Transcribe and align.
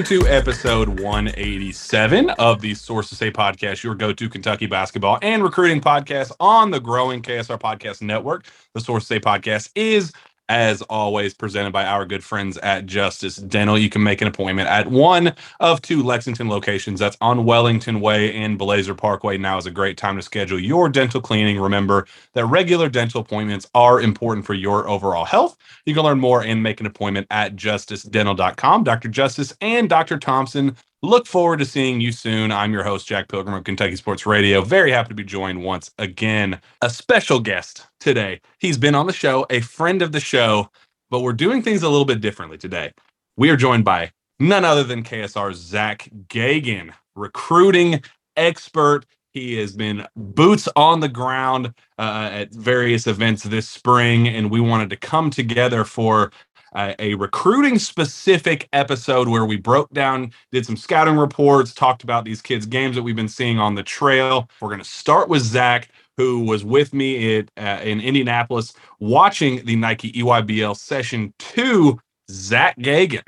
Into 0.00 0.26
episode 0.28 0.98
187 1.00 2.30
of 2.30 2.62
the 2.62 2.72
Source 2.72 3.10
to 3.10 3.14
Say 3.14 3.30
podcast, 3.30 3.82
your 3.82 3.94
go 3.94 4.14
to 4.14 4.30
Kentucky 4.30 4.64
basketball 4.64 5.18
and 5.20 5.42
recruiting 5.42 5.78
podcast 5.78 6.32
on 6.40 6.70
the 6.70 6.80
growing 6.80 7.20
KSR 7.20 7.60
Podcast 7.60 8.00
Network. 8.00 8.46
The 8.72 8.80
Source 8.80 9.02
to 9.02 9.06
Say 9.08 9.20
podcast 9.20 9.68
is, 9.74 10.10
as 10.50 10.82
always, 10.82 11.32
presented 11.32 11.72
by 11.72 11.84
our 11.84 12.04
good 12.04 12.24
friends 12.24 12.58
at 12.58 12.84
Justice 12.84 13.36
Dental. 13.36 13.78
You 13.78 13.88
can 13.88 14.02
make 14.02 14.20
an 14.20 14.26
appointment 14.26 14.68
at 14.68 14.88
one 14.88 15.32
of 15.60 15.80
two 15.80 16.02
Lexington 16.02 16.48
locations. 16.48 16.98
That's 16.98 17.16
on 17.20 17.44
Wellington 17.44 18.00
Way 18.00 18.34
and 18.34 18.58
Blazer 18.58 18.94
Parkway. 18.94 19.38
Now 19.38 19.58
is 19.58 19.66
a 19.66 19.70
great 19.70 19.96
time 19.96 20.16
to 20.16 20.22
schedule 20.22 20.58
your 20.58 20.88
dental 20.88 21.20
cleaning. 21.20 21.60
Remember 21.60 22.04
that 22.34 22.44
regular 22.46 22.88
dental 22.88 23.20
appointments 23.20 23.70
are 23.74 24.00
important 24.00 24.44
for 24.44 24.54
your 24.54 24.88
overall 24.88 25.24
health. 25.24 25.56
You 25.86 25.94
can 25.94 26.02
learn 26.02 26.18
more 26.18 26.42
and 26.42 26.60
make 26.62 26.80
an 26.80 26.86
appointment 26.86 27.28
at 27.30 27.54
justicedental.com. 27.54 28.82
Dr. 28.82 29.08
Justice 29.08 29.54
and 29.60 29.88
Dr. 29.88 30.18
Thompson 30.18 30.76
look 31.02 31.26
forward 31.26 31.58
to 31.58 31.64
seeing 31.64 32.00
you 32.00 32.12
soon. 32.12 32.52
I'm 32.52 32.72
your 32.72 32.82
host, 32.82 33.06
Jack 33.06 33.28
Pilgrim 33.28 33.54
of 33.54 33.64
Kentucky 33.64 33.96
Sports 33.96 34.26
Radio. 34.26 34.62
Very 34.62 34.90
happy 34.90 35.08
to 35.08 35.14
be 35.14 35.24
joined 35.24 35.62
once 35.62 35.90
again. 35.98 36.60
A 36.82 36.90
special 36.90 37.40
guest 37.40 37.86
today. 38.00 38.40
He's 38.58 38.78
been 38.78 38.94
on 38.94 39.06
the 39.06 39.12
show, 39.12 39.46
a 39.50 39.60
friend 39.60 40.02
of 40.02 40.12
the 40.12 40.20
show, 40.20 40.70
but 41.08 41.20
we're 41.20 41.32
doing 41.32 41.62
things 41.62 41.82
a 41.82 41.88
little 41.88 42.04
bit 42.04 42.20
differently 42.20 42.58
today. 42.58 42.92
We 43.36 43.50
are 43.50 43.56
joined 43.56 43.84
by 43.84 44.12
none 44.38 44.64
other 44.64 44.84
than 44.84 45.02
KSR's 45.02 45.56
Zach 45.56 46.08
Geoghegan, 46.28 46.92
recruiting 47.14 48.02
expert. 48.36 49.06
He 49.32 49.56
has 49.58 49.74
been 49.74 50.06
boots 50.16 50.68
on 50.74 51.00
the 51.00 51.08
ground 51.08 51.72
uh, 51.98 52.30
at 52.32 52.52
various 52.52 53.06
events 53.06 53.44
this 53.44 53.68
spring, 53.68 54.28
and 54.28 54.50
we 54.50 54.60
wanted 54.60 54.90
to 54.90 54.96
come 54.96 55.30
together 55.30 55.84
for 55.84 56.32
uh, 56.74 56.94
a 56.98 57.14
recruiting 57.14 57.78
specific 57.78 58.68
episode 58.72 59.28
where 59.28 59.44
we 59.44 59.56
broke 59.56 59.90
down, 59.92 60.32
did 60.52 60.64
some 60.66 60.76
scouting 60.76 61.16
reports, 61.16 61.74
talked 61.74 62.02
about 62.02 62.24
these 62.24 62.40
kids' 62.42 62.66
games 62.66 62.96
that 62.96 63.02
we've 63.02 63.16
been 63.16 63.28
seeing 63.28 63.58
on 63.58 63.74
the 63.74 63.82
trail. 63.82 64.48
We're 64.60 64.68
going 64.68 64.80
to 64.80 64.84
start 64.84 65.28
with 65.28 65.42
Zach, 65.42 65.88
who 66.16 66.40
was 66.40 66.64
with 66.64 66.92
me 66.92 67.38
at, 67.38 67.50
uh, 67.56 67.82
in 67.82 68.00
Indianapolis 68.00 68.72
watching 68.98 69.64
the 69.64 69.76
Nike 69.76 70.12
EYBL 70.12 70.76
session 70.76 71.32
two. 71.38 71.98
Zach 72.30 72.78
Geoghegan, 72.78 73.22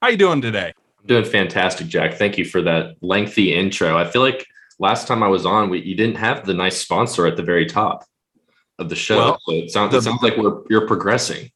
how 0.00 0.08
you 0.08 0.16
doing 0.16 0.40
today? 0.40 0.72
Doing 1.04 1.24
fantastic, 1.26 1.88
Jack. 1.88 2.14
Thank 2.14 2.38
you 2.38 2.44
for 2.44 2.62
that 2.62 2.96
lengthy 3.02 3.54
intro. 3.54 3.98
I 3.98 4.04
feel 4.04 4.22
like 4.22 4.46
last 4.78 5.06
time 5.06 5.22
I 5.22 5.28
was 5.28 5.44
on, 5.44 5.68
we 5.68 5.82
you 5.82 5.94
didn't 5.94 6.16
have 6.16 6.46
the 6.46 6.54
nice 6.54 6.78
sponsor 6.78 7.26
at 7.26 7.36
the 7.36 7.42
very 7.42 7.66
top 7.66 8.04
of 8.78 8.88
the 8.88 8.96
show. 8.96 9.16
Well, 9.16 9.38
so 9.46 9.52
it 9.52 9.70
sounds 9.70 9.92
the- 9.92 9.98
it 9.98 10.02
sounds 10.02 10.22
like 10.22 10.36
we're 10.36 10.62
you're 10.70 10.86
progressing. 10.86 11.50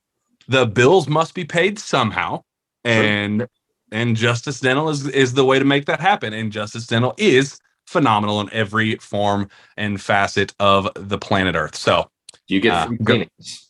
The 0.51 0.67
bills 0.67 1.09
must 1.09 1.35
be 1.35 1.47
paid 1.47 1.81
somehow. 1.81 2.43
And 2.85 3.49
and 3.93 4.17
justice 4.17 4.61
dental 4.61 4.91
is 4.91 5.09
is 5.09 5.35
the 5.35 5.47
way 5.47 5.61
to 5.61 5.67
make 5.67 5.87
that 5.87 6.01
happen. 6.01 6.35
And 6.35 6.53
justice 6.53 6.89
dental 6.89 7.15
is 7.19 7.61
phenomenal 7.87 8.43
in 8.43 8.51
every 8.53 8.97
form 8.97 9.51
and 9.79 10.03
facet 10.03 10.55
of 10.61 10.91
the 10.97 11.19
planet 11.19 11.57
earth. 11.57 11.77
So 11.77 12.11
you 12.49 12.61
get 12.61 12.75
Uh, 12.75 12.87
free 12.89 12.99
cleanings? 12.99 13.69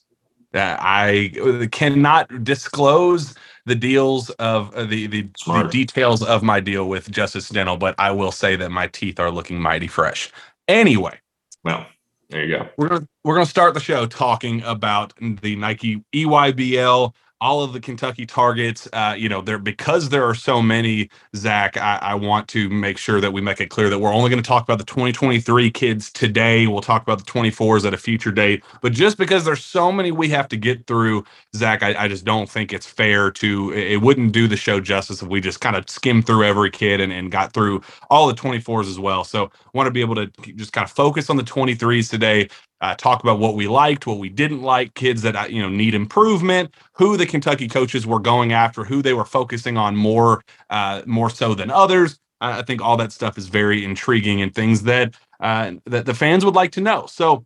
uh, 0.55 0.77
i 0.81 1.69
cannot 1.73 2.45
disclose 2.45 3.35
the 3.67 3.75
deals 3.77 4.31
of 4.33 4.75
uh, 4.75 4.85
the, 4.85 5.07
the 5.07 5.29
the 5.47 5.65
details 5.65 6.23
of 6.25 6.43
my 6.43 6.61
deal 6.61 6.89
with 6.89 7.11
justice 7.11 7.49
dental 7.51 7.77
but 7.77 7.95
i 7.99 8.11
will 8.11 8.33
say 8.33 8.57
that 8.57 8.71
my 8.71 8.89
teeth 8.89 9.21
are 9.21 9.31
looking 9.31 9.61
mighty 9.61 9.89
fresh. 9.89 10.31
Anyway. 10.69 11.19
Well, 11.65 11.87
there 12.31 12.45
you 12.45 12.57
go. 12.57 12.69
we're 12.77 12.89
gonna 12.89 13.09
we're 13.25 13.35
gonna 13.35 13.47
start 13.47 13.75
the 13.75 13.81
show 13.81 14.07
talking 14.07 14.63
about 14.63 15.13
the 15.43 15.57
Nike 15.57 16.03
EYBL, 16.15 17.13
all 17.41 17.63
of 17.63 17.73
the 17.73 17.81
Kentucky 17.81 18.27
targets. 18.27 18.89
Uh, 18.93 19.15
you 19.17 19.29
know, 19.29 19.41
there 19.43 19.59
because 19.59 20.11
there 20.11 20.25
are 20.25 20.35
so 20.35 20.63
many. 20.63 21.11
Zach, 21.37 21.77
I, 21.77 21.99
I 22.03 22.15
want 22.15 22.49
to 22.49 22.69
make 22.71 22.99
sure 22.99 23.21
that 23.21 23.33
we 23.33 23.41
make 23.41 23.61
it 23.61 23.71
clear 23.71 23.91
that 23.91 23.99
we're 23.99 24.13
only 24.13 24.31
going 24.31 24.43
to 24.43 24.47
talk 24.47 24.65
about 24.65 24.79
the 24.79 24.85
2023 24.85 25.71
kids 25.71 26.11
today. 26.13 26.67
We'll 26.67 26.81
talk 26.81 27.03
about 27.03 27.19
the 27.25 27.31
24s 27.31 27.85
at 27.87 27.95
a 27.95 27.99
future 27.99 28.33
date. 28.33 28.65
But 28.83 28.93
just 28.93 29.19
because 29.19 29.45
there's 29.45 29.65
so 29.65 29.93
many 29.93 30.13
we 30.13 30.29
have 30.31 30.49
to 30.49 30.57
get 30.57 30.87
through, 30.87 31.25
Zach, 31.57 31.83
I, 31.83 31.95
I 32.05 32.09
just 32.09 32.25
don't 32.25 32.51
think 32.51 32.73
it's 32.73 32.87
fair 32.87 33.31
to. 33.33 33.73
It 33.73 34.03
wouldn't 34.03 34.33
do 34.33 34.49
the 34.49 34.57
show 34.57 34.81
justice 34.81 35.23
if 35.23 35.29
we 35.29 35.41
just 35.41 35.61
kind 35.61 35.77
of 35.77 35.89
skim 35.89 36.23
through 36.23 36.45
every 36.45 36.71
kid 36.71 37.01
and, 37.01 37.13
and 37.13 37.31
got 37.31 37.53
through 37.53 37.83
all 38.11 38.27
the 38.27 38.35
24s 38.35 38.89
as 38.89 38.99
well. 38.99 39.25
So 39.25 39.51
want 39.75 39.87
to 39.87 39.91
be 39.91 40.01
able 40.01 40.17
to 40.17 40.27
just 40.57 40.73
kind 40.73 40.85
of 40.85 40.91
focus 40.91 41.31
on 41.31 41.37
the 41.37 41.43
23s 41.43 42.11
today 42.11 42.49
uh, 42.81 42.95
talk 42.95 43.23
about 43.23 43.39
what 43.39 43.55
we 43.55 43.69
liked, 43.69 44.07
what 44.07 44.19
we 44.19 44.29
didn't 44.29 44.63
like, 44.63 44.95
kids 44.95 45.23
that 45.23 45.37
uh, 45.37 45.47
you 45.49 45.63
know 45.63 45.69
need 45.69 45.95
improvement, 45.95 46.75
who 46.95 47.17
the 47.17 47.27
Kentucky 47.27 47.69
coaches 47.69 48.07
were 48.07 48.21
going 48.21 48.53
after, 48.53 48.85
who 48.85 49.03
they 49.03 49.15
were 49.15 49.25
focusing 49.25 49.77
on 49.77 49.97
more, 49.97 50.43
uh, 50.71 51.03
more 51.07 51.31
so 51.31 51.55
than 51.55 51.71
others. 51.71 52.19
I 52.41 52.63
think 52.63 52.81
all 52.81 52.97
that 52.97 53.13
stuff 53.13 53.37
is 53.37 53.49
very 53.49 53.85
intriguing 53.85 54.41
and 54.41 54.55
things 54.55 54.83
that 54.85 55.15
uh, 55.41 55.73
that 55.87 56.07
the 56.07 56.15
fans 56.15 56.45
would 56.45 56.55
like 56.55 56.73
to 56.73 56.81
know. 56.81 57.07
So, 57.07 57.45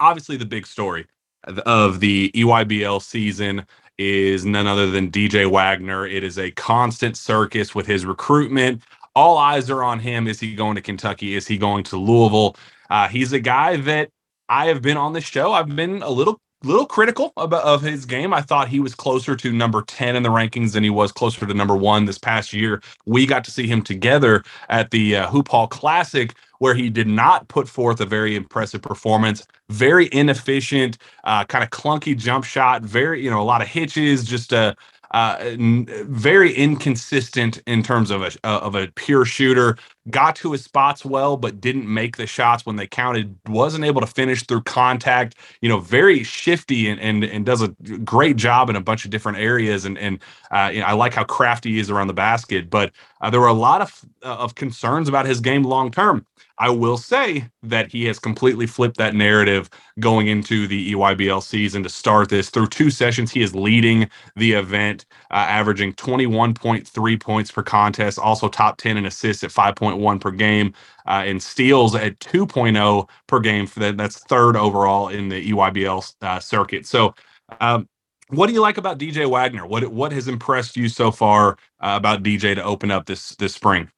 obviously, 0.00 0.36
the 0.36 0.46
big 0.46 0.66
story 0.66 1.06
of- 1.44 2.00
the 2.00 2.30
EYBL 2.34 3.00
season 3.00 3.66
is 3.98 4.44
none 4.44 4.66
other 4.66 4.90
than 4.90 5.10
DJ 5.10 5.48
Wagner. 5.48 6.06
It 6.06 6.24
is 6.24 6.38
a 6.38 6.50
constant 6.52 7.16
circus 7.16 7.74
with 7.74 7.86
his 7.86 8.04
recruitment. 8.04 8.82
All 9.14 9.38
eyes 9.38 9.70
are 9.70 9.82
on 9.84 10.00
him. 10.00 10.26
Is 10.26 10.40
he 10.40 10.54
going 10.54 10.74
to 10.76 10.80
Kentucky? 10.80 11.34
Is 11.34 11.46
he 11.46 11.58
going 11.58 11.84
to 11.84 11.96
Louisville? 11.96 12.56
Uh, 12.90 13.08
he's 13.08 13.32
a 13.32 13.40
guy 13.40 13.76
that 13.76 14.10
I 14.52 14.66
have 14.66 14.82
been 14.82 14.98
on 14.98 15.14
this 15.14 15.24
show. 15.24 15.52
I've 15.54 15.74
been 15.74 16.02
a 16.02 16.10
little 16.10 16.38
little 16.62 16.84
critical 16.86 17.32
about 17.38 17.64
of 17.64 17.80
his 17.80 18.04
game. 18.04 18.34
I 18.34 18.42
thought 18.42 18.68
he 18.68 18.80
was 18.80 18.94
closer 18.94 19.34
to 19.34 19.50
number 19.50 19.82
10 19.82 20.14
in 20.14 20.22
the 20.22 20.28
rankings 20.28 20.74
than 20.74 20.84
he 20.84 20.90
was 20.90 21.10
closer 21.10 21.46
to 21.46 21.54
number 21.54 21.74
1 21.74 22.04
this 22.04 22.18
past 22.18 22.52
year. 22.52 22.82
We 23.06 23.26
got 23.26 23.44
to 23.44 23.50
see 23.50 23.66
him 23.66 23.82
together 23.82 24.44
at 24.68 24.90
the 24.90 25.16
uh, 25.16 25.26
Hoop 25.28 25.48
Hall 25.48 25.66
Classic 25.66 26.34
where 26.58 26.74
he 26.74 26.90
did 26.90 27.08
not 27.08 27.48
put 27.48 27.66
forth 27.68 28.00
a 28.00 28.06
very 28.06 28.36
impressive 28.36 28.82
performance, 28.82 29.44
very 29.70 30.08
inefficient, 30.12 30.98
uh, 31.24 31.44
kind 31.46 31.64
of 31.64 31.70
clunky 31.70 32.16
jump 32.16 32.44
shot, 32.44 32.82
very, 32.82 33.24
you 33.24 33.30
know, 33.30 33.40
a 33.40 33.42
lot 33.42 33.62
of 33.62 33.68
hitches, 33.68 34.22
just 34.22 34.52
a 34.52 34.76
uh, 35.12 35.54
very 35.58 36.52
inconsistent 36.54 37.62
in 37.66 37.82
terms 37.82 38.10
of 38.10 38.22
a 38.22 38.32
uh, 38.44 38.60
of 38.60 38.74
a 38.74 38.88
pure 38.96 39.24
shooter. 39.24 39.76
Got 40.10 40.36
to 40.36 40.52
his 40.52 40.64
spots 40.64 41.04
well, 41.04 41.36
but 41.36 41.60
didn't 41.60 41.92
make 41.92 42.16
the 42.16 42.26
shots 42.26 42.66
when 42.66 42.76
they 42.76 42.86
counted. 42.86 43.36
Wasn't 43.46 43.84
able 43.84 44.00
to 44.00 44.06
finish 44.06 44.44
through 44.46 44.62
contact. 44.62 45.36
You 45.60 45.68
know, 45.68 45.80
very 45.80 46.24
shifty 46.24 46.88
and 46.88 47.00
and, 47.00 47.24
and 47.24 47.46
does 47.46 47.62
a 47.62 47.68
great 48.04 48.36
job 48.36 48.70
in 48.70 48.76
a 48.76 48.80
bunch 48.80 49.04
of 49.04 49.10
different 49.10 49.38
areas. 49.38 49.84
And 49.84 49.98
and 49.98 50.18
uh, 50.50 50.70
you 50.72 50.80
know, 50.80 50.86
I 50.86 50.92
like 50.92 51.14
how 51.14 51.24
crafty 51.24 51.72
he 51.72 51.78
is 51.78 51.90
around 51.90 52.08
the 52.08 52.14
basket. 52.14 52.70
But 52.70 52.92
uh, 53.20 53.30
there 53.30 53.40
were 53.40 53.46
a 53.46 53.52
lot 53.52 53.82
of 53.82 54.04
uh, 54.22 54.36
of 54.36 54.54
concerns 54.54 55.08
about 55.08 55.26
his 55.26 55.40
game 55.40 55.62
long 55.62 55.90
term. 55.90 56.26
I 56.58 56.70
will 56.70 56.96
say 56.96 57.48
that 57.62 57.90
he 57.90 58.04
has 58.06 58.18
completely 58.18 58.66
flipped 58.66 58.96
that 58.98 59.14
narrative 59.14 59.70
going 60.00 60.28
into 60.28 60.66
the 60.66 60.92
EYBL 60.92 61.42
season 61.42 61.82
to 61.82 61.88
start 61.88 62.28
this. 62.28 62.50
Through 62.50 62.68
two 62.68 62.90
sessions, 62.90 63.30
he 63.30 63.42
is 63.42 63.54
leading 63.54 64.08
the 64.36 64.52
event, 64.52 65.06
uh, 65.30 65.36
averaging 65.36 65.94
21.3 65.94 67.20
points 67.20 67.50
per 67.50 67.62
contest, 67.62 68.18
also 68.18 68.48
top 68.48 68.76
10 68.78 68.96
in 68.96 69.06
assists 69.06 69.44
at 69.44 69.50
5.1 69.50 70.20
per 70.20 70.30
game, 70.30 70.72
uh, 71.06 71.24
and 71.26 71.42
steals 71.42 71.94
at 71.94 72.18
2.0 72.20 73.08
per 73.26 73.40
game. 73.40 73.66
For 73.66 73.80
that, 73.80 73.96
that's 73.96 74.18
third 74.24 74.56
overall 74.56 75.08
in 75.08 75.28
the 75.28 75.50
EYBL 75.50 76.14
uh, 76.22 76.40
circuit. 76.40 76.86
So, 76.86 77.14
um, 77.60 77.88
what 78.28 78.46
do 78.46 78.54
you 78.54 78.60
like 78.62 78.78
about 78.78 78.98
DJ 78.98 79.28
Wagner? 79.28 79.66
What 79.66 79.86
what 79.88 80.12
has 80.12 80.26
impressed 80.26 80.76
you 80.76 80.88
so 80.88 81.10
far 81.10 81.52
uh, 81.80 81.94
about 81.96 82.22
DJ 82.22 82.54
to 82.54 82.64
open 82.64 82.90
up 82.90 83.04
this 83.06 83.36
this 83.36 83.54
spring? 83.54 83.90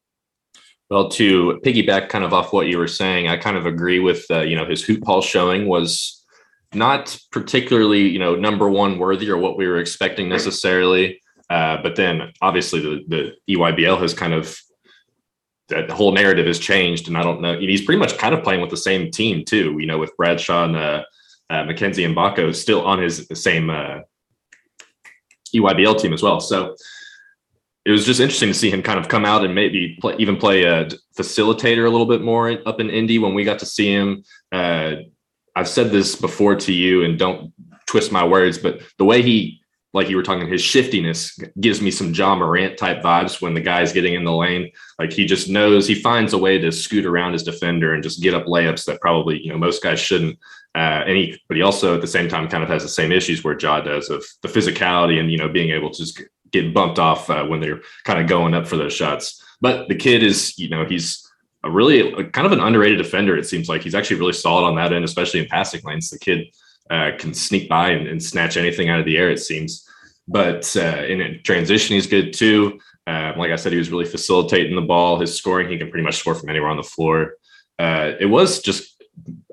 Well, 0.94 1.08
to 1.08 1.60
piggyback 1.64 2.08
kind 2.08 2.22
of 2.22 2.32
off 2.32 2.52
what 2.52 2.68
you 2.68 2.78
were 2.78 2.86
saying, 2.86 3.26
I 3.26 3.36
kind 3.36 3.56
of 3.56 3.66
agree 3.66 3.98
with 3.98 4.24
uh, 4.30 4.42
you 4.42 4.54
know 4.54 4.64
his 4.64 4.80
hoop 4.84 5.04
hall 5.04 5.20
showing 5.20 5.66
was 5.66 6.24
not 6.72 7.18
particularly 7.32 8.02
you 8.02 8.20
know 8.20 8.36
number 8.36 8.70
one 8.70 9.00
worthy 9.00 9.28
or 9.28 9.36
what 9.36 9.58
we 9.58 9.66
were 9.66 9.80
expecting 9.80 10.28
necessarily. 10.28 11.20
Uh, 11.50 11.78
but 11.82 11.96
then 11.96 12.32
obviously 12.42 12.78
the 12.78 13.02
the 13.08 13.54
EYBL 13.56 14.00
has 14.00 14.14
kind 14.14 14.34
of 14.34 14.56
that 15.68 15.88
the 15.88 15.94
whole 15.96 16.12
narrative 16.12 16.46
has 16.46 16.60
changed, 16.60 17.08
and 17.08 17.18
I 17.18 17.24
don't 17.24 17.40
know. 17.40 17.58
He's 17.58 17.84
pretty 17.84 17.98
much 17.98 18.16
kind 18.16 18.32
of 18.32 18.44
playing 18.44 18.60
with 18.60 18.70
the 18.70 18.76
same 18.76 19.10
team 19.10 19.44
too. 19.44 19.76
You 19.80 19.86
know, 19.86 19.98
with 19.98 20.16
Bradshaw 20.16 20.66
and 20.66 20.76
uh, 20.76 21.02
uh, 21.50 21.64
Mackenzie 21.64 22.04
and 22.04 22.14
Baco 22.14 22.54
still 22.54 22.86
on 22.86 23.02
his 23.02 23.26
same 23.34 23.68
uh, 23.68 23.98
EYBL 25.52 26.00
team 26.00 26.12
as 26.12 26.22
well. 26.22 26.38
So 26.38 26.76
it 27.84 27.90
was 27.90 28.06
just 28.06 28.20
interesting 28.20 28.48
to 28.48 28.54
see 28.54 28.70
him 28.70 28.82
kind 28.82 28.98
of 28.98 29.08
come 29.08 29.24
out 29.24 29.44
and 29.44 29.54
maybe 29.54 29.98
play, 30.00 30.14
even 30.18 30.36
play 30.36 30.64
a 30.64 30.88
facilitator 31.16 31.86
a 31.86 31.90
little 31.90 32.06
bit 32.06 32.22
more 32.22 32.58
up 32.66 32.80
in 32.80 32.88
Indy 32.88 33.18
when 33.18 33.34
we 33.34 33.44
got 33.44 33.58
to 33.58 33.66
see 33.66 33.92
him. 33.92 34.24
Uh, 34.50 34.96
I've 35.54 35.68
said 35.68 35.90
this 35.90 36.16
before 36.16 36.56
to 36.56 36.72
you, 36.72 37.04
and 37.04 37.18
don't 37.18 37.52
twist 37.86 38.10
my 38.10 38.24
words, 38.24 38.58
but 38.58 38.80
the 38.98 39.04
way 39.04 39.22
he, 39.22 39.60
like 39.92 40.08
you 40.08 40.16
were 40.16 40.22
talking, 40.22 40.48
his 40.48 40.62
shiftiness 40.62 41.38
gives 41.60 41.80
me 41.80 41.90
some 41.90 42.12
Ja 42.12 42.34
Morant 42.34 42.78
type 42.78 43.02
vibes 43.02 43.40
when 43.40 43.54
the 43.54 43.60
guy's 43.60 43.92
getting 43.92 44.14
in 44.14 44.24
the 44.24 44.32
lane. 44.32 44.72
Like 44.98 45.12
he 45.12 45.26
just 45.26 45.48
knows 45.48 45.86
he 45.86 45.94
finds 45.94 46.32
a 46.32 46.38
way 46.38 46.58
to 46.58 46.72
scoot 46.72 47.04
around 47.04 47.34
his 47.34 47.44
defender 47.44 47.94
and 47.94 48.02
just 48.02 48.22
get 48.22 48.34
up 48.34 48.46
layups 48.46 48.86
that 48.86 49.00
probably 49.00 49.40
you 49.40 49.52
know 49.52 49.58
most 49.58 49.82
guys 49.82 50.00
shouldn't. 50.00 50.38
Uh, 50.74 51.04
and 51.06 51.16
he, 51.16 51.40
but 51.46 51.56
he 51.56 51.62
also 51.62 51.94
at 51.94 52.00
the 52.00 52.06
same 52.06 52.28
time 52.28 52.48
kind 52.48 52.64
of 52.64 52.68
has 52.68 52.82
the 52.82 52.88
same 52.88 53.12
issues 53.12 53.44
where 53.44 53.56
Ja 53.56 53.80
does 53.80 54.10
of 54.10 54.24
the 54.42 54.48
physicality 54.48 55.20
and 55.20 55.30
you 55.30 55.38
know 55.38 55.48
being 55.48 55.70
able 55.70 55.90
to 55.90 55.98
just 55.98 56.20
get 56.62 56.74
bumped 56.74 56.98
off 56.98 57.28
uh, 57.30 57.44
when 57.44 57.60
they're 57.60 57.80
kind 58.04 58.20
of 58.20 58.26
going 58.28 58.54
up 58.54 58.66
for 58.66 58.76
those 58.76 58.92
shots. 58.92 59.42
But 59.60 59.88
the 59.88 59.94
kid 59.94 60.22
is, 60.22 60.58
you 60.58 60.68
know, 60.68 60.84
he's 60.84 61.28
a 61.64 61.70
really 61.70 62.12
a, 62.12 62.24
kind 62.24 62.46
of 62.46 62.52
an 62.52 62.60
underrated 62.60 62.98
defender. 62.98 63.36
It 63.36 63.46
seems 63.46 63.68
like 63.68 63.82
he's 63.82 63.94
actually 63.94 64.20
really 64.20 64.32
solid 64.32 64.66
on 64.66 64.76
that 64.76 64.92
end, 64.92 65.04
especially 65.04 65.40
in 65.40 65.46
passing 65.46 65.80
lanes. 65.84 66.10
The 66.10 66.18
kid 66.18 66.48
uh, 66.90 67.12
can 67.18 67.34
sneak 67.34 67.68
by 67.68 67.90
and, 67.90 68.06
and, 68.06 68.22
snatch 68.22 68.56
anything 68.56 68.90
out 68.90 69.00
of 69.00 69.06
the 69.06 69.16
air. 69.16 69.30
It 69.30 69.38
seems, 69.40 69.88
but 70.28 70.76
uh, 70.76 71.04
in 71.04 71.40
transition, 71.42 71.94
he's 71.94 72.06
good 72.06 72.34
too. 72.34 72.78
Um, 73.06 73.38
like 73.38 73.50
I 73.50 73.56
said, 73.56 73.72
he 73.72 73.78
was 73.78 73.90
really 73.90 74.04
facilitating 74.04 74.76
the 74.76 74.82
ball. 74.82 75.18
His 75.18 75.34
scoring, 75.34 75.68
he 75.68 75.78
can 75.78 75.90
pretty 75.90 76.04
much 76.04 76.16
score 76.16 76.34
from 76.34 76.50
anywhere 76.50 76.70
on 76.70 76.76
the 76.76 76.82
floor. 76.82 77.34
Uh, 77.78 78.12
it 78.20 78.26
was 78.26 78.60
just 78.60 79.02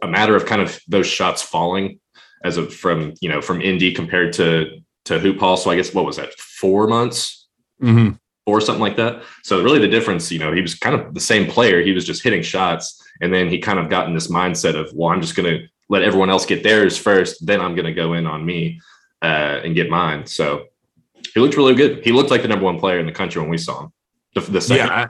a 0.02 0.08
matter 0.08 0.36
of 0.36 0.46
kind 0.46 0.62
of 0.62 0.80
those 0.88 1.08
shots 1.08 1.42
falling 1.42 2.00
as 2.44 2.58
of 2.58 2.74
from 2.74 3.14
you 3.22 3.30
know 3.30 3.42
from 3.42 3.62
Indy 3.62 3.94
compared 3.94 4.34
to 4.34 4.82
to 5.06 5.20
hoop 5.20 5.40
hall. 5.40 5.58
So 5.58 5.72
I 5.72 5.76
guess 5.76 5.94
what 5.94 6.06
was 6.06 6.18
that 6.18 6.34
four 6.34 6.88
months 6.88 7.48
mm-hmm. 7.82 8.16
or 8.46 8.62
something 8.62 8.82
like 8.82 8.98
that. 8.98 9.24
So 9.44 9.62
really 9.64 9.80
the 9.80 9.88
difference, 9.88 10.32
you 10.32 10.40
know, 10.40 10.52
he 10.52 10.62
was 10.62 10.76
kind 10.76 10.96
of 10.96 11.14
the 11.14 11.20
same 11.20 11.50
player. 11.50 11.82
He 11.82 11.92
was 11.92 12.06
just 12.06 12.24
hitting 12.24 12.42
shots, 12.42 13.02
and 13.22 13.34
then 13.34 13.50
he 13.50 13.60
kind 13.60 13.80
of 13.80 13.90
got 13.90 14.08
in 14.08 14.14
this 14.14 14.28
mindset 14.28 14.76
of, 14.76 14.92
well, 14.94 15.10
I'm 15.10 15.22
just 15.22 15.36
going 15.36 15.52
to 15.52 15.68
let 15.92 16.04
everyone 16.04 16.30
else 16.30 16.46
get 16.46 16.64
theirs 16.64 16.98
first, 16.98 17.46
then 17.46 17.60
I'm 17.60 17.76
going 17.76 17.86
to 17.86 17.94
go 17.94 18.14
in 18.14 18.26
on 18.26 18.46
me 18.46 18.80
uh, 19.22 19.60
and 19.64 19.76
get 19.76 19.90
mine. 19.90 20.26
So 20.26 20.68
he 21.34 21.40
looked 21.42 21.58
really 21.58 21.76
good. 21.76 22.04
He 22.04 22.14
looked 22.14 22.32
like 22.32 22.44
the 22.44 22.48
number 22.48 22.64
one 22.64 22.80
player 22.80 22.98
in 22.98 23.06
the 23.06 23.12
country 23.12 23.42
when 23.42 23.52
we 23.52 23.58
saw 23.58 23.84
him. 23.84 23.94
The, 24.34 24.40
the 24.40 24.62
second. 24.62 24.88
Yeah, 24.88 25.08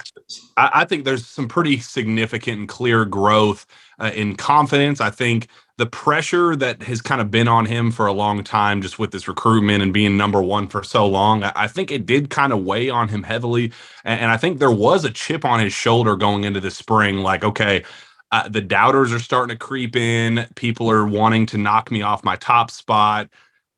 I, 0.58 0.82
I, 0.82 0.86
think 0.86 1.06
there's 1.06 1.28
some 1.28 1.48
pretty 1.48 1.80
significant 1.80 2.60
and 2.60 2.68
clear 2.68 3.06
growth 3.06 3.68
uh, 4.00 4.10
in 4.16 4.36
confidence. 4.36 5.00
I 5.00 5.12
think 5.12 5.48
the 5.82 5.88
pressure 5.88 6.56
that 6.56 6.84
has 6.84 7.02
kind 7.02 7.20
of 7.20 7.32
been 7.32 7.48
on 7.48 7.66
him 7.66 7.90
for 7.90 8.06
a 8.06 8.14
long 8.14 8.44
time, 8.44 8.84
just 8.84 9.00
with 9.00 9.10
this 9.10 9.28
recruitment 9.28 9.82
and 9.82 9.92
being 9.92 10.16
number 10.16 10.40
one 10.40 10.68
for 10.68 10.84
so 10.84 11.08
long, 11.08 11.44
I, 11.44 11.68
think 11.68 11.90
it 11.90 12.06
did 12.06 12.30
kind 12.30 12.54
of 12.54 12.64
weigh 12.64 12.92
on 12.92 13.08
him 13.08 13.24
heavily. 13.24 13.74
And, 14.04 14.20
and, 14.20 14.32
I 14.32 14.38
think 14.38 14.60
there 14.60 14.70
was 14.70 15.06
a 15.06 15.10
chip 15.10 15.44
on 15.44 15.60
his 15.60 15.74
shoulder 15.74 16.16
going 16.16 16.44
into 16.44 16.60
the 16.60 16.70
spring, 16.70 17.18
like, 17.18 17.44
okay, 17.44 17.84
uh, 18.32 18.48
the 18.48 18.62
doubters 18.62 19.12
are 19.12 19.18
starting 19.18 19.58
to 19.58 19.58
creep 19.58 19.96
in. 19.96 20.46
People 20.54 20.88
are 20.92 21.08
wanting 21.08 21.48
to 21.48 21.58
knock 21.58 21.90
me 21.90 22.04
off 22.04 22.24
my 22.24 22.36
top 22.36 22.70
spot. 22.70 23.28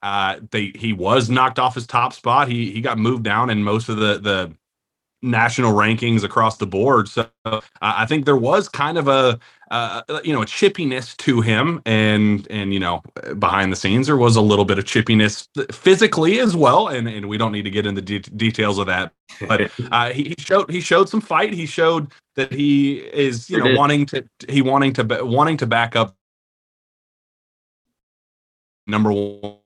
Uh, 0.02 0.42
they 0.52 0.74
he 0.76 0.92
was 0.92 1.30
knocked 1.30 1.58
off 1.58 1.76
his 1.76 1.88
top 1.88 2.12
spot. 2.12 2.50
He 2.50 2.70
he 2.72 2.82
got 2.82 2.98
moved 2.98 3.24
down 3.24 3.50
in 3.50 3.64
most 3.64 3.88
of 3.88 3.96
the 3.96 4.20
the 4.20 4.54
national 5.24 5.74
rankings 5.74 6.24
across 6.24 6.58
the 6.58 6.68
board. 6.68 7.08
So 7.08 7.28
uh, 7.46 7.62
I 7.82 8.06
think 8.06 8.26
there 8.26 8.36
was 8.36 8.70
kind 8.70 8.98
of 8.98 9.08
a 9.08 9.40
uh, 9.72 10.02
you 10.24 10.34
know 10.34 10.44
a 10.44 10.46
chippiness 10.46 11.18
to 11.18 11.42
him, 11.42 11.82
and 11.86 12.46
and 12.52 12.74
you 12.74 12.80
know 12.80 13.02
behind 13.40 13.72
the 13.72 13.76
scenes 13.76 14.08
there 14.08 14.18
was 14.18 14.36
a 14.36 14.42
little 14.42 14.66
bit 14.66 14.78
of 14.78 14.86
chippiness 14.86 15.48
physically 15.74 16.40
as 16.40 16.56
well, 16.56 16.90
and 16.90 17.08
and 17.08 17.28
we 17.28 17.38
don't 17.38 17.52
need 17.52 17.64
to 17.64 17.72
get 17.72 17.88
into 17.88 18.02
de- 18.02 18.20
details 18.20 18.78
of 18.78 18.86
that. 18.88 19.14
But 19.48 19.72
uh, 19.92 20.12
he, 20.12 20.24
he, 20.26 20.36
showed 20.38 20.70
he 20.70 20.82
showed 20.82 21.10
some 21.10 21.22
fight. 21.22 21.54
He 21.54 21.66
showed 21.66 22.12
that 22.36 22.52
he 22.52 22.98
is 22.98 23.50
you 23.50 23.58
know 23.58 23.76
wanting 23.76 24.06
to 24.08 24.24
he 24.50 24.62
wanting 24.62 24.94
to 24.94 25.24
wanting 25.24 25.58
to 25.58 25.66
back 25.66 25.96
up 25.96 26.16
number 28.86 29.12
one 29.12 29.58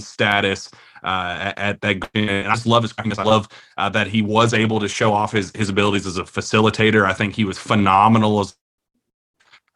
status 0.00 0.70
uh, 1.02 1.52
at, 1.56 1.80
that. 1.80 2.08
And 2.14 2.48
I 2.48 2.54
just 2.54 2.66
love 2.66 2.82
his 2.82 2.94
I 2.98 3.22
love 3.22 3.48
uh, 3.76 3.88
that 3.90 4.06
he 4.06 4.22
was 4.22 4.54
able 4.54 4.80
to 4.80 4.88
show 4.88 5.12
off 5.12 5.32
his 5.32 5.52
his 5.54 5.68
abilities 5.68 6.06
as 6.06 6.18
a 6.18 6.24
facilitator. 6.24 7.04
I 7.04 7.12
think 7.12 7.34
he 7.34 7.44
was 7.44 7.58
phenomenal 7.58 8.40
as 8.40 8.54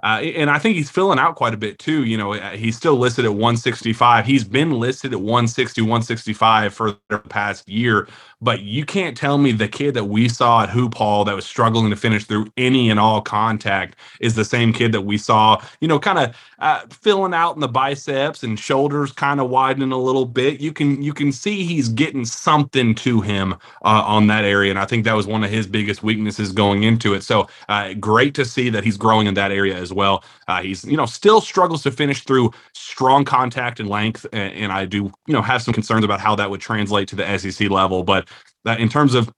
uh, 0.02 0.20
and 0.20 0.50
I 0.50 0.58
think 0.58 0.76
he's 0.76 0.90
filling 0.90 1.20
out 1.20 1.36
quite 1.36 1.54
a 1.54 1.56
bit 1.56 1.78
too. 1.78 2.04
You 2.04 2.16
know, 2.16 2.34
uh, 2.34 2.50
he's 2.50 2.76
still 2.76 2.96
listed 2.96 3.24
at 3.24 3.32
165. 3.32 4.26
He's 4.26 4.42
been 4.42 4.72
listed 4.72 5.12
at 5.12 5.20
160, 5.20 5.80
165 5.80 6.74
for 6.74 6.96
the 7.08 7.18
past 7.20 7.68
year. 7.68 8.08
But 8.42 8.62
you 8.62 8.84
can't 8.84 9.16
tell 9.16 9.38
me 9.38 9.52
the 9.52 9.68
kid 9.68 9.94
that 9.94 10.04
we 10.04 10.28
saw 10.28 10.64
at 10.64 10.70
Hoop 10.70 10.94
Hall 10.94 11.24
that 11.24 11.36
was 11.36 11.46
struggling 11.46 11.90
to 11.90 11.96
finish 11.96 12.24
through 12.24 12.48
any 12.56 12.90
and 12.90 12.98
all 13.00 13.22
contact 13.22 13.96
is 14.20 14.34
the 14.34 14.44
same 14.44 14.72
kid 14.72 14.92
that 14.92 15.02
we 15.02 15.16
saw, 15.16 15.62
you 15.80 15.88
know, 15.88 16.00
kind 16.00 16.18
of 16.18 16.36
uh, 16.58 16.82
filling 16.90 17.34
out 17.34 17.54
in 17.54 17.60
the 17.60 17.68
biceps 17.68 18.42
and 18.42 18.58
shoulders 18.58 19.12
kind 19.12 19.40
of 19.40 19.48
widening 19.48 19.92
a 19.92 19.98
little 19.98 20.26
bit. 20.26 20.60
You 20.60 20.72
can 20.72 21.02
you 21.02 21.12
can 21.14 21.32
see 21.32 21.64
he's 21.64 21.88
getting 21.88 22.24
something 22.24 22.94
to 22.96 23.20
him 23.20 23.54
uh, 23.84 24.04
on 24.06 24.26
that 24.28 24.44
area, 24.44 24.70
and 24.70 24.78
I 24.78 24.86
think 24.86 25.04
that 25.04 25.14
was 25.14 25.26
one 25.26 25.44
of 25.44 25.50
his 25.50 25.66
biggest 25.66 26.02
weaknesses 26.02 26.52
going 26.52 26.82
into 26.82 27.14
it. 27.14 27.22
So 27.22 27.48
uh, 27.68 27.94
great 27.94 28.34
to 28.34 28.44
see 28.44 28.70
that 28.70 28.84
he's 28.84 28.96
growing 28.96 29.26
in 29.28 29.34
that 29.34 29.52
area 29.52 29.76
as 29.76 29.92
well. 29.92 30.24
Uh, 30.48 30.62
he's 30.62 30.84
you 30.84 30.96
know 30.96 31.06
still 31.06 31.40
struggles 31.40 31.82
to 31.84 31.92
finish 31.92 32.24
through 32.24 32.50
strong 32.74 33.24
contact 33.24 33.80
and 33.80 33.88
length, 33.88 34.26
and, 34.32 34.52
and 34.54 34.72
I 34.72 34.84
do 34.84 35.12
you 35.26 35.32
know 35.32 35.42
have 35.42 35.62
some 35.62 35.74
concerns 35.74 36.04
about 36.04 36.20
how 36.20 36.34
that 36.36 36.50
would 36.50 36.60
translate 36.60 37.08
to 37.08 37.16
the 37.16 37.38
SEC 37.38 37.70
level, 37.70 38.02
but 38.02 38.28
that 38.64 38.80
in 38.80 38.88
terms 38.88 39.14
of 39.14 39.32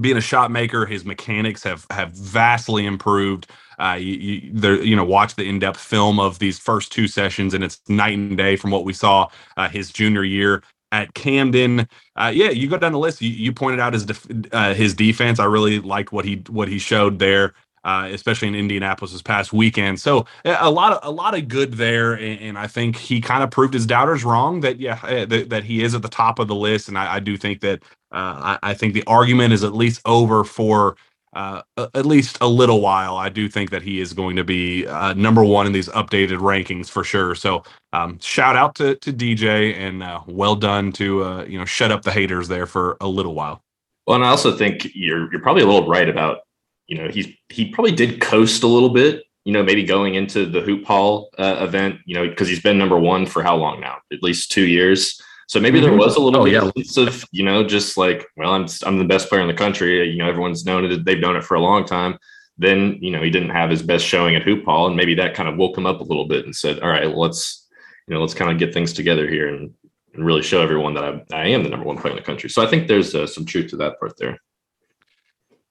being 0.00 0.16
a 0.16 0.20
shot 0.20 0.50
maker, 0.50 0.86
his 0.86 1.04
mechanics 1.04 1.62
have 1.64 1.86
have 1.90 2.12
vastly 2.12 2.86
improved. 2.86 3.46
Uh, 3.78 3.94
you, 3.98 4.14
you, 4.14 4.50
there, 4.52 4.82
you 4.82 4.94
know, 4.94 5.04
watch 5.04 5.34
the 5.36 5.48
in-depth 5.48 5.80
film 5.80 6.20
of 6.20 6.38
these 6.38 6.58
first 6.58 6.92
two 6.92 7.08
sessions, 7.08 7.54
and 7.54 7.64
it's 7.64 7.80
night 7.88 8.16
and 8.16 8.36
day 8.36 8.54
from 8.54 8.70
what 8.70 8.84
we 8.84 8.92
saw 8.92 9.26
uh, 9.56 9.68
his 9.68 9.90
junior 9.90 10.22
year 10.22 10.62
at 10.92 11.14
Camden. 11.14 11.88
Uh, 12.16 12.30
yeah, 12.34 12.50
you 12.50 12.68
go 12.68 12.76
down 12.76 12.92
the 12.92 12.98
list. 12.98 13.22
You, 13.22 13.30
you 13.30 13.52
pointed 13.52 13.80
out 13.80 13.92
his 13.92 14.04
def- 14.04 14.26
uh, 14.52 14.74
his 14.74 14.94
defense. 14.94 15.38
I 15.38 15.44
really 15.44 15.80
like 15.80 16.12
what 16.12 16.24
he 16.24 16.42
what 16.48 16.68
he 16.68 16.78
showed 16.78 17.18
there. 17.18 17.54
Uh, 17.82 18.10
especially 18.12 18.46
in 18.46 18.54
Indianapolis 18.54 19.10
this 19.10 19.22
past 19.22 19.54
weekend. 19.54 19.98
So 19.98 20.26
a 20.44 20.70
lot 20.70 20.92
of 20.92 20.98
a 21.02 21.10
lot 21.10 21.34
of 21.34 21.48
good 21.48 21.72
there, 21.74 22.12
and, 22.12 22.38
and 22.40 22.58
I 22.58 22.66
think 22.66 22.94
he 22.94 23.22
kind 23.22 23.42
of 23.42 23.50
proved 23.50 23.72
his 23.72 23.86
doubters 23.86 24.22
wrong. 24.22 24.60
That 24.60 24.78
yeah, 24.78 25.00
eh, 25.08 25.24
that, 25.24 25.48
that, 25.48 25.64
he 25.64 25.82
is 25.82 25.94
at 25.94 26.02
the 26.02 26.08
top 26.08 26.38
of 26.38 26.46
the 26.46 26.54
list, 26.54 26.88
and 26.88 26.98
I, 26.98 27.14
I 27.14 27.20
do 27.20 27.38
think 27.38 27.62
that 27.62 27.82
uh, 28.12 28.58
I, 28.62 28.70
I, 28.70 28.74
think 28.74 28.92
the 28.92 29.04
argument 29.06 29.54
is 29.54 29.64
at 29.64 29.72
least 29.72 30.02
over 30.04 30.44
for 30.44 30.96
uh, 31.32 31.62
at 31.78 32.04
least 32.04 32.38
a 32.40 32.46
little 32.46 32.80
while. 32.80 33.16
I 33.16 33.28
do 33.28 33.48
think 33.48 33.70
that 33.70 33.82
he 33.82 34.00
is 34.00 34.12
going 34.12 34.36
to 34.36 34.44
be 34.44 34.86
uh, 34.86 35.14
number 35.14 35.44
one 35.44 35.66
in 35.66 35.72
these 35.72 35.88
updated 35.88 36.38
rankings 36.38 36.90
for 36.90 37.04
sure. 37.04 37.34
So 37.34 37.62
um, 37.92 38.18
shout 38.20 38.56
out 38.56 38.74
to 38.76 38.96
to 38.96 39.12
DJ 39.12 39.74
and 39.76 40.02
uh, 40.02 40.20
well 40.26 40.56
done 40.56 40.92
to 40.92 41.24
uh, 41.24 41.44
you 41.44 41.58
know 41.58 41.64
shut 41.64 41.92
up 41.92 42.02
the 42.02 42.12
haters 42.12 42.48
there 42.48 42.66
for 42.66 42.96
a 43.00 43.08
little 43.08 43.34
while. 43.34 43.62
Well, 44.06 44.16
and 44.16 44.24
I 44.24 44.28
also 44.28 44.56
think 44.56 44.88
you're 44.94 45.30
you're 45.32 45.40
probably 45.40 45.62
a 45.62 45.66
little 45.66 45.88
right 45.88 46.08
about 46.08 46.40
you 46.90 46.98
know 46.98 47.08
he's 47.08 47.28
he 47.48 47.70
probably 47.70 47.92
did 47.92 48.20
coast 48.20 48.62
a 48.62 48.66
little 48.66 48.90
bit. 48.90 49.22
You 49.44 49.54
know, 49.54 49.62
maybe 49.62 49.84
going 49.84 50.16
into 50.16 50.44
the 50.44 50.60
hoop 50.60 50.84
hall 50.84 51.30
uh, 51.38 51.56
event, 51.60 52.00
you 52.04 52.14
know, 52.14 52.28
because 52.28 52.46
he's 52.46 52.60
been 52.60 52.76
number 52.76 52.98
one 52.98 53.24
for 53.24 53.42
how 53.42 53.56
long 53.56 53.80
now? 53.80 53.96
At 54.12 54.22
least 54.22 54.52
two 54.52 54.66
years. 54.66 55.18
So 55.48 55.58
maybe 55.58 55.80
there 55.80 55.90
mm-hmm. 55.90 55.98
was 55.98 56.16
a 56.16 56.20
little 56.20 56.42
oh, 56.42 56.44
bit 56.44 56.52
yeah. 56.52 57.02
of, 57.06 57.24
you 57.32 57.42
know, 57.42 57.64
just 57.64 57.96
like, 57.96 58.26
well, 58.36 58.52
I'm 58.52 58.66
I'm 58.84 58.98
the 58.98 59.04
best 59.04 59.28
player 59.28 59.40
in 59.40 59.48
the 59.48 59.54
country. 59.54 60.08
You 60.10 60.18
know, 60.18 60.28
everyone's 60.28 60.66
known 60.66 60.84
it. 60.84 61.04
They've 61.04 61.18
known 61.18 61.36
it 61.36 61.44
for 61.44 61.54
a 61.54 61.60
long 61.60 61.86
time. 61.86 62.18
Then, 62.58 62.98
you 63.00 63.10
know, 63.10 63.22
he 63.22 63.30
didn't 63.30 63.50
have 63.50 63.70
his 63.70 63.82
best 63.82 64.04
showing 64.04 64.36
at 64.36 64.42
hoop 64.42 64.66
hall, 64.66 64.86
and 64.86 64.94
maybe 64.94 65.14
that 65.14 65.34
kind 65.34 65.48
of 65.48 65.56
woke 65.56 65.78
him 65.78 65.86
up 65.86 66.00
a 66.00 66.04
little 66.04 66.28
bit 66.28 66.44
and 66.44 66.54
said, 66.54 66.78
all 66.80 66.90
right, 66.90 67.08
let's, 67.08 67.66
you 68.06 68.14
know, 68.14 68.20
let's 68.20 68.34
kind 68.34 68.52
of 68.52 68.58
get 68.58 68.74
things 68.74 68.92
together 68.92 69.26
here 69.26 69.48
and, 69.48 69.72
and 70.12 70.26
really 70.26 70.42
show 70.42 70.60
everyone 70.60 70.92
that 70.94 71.04
I, 71.04 71.24
I 71.32 71.46
am 71.46 71.62
the 71.62 71.70
number 71.70 71.86
one 71.86 71.96
player 71.96 72.12
in 72.12 72.20
the 72.20 72.24
country. 72.24 72.50
So 72.50 72.62
I 72.62 72.66
think 72.66 72.86
there's 72.86 73.14
uh, 73.14 73.26
some 73.26 73.46
truth 73.46 73.70
to 73.70 73.76
that 73.78 73.98
part 73.98 74.12
there. 74.18 74.38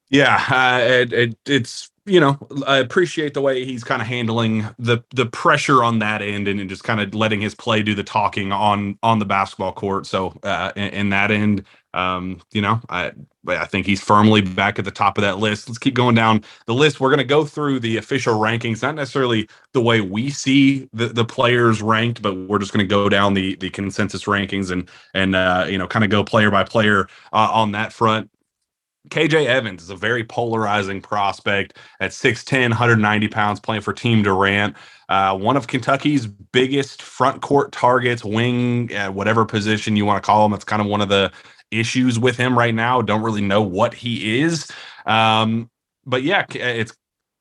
Yeah, 0.10 0.44
uh, 0.50 0.80
it, 0.84 1.14
it, 1.14 1.38
it's 1.46 1.92
you 2.06 2.20
know, 2.22 2.40
I 2.66 2.78
appreciate 2.78 3.36
the 3.36 3.42
way 3.42 3.66
he's 3.66 3.84
kind 3.84 4.02
of 4.02 4.08
handling 4.08 4.68
the 4.80 5.04
the 5.14 5.28
pressure 5.28 5.84
on 5.84 6.00
that 6.00 6.22
end 6.24 6.48
and, 6.48 6.60
and 6.62 6.70
just 6.70 6.84
kind 6.84 7.02
of 7.02 7.14
letting 7.14 7.42
his 7.42 7.54
play 7.56 7.84
do 7.84 7.94
the 7.94 8.04
talking 8.04 8.52
on 8.54 8.98
on 9.04 9.20
the 9.20 9.26
basketball 9.26 9.74
court. 9.74 10.08
So 10.08 10.34
uh, 10.44 10.72
in, 10.78 10.90
in 10.90 11.10
that 11.12 11.32
end, 11.32 11.66
um, 11.94 12.42
you 12.54 12.62
know, 12.64 12.82
I 12.90 13.12
I 13.48 13.66
think 13.66 13.86
he's 13.86 14.02
firmly 14.02 14.42
back 14.42 14.80
at 14.80 14.86
the 14.86 14.92
top 14.92 15.20
of 15.20 15.24
that 15.24 15.40
list. 15.40 15.70
Let's 15.70 15.78
keep 15.78 15.94
going 15.96 16.16
down 16.16 16.44
the 16.66 16.74
list. 16.74 17.00
We're 17.02 17.10
going 17.10 17.20
to 17.20 17.24
go 17.26 17.46
through 17.46 17.82
the 17.82 17.98
official 17.98 18.40
rankings, 18.40 18.82
not 18.82 18.96
necessarily 18.96 19.50
the 19.74 19.82
way 19.82 20.02
we 20.02 20.32
see 20.32 20.90
the, 20.94 21.08
the 21.10 21.26
players 21.26 21.82
ranked, 21.84 22.22
but 22.24 22.36
we're 22.36 22.60
just 22.60 22.74
going 22.74 22.86
to 22.86 22.90
go 22.90 23.10
down 23.10 23.36
the 23.36 23.56
the 23.58 23.70
consensus 23.70 24.24
rankings 24.24 24.72
and 24.72 24.90
and 25.14 25.36
uh, 25.36 25.68
you 25.70 25.78
know 25.78 25.88
kind 25.88 26.06
of 26.06 26.10
go 26.10 26.24
player 26.24 26.50
by 26.50 26.64
player 26.64 27.08
uh, 27.34 27.50
on 27.54 27.74
that 27.74 27.94
front. 27.94 28.32
KJ 29.10 29.46
Evans 29.48 29.84
is 29.84 29.90
a 29.90 29.96
very 29.96 30.24
polarizing 30.24 31.02
prospect 31.02 31.78
at 32.00 32.12
6'10, 32.12 32.70
190 32.70 33.28
pounds, 33.30 33.60
playing 33.60 33.82
for 33.82 33.94
Team 33.94 34.24
Durant. 34.24 34.76
Uh, 35.10 35.38
one 35.38 35.58
of 35.58 35.68
Kentucky's 35.68 36.28
biggest 36.28 37.02
front 37.02 37.42
court 37.42 37.72
targets, 37.72 38.24
wing, 38.24 38.94
uh, 38.96 39.12
whatever 39.12 39.46
position 39.46 39.96
you 39.96 40.06
want 40.06 40.22
to 40.22 40.26
call 40.26 40.46
him. 40.46 40.52
That's 40.52 40.64
kind 40.64 40.82
of 40.82 40.88
one 40.88 41.02
of 41.02 41.10
the 41.10 41.32
issues 41.72 42.20
with 42.20 42.38
him 42.38 42.58
right 42.58 42.74
now. 42.74 43.02
Don't 43.02 43.24
really 43.24 43.42
know 43.42 43.62
what 43.62 43.94
he 43.94 44.40
is. 44.42 44.68
Um, 45.06 45.70
but 46.06 46.24
yeah, 46.24 46.46
it's 46.52 46.94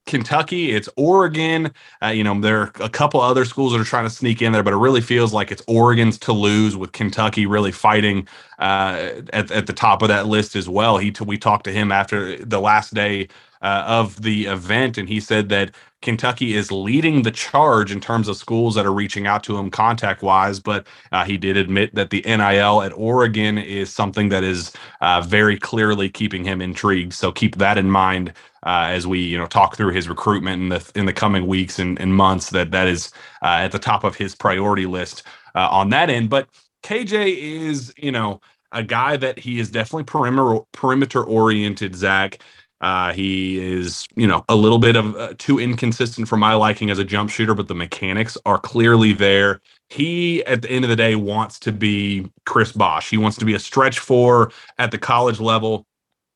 Kentucky, 0.09 0.71
it's 0.71 0.89
Oregon. 0.97 1.71
Uh, 2.03 2.07
you 2.07 2.23
know, 2.23 2.41
there 2.41 2.61
are 2.61 2.71
a 2.79 2.89
couple 2.89 3.21
other 3.21 3.45
schools 3.45 3.71
that 3.71 3.79
are 3.79 3.85
trying 3.85 4.05
to 4.05 4.09
sneak 4.09 4.41
in 4.41 4.51
there, 4.51 4.63
but 4.63 4.73
it 4.73 4.77
really 4.77 5.01
feels 5.01 5.33
like 5.33 5.51
it's 5.51 5.61
Oregon's 5.67 6.17
to 6.19 6.33
lose 6.33 6.75
with 6.75 6.91
Kentucky 6.91 7.45
really 7.45 7.71
fighting 7.71 8.27
uh, 8.57 9.11
at, 9.31 9.51
at 9.51 9.67
the 9.67 9.73
top 9.73 10.01
of 10.01 10.07
that 10.07 10.25
list 10.25 10.55
as 10.55 10.67
well. 10.67 10.97
He 10.97 11.13
we 11.25 11.37
talked 11.37 11.63
to 11.65 11.71
him 11.71 11.91
after 11.91 12.43
the 12.43 12.59
last 12.59 12.93
day 12.95 13.27
uh, 13.61 13.83
of 13.87 14.21
the 14.21 14.45
event, 14.45 14.97
and 14.97 15.09
he 15.09 15.19
said 15.19 15.49
that 15.49 15.71
Kentucky 16.01 16.55
is 16.55 16.71
leading 16.71 17.23
the 17.23 17.31
charge 17.31 17.91
in 17.91 17.99
terms 17.99 18.27
of 18.27 18.37
schools 18.37 18.75
that 18.75 18.85
are 18.85 18.93
reaching 18.93 19.27
out 19.27 19.43
to 19.43 19.57
him 19.57 19.69
contact 19.69 20.21
wise. 20.21 20.59
But 20.59 20.87
uh, 21.11 21.25
he 21.25 21.37
did 21.37 21.57
admit 21.57 21.93
that 21.95 22.09
the 22.09 22.21
NIL 22.25 22.81
at 22.81 22.93
Oregon 22.93 23.57
is 23.57 23.93
something 23.93 24.29
that 24.29 24.43
is 24.43 24.71
uh, 25.01 25.21
very 25.21 25.57
clearly 25.57 26.09
keeping 26.09 26.43
him 26.45 26.61
intrigued. 26.61 27.13
So 27.13 27.31
keep 27.31 27.57
that 27.57 27.77
in 27.77 27.91
mind 27.91 28.33
uh, 28.65 28.87
as 28.89 29.07
we 29.07 29.19
you 29.19 29.37
know 29.37 29.47
talk 29.47 29.75
through 29.75 29.93
his 29.93 30.07
recruitment 30.09 30.61
in 30.61 30.69
the 30.69 30.91
in 30.95 31.05
the 31.05 31.13
coming 31.13 31.47
weeks 31.47 31.79
and, 31.79 31.99
and 31.99 32.15
months. 32.15 32.51
That 32.51 32.71
that 32.71 32.87
is 32.87 33.11
uh, 33.43 33.59
at 33.61 33.71
the 33.71 33.79
top 33.79 34.03
of 34.03 34.15
his 34.15 34.35
priority 34.35 34.85
list 34.85 35.23
uh, 35.55 35.67
on 35.69 35.89
that 35.89 36.09
end. 36.09 36.29
But 36.29 36.47
KJ 36.83 37.37
is 37.37 37.93
you 37.97 38.11
know 38.11 38.41
a 38.71 38.83
guy 38.83 39.17
that 39.17 39.39
he 39.39 39.59
is 39.59 39.69
definitely 39.71 40.05
perimeter 40.05 40.61
perimeter 40.71 41.23
oriented. 41.23 41.95
Zach. 41.95 42.39
Uh, 42.81 43.11
he 43.11 43.59
is, 43.59 44.07
you 44.15 44.25
know, 44.25 44.45
a 44.47 44.55
little 44.55 44.79
bit 44.79 44.95
of 44.95 45.15
uh, 45.15 45.33
too 45.37 45.59
inconsistent 45.59 46.27
for 46.27 46.37
my 46.37 46.53
liking 46.53 46.89
as 46.89 46.99
a 46.99 47.03
jump 47.03 47.29
shooter, 47.29 47.53
but 47.53 47.67
the 47.67 47.75
mechanics 47.75 48.37
are 48.45 48.57
clearly 48.57 49.11
there. 49.11 49.61
He, 49.89 50.43
at 50.45 50.61
the 50.61 50.71
end 50.71 50.85
of 50.85 50.89
the 50.89 50.95
day, 50.95 51.15
wants 51.15 51.59
to 51.59 51.71
be 51.71 52.31
Chris 52.45 52.71
Bosh. 52.71 53.09
He 53.09 53.17
wants 53.17 53.37
to 53.37 53.45
be 53.45 53.53
a 53.53 53.59
stretch 53.59 53.99
four 53.99 54.51
at 54.77 54.91
the 54.91 54.97
college 54.97 55.39
level. 55.39 55.85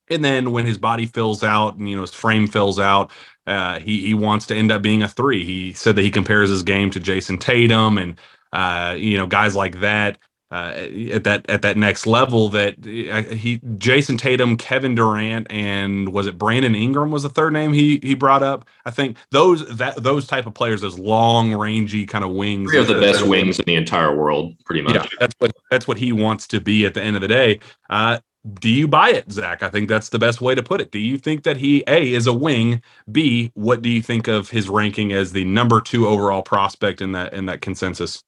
And 0.10 0.24
then 0.24 0.52
when 0.52 0.66
his 0.66 0.78
body 0.78 1.06
fills 1.06 1.44
out 1.44 1.78
and, 1.78 1.90
you 1.90 1.96
know, 1.96 2.02
his 2.02 2.14
frame 2.14 2.48
fills 2.48 2.78
out, 2.78 3.12
uh, 3.48 3.80
he, 3.80 4.06
he 4.06 4.14
wants 4.14 4.46
to 4.48 4.56
end 4.56 4.72
up 4.72 4.82
being 4.82 5.04
a 5.04 5.08
three. 5.08 5.46
He 5.46 5.72
said 5.74 5.96
that 5.96 6.02
he 6.02 6.12
compares 6.12 6.50
his 6.50 6.64
game 6.64 6.90
to 6.92 7.00
Jayson 7.00 7.40
Tatum 7.40 7.98
and, 7.98 8.20
uh, 8.52 8.96
you 8.98 9.18
know, 9.18 9.28
guys 9.28 9.56
like 9.56 9.80
that 9.80 10.18
uh, 10.54 10.88
at 11.12 11.24
that 11.24 11.44
at 11.50 11.64
that 11.64 11.78
next 11.78 12.06
level 12.06 12.48
that 12.48 12.76
uh, 12.78 13.34
he 13.34 13.58
Jayson 13.58 14.20
Tatum, 14.20 14.56
Kevin 14.56 14.94
Durant, 14.94 15.48
and 15.50 16.14
was 16.14 16.28
it 16.28 16.38
Brandon 16.38 16.76
Ingram 16.76 17.10
was 17.10 17.24
the 17.24 17.30
third 17.30 17.54
name 17.54 17.74
he 17.74 18.00
he 18.04 18.14
brought 18.14 18.44
up. 18.44 18.68
I 18.86 18.92
think 18.92 19.18
those 19.32 19.66
that 19.78 20.04
those 20.04 20.28
type 20.28 20.46
of 20.46 20.54
players, 20.54 20.82
those 20.82 21.00
long 21.00 21.56
rangy 21.56 22.06
kind 22.06 22.24
of 22.24 22.32
wings, 22.34 22.70
three 22.70 22.80
of 22.80 22.88
the 22.88 23.00
best 23.00 23.26
wings 23.26 23.58
in 23.58 23.66
the 23.66 23.74
entire 23.74 24.16
world, 24.16 24.54
pretty 24.64 24.84
much. 24.84 24.94
Yeah, 24.94 25.08
that's 25.20 25.34
what 25.40 25.56
that's 25.72 25.88
what 25.88 25.98
he 25.98 26.12
wants 26.12 26.46
to 26.50 26.62
be 26.62 26.86
at 26.86 26.94
the 26.94 27.02
end 27.02 27.16
of 27.16 27.24
the 27.24 27.28
day. 27.28 27.60
Uh, 27.90 28.20
do 28.60 28.70
you 28.70 28.88
buy 28.88 29.10
it, 29.10 29.32
Zach? 29.32 29.64
I 29.64 29.70
think 29.70 29.90
that's 29.90 30.10
the 30.10 30.20
best 30.20 30.40
way 30.40 30.54
to 30.54 30.62
put 30.62 30.82
it. 30.82 30.92
Do 30.92 31.00
you 31.00 31.18
think 31.18 31.44
that 31.44 31.58
he 31.58 31.84
a 31.88 32.14
is 32.14 32.28
a 32.28 32.34
wing? 32.34 32.84
B, 33.12 33.52
what 33.56 33.82
do 33.82 33.90
you 33.90 34.04
think 34.04 34.28
of 34.28 34.52
his 34.52 34.70
ranking 34.70 35.14
as 35.14 35.32
the 35.32 35.46
number 35.46 35.82
two 35.82 36.08
overall 36.08 36.44
prospect 36.44 37.02
in 37.02 37.14
that 37.14 37.34
in 37.34 37.48
that 37.48 37.62
consensus? 37.62 38.24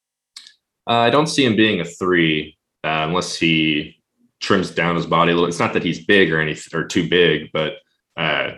Uh, 0.88 0.94
I 0.94 1.10
don't 1.10 1.28
see 1.28 1.46
him 1.46 1.56
being 1.56 1.82
a 1.82 1.86
three 1.86 2.58
uh, 2.84 3.06
unless 3.08 3.36
he 3.36 3.96
trims 4.40 4.72
down 4.72 4.96
his 4.96 5.08
body 5.08 5.32
a 5.32 5.36
little. 5.36 5.50
It's 5.50 5.60
not 5.60 5.74
that 5.74 5.84
he's 5.84 6.06
big 6.06 6.32
or 6.32 6.40
anything 6.40 6.80
or 6.80 6.86
too 6.86 7.10
big, 7.10 7.50
but 7.52 7.78
uh, 8.18 8.52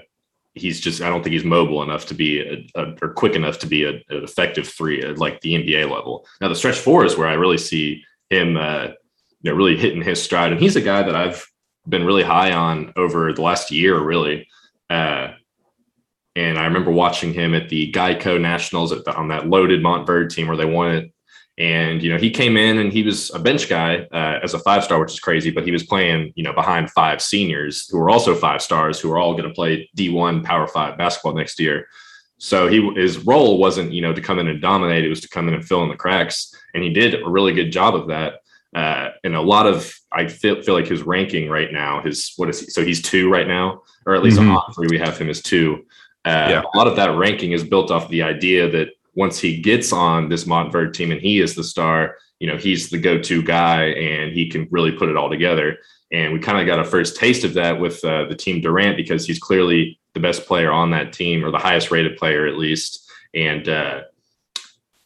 he's 0.54 0.80
just 0.80 1.02
I 1.02 1.10
don't 1.10 1.24
think 1.24 1.34
he's 1.34 1.44
mobile 1.44 1.84
enough 1.84 2.06
to 2.08 2.14
be 2.14 2.42
a, 2.42 2.68
a, 2.76 2.96
or 3.02 3.14
quick 3.14 3.36
enough 3.36 3.60
to 3.60 3.68
be 3.68 3.84
a, 3.86 3.92
an 3.92 4.24
effective 4.24 4.68
three 4.68 5.02
at 5.02 5.18
like 5.18 5.42
the 5.42 5.54
NBA 5.54 5.90
level. 5.90 6.28
Now 6.42 6.50
the 6.50 6.56
stretch 6.56 6.78
four 6.78 7.06
is 7.06 7.18
where 7.18 7.28
I 7.28 7.34
really 7.34 7.58
see 7.58 8.04
him, 8.30 8.58
uh, 8.58 8.88
you 9.42 9.52
know, 9.52 9.54
really 9.54 9.78
hitting 9.78 10.02
his 10.02 10.22
stride, 10.22 10.52
and 10.52 10.62
he's 10.62 10.76
a 10.76 10.82
guy 10.82 11.04
that 11.04 11.16
I've 11.16 11.46
been 11.88 12.06
really 12.06 12.24
high 12.24 12.52
on 12.52 12.92
over 12.98 13.32
the 13.32 13.42
last 13.42 13.72
year, 13.72 13.98
really. 14.00 14.48
Uh, 14.90 15.30
and 16.36 16.60
I 16.60 16.66
remember 16.66 16.92
watching 16.92 17.34
him 17.34 17.56
at 17.56 17.70
the 17.70 17.92
Geico 17.92 18.40
Nationals 18.40 18.92
the, 18.92 19.16
on 19.16 19.30
that 19.30 19.48
loaded 19.48 19.82
Montverde 19.82 20.30
team 20.30 20.48
where 20.48 20.58
they 20.58 20.66
won 20.66 20.92
it 20.96 21.12
and 21.58 22.04
you 22.04 22.12
know, 22.12 22.20
he 22.20 22.30
came 22.30 22.56
in 22.56 22.78
and 22.78 22.94
he 22.94 23.02
was 23.02 23.34
a 23.34 23.40
bench 23.40 23.68
guy 23.68 24.08
uh, 24.12 24.40
as 24.44 24.54
a 24.54 24.60
five 24.60 24.84
star, 24.84 25.00
which 25.00 25.14
is 25.14 25.20
crazy. 25.20 25.50
But 25.50 25.66
he 25.66 25.72
was 25.72 25.84
playing, 25.84 26.34
you 26.36 26.44
know, 26.44 26.54
behind 26.54 26.92
five 26.92 27.22
seniors 27.22 27.88
who 27.90 27.98
were 27.98 28.10
also 28.10 28.36
five 28.36 28.62
stars, 28.62 29.00
who 29.00 29.12
are 29.12 29.18
all 29.18 29.34
going 29.34 29.48
to 29.48 29.54
play 29.54 29.90
D 29.96 30.10
one 30.10 30.44
Power 30.44 30.68
Five 30.68 30.98
basketball 30.98 31.34
next 31.34 31.60
year. 31.60 31.88
So 32.38 32.68
he 32.68 32.88
his 32.96 33.18
role 33.20 33.58
wasn't, 33.58 33.92
you 33.92 34.02
know, 34.02 34.14
to 34.14 34.22
come 34.22 34.38
in 34.38 34.48
and 34.48 34.62
dominate. 34.62 35.04
It 35.04 35.10
was 35.10 35.22
to 35.22 35.30
come 35.30 35.48
in 35.48 35.56
and 35.56 35.66
fill 35.66 35.82
in 35.82 35.90
the 35.90 35.96
cracks, 35.96 36.54
and 36.76 36.84
he 36.84 36.92
did 36.92 37.16
a 37.16 37.30
really 37.30 37.54
good 37.54 37.72
job 37.72 37.96
of 37.96 38.08
that. 38.10 38.36
Uh, 38.76 39.10
and 39.24 39.36
a 39.36 39.42
lot 39.42 39.66
of 39.66 39.92
I 40.12 40.28
feel, 40.28 40.62
feel 40.62 40.76
like 40.76 40.88
his 40.88 41.02
ranking 41.02 41.50
right 41.50 41.74
now, 41.74 42.02
his 42.02 42.34
what 42.38 42.50
is 42.50 42.60
he? 42.60 42.68
So 42.68 42.84
he's 42.84 43.02
two 43.02 43.32
right 43.32 43.48
now, 43.48 43.82
or 44.06 44.14
at 44.14 44.22
least 44.22 44.38
mm-hmm. 44.38 44.56
On3 44.56 44.92
we 44.92 45.00
have 45.00 45.18
him 45.18 45.30
as 45.30 45.42
two. 45.42 45.86
Uh, 46.24 46.48
yeah. 46.50 46.64
A 46.74 46.78
lot 46.78 46.88
of 46.88 46.98
that 46.98 47.18
ranking 47.18 47.54
is 47.54 47.64
built 47.64 47.90
off 47.90 48.10
the 48.10 48.22
idea 48.22 48.70
that 48.70 48.90
once 49.18 49.40
he 49.40 49.60
gets 49.60 49.92
on 49.92 50.30
this 50.30 50.46
Montverde 50.46 50.94
team 50.94 51.12
and 51.12 51.20
he 51.20 51.40
is 51.40 51.56
the 51.56 51.64
star, 51.64 52.18
you 52.40 52.48
know, 52.48 52.56
he's 52.56 52.92
the 52.92 53.00
go-to 53.00 53.42
guy 53.42 53.86
and 53.86 54.32
he 54.32 54.48
can 54.48 54.68
really 54.70 54.92
put 54.92 55.10
it 55.10 55.18
all 55.18 55.28
together. 55.28 55.80
And 56.12 56.32
we 56.32 56.40
kind 56.40 56.60
of 56.60 56.68
got 56.68 56.80
a 56.80 56.84
first 56.84 57.18
taste 57.18 57.44
of 57.44 57.56
that 57.56 57.80
with 57.80 58.06
uh, 58.06 58.26
the 58.26 58.36
team 58.36 58.62
Durant 58.62 58.96
because 58.96 59.26
he's 59.26 59.40
clearly 59.40 60.00
the 60.14 60.20
best 60.20 60.46
player 60.46 60.72
on 60.72 60.92
that 60.92 61.14
team 61.14 61.44
or 61.44 61.50
the 61.50 61.58
highest 61.58 61.90
rated 61.90 62.16
player 62.16 62.46
at 62.46 62.60
least. 62.60 63.10
And 63.34 63.68
uh, 63.68 64.02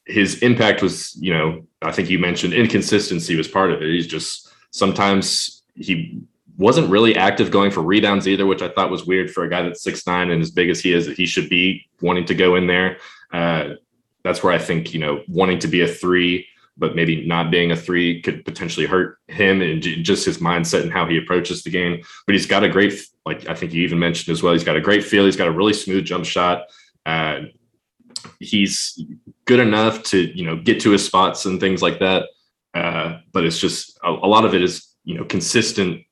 his 0.05 0.39
impact 0.39 0.81
was, 0.81 1.15
you 1.15 1.33
know, 1.33 1.65
I 1.81 1.93
think 1.93 2.09
you 2.09 2.19
mentioned 2.19 2.53
inconsistency 2.53 3.37
was 3.37 3.47
part 3.47 3.71
of 3.71 3.81
it. 3.81 3.87
He's 3.87 4.07
just 4.07 4.51
sometimes 4.71 5.63
he 5.73 6.19
wasn't 6.57 6.89
really 6.89 7.15
active 7.15 7.49
going 7.49 7.71
for 7.71 7.81
rebounds 7.81 8.27
either, 8.27 8.45
which 8.45 8.61
I 8.61 8.67
thought 8.67 8.91
was 8.91 9.05
weird 9.05 9.31
for 9.31 9.45
a 9.45 9.49
guy 9.49 9.61
that's 9.61 9.83
six 9.83 10.05
nine 10.05 10.31
and 10.31 10.41
as 10.41 10.51
big 10.51 10.69
as 10.69 10.81
he 10.81 10.91
is, 10.91 11.05
that 11.05 11.15
he 11.15 11.25
should 11.25 11.49
be 11.49 11.87
wanting 12.01 12.25
to 12.25 12.35
go 12.35 12.57
in 12.57 12.67
there. 12.67 12.97
Uh, 13.31 13.75
that's 14.23 14.43
where 14.43 14.53
I 14.53 14.57
think, 14.57 14.93
you 14.93 14.99
know, 14.99 15.23
wanting 15.27 15.59
to 15.59 15.67
be 15.67 15.81
a 15.81 15.87
three, 15.87 16.47
but 16.77 16.95
maybe 16.95 17.25
not 17.25 17.51
being 17.51 17.71
a 17.71 17.75
three 17.75 18.21
could 18.21 18.45
potentially 18.45 18.85
hurt 18.85 19.17
him 19.27 19.61
and 19.61 19.81
just 19.81 20.25
his 20.25 20.37
mindset 20.37 20.83
and 20.83 20.91
how 20.91 21.05
he 21.05 21.17
approaches 21.17 21.63
the 21.63 21.69
game. 21.69 22.03
But 22.25 22.33
he's 22.33 22.45
got 22.45 22.63
a 22.63 22.69
great, 22.69 22.93
like 23.25 23.47
I 23.47 23.53
think 23.53 23.73
you 23.73 23.83
even 23.83 23.99
mentioned 23.99 24.31
as 24.31 24.41
well, 24.41 24.53
he's 24.53 24.63
got 24.63 24.77
a 24.77 24.81
great 24.81 25.03
feel. 25.03 25.25
He's 25.25 25.35
got 25.35 25.47
a 25.47 25.51
really 25.51 25.73
smooth 25.73 26.05
jump 26.05 26.25
shot. 26.25 26.63
Uh, 27.05 27.41
he's 28.39 28.99
good 29.45 29.59
enough 29.59 30.03
to, 30.03 30.19
you 30.37 30.45
know, 30.45 30.55
get 30.55 30.79
to 30.81 30.91
his 30.91 31.05
spots 31.05 31.45
and 31.45 31.59
things 31.59 31.81
like 31.81 31.99
that. 31.99 32.27
Uh, 32.73 33.19
but 33.31 33.43
it's 33.43 33.59
just 33.59 33.99
a, 34.03 34.09
a, 34.09 34.27
lot 34.27 34.45
of 34.45 34.53
it 34.53 34.61
is, 34.61 34.87
you 35.03 35.15
know, 35.15 35.25
consistent, 35.25 36.03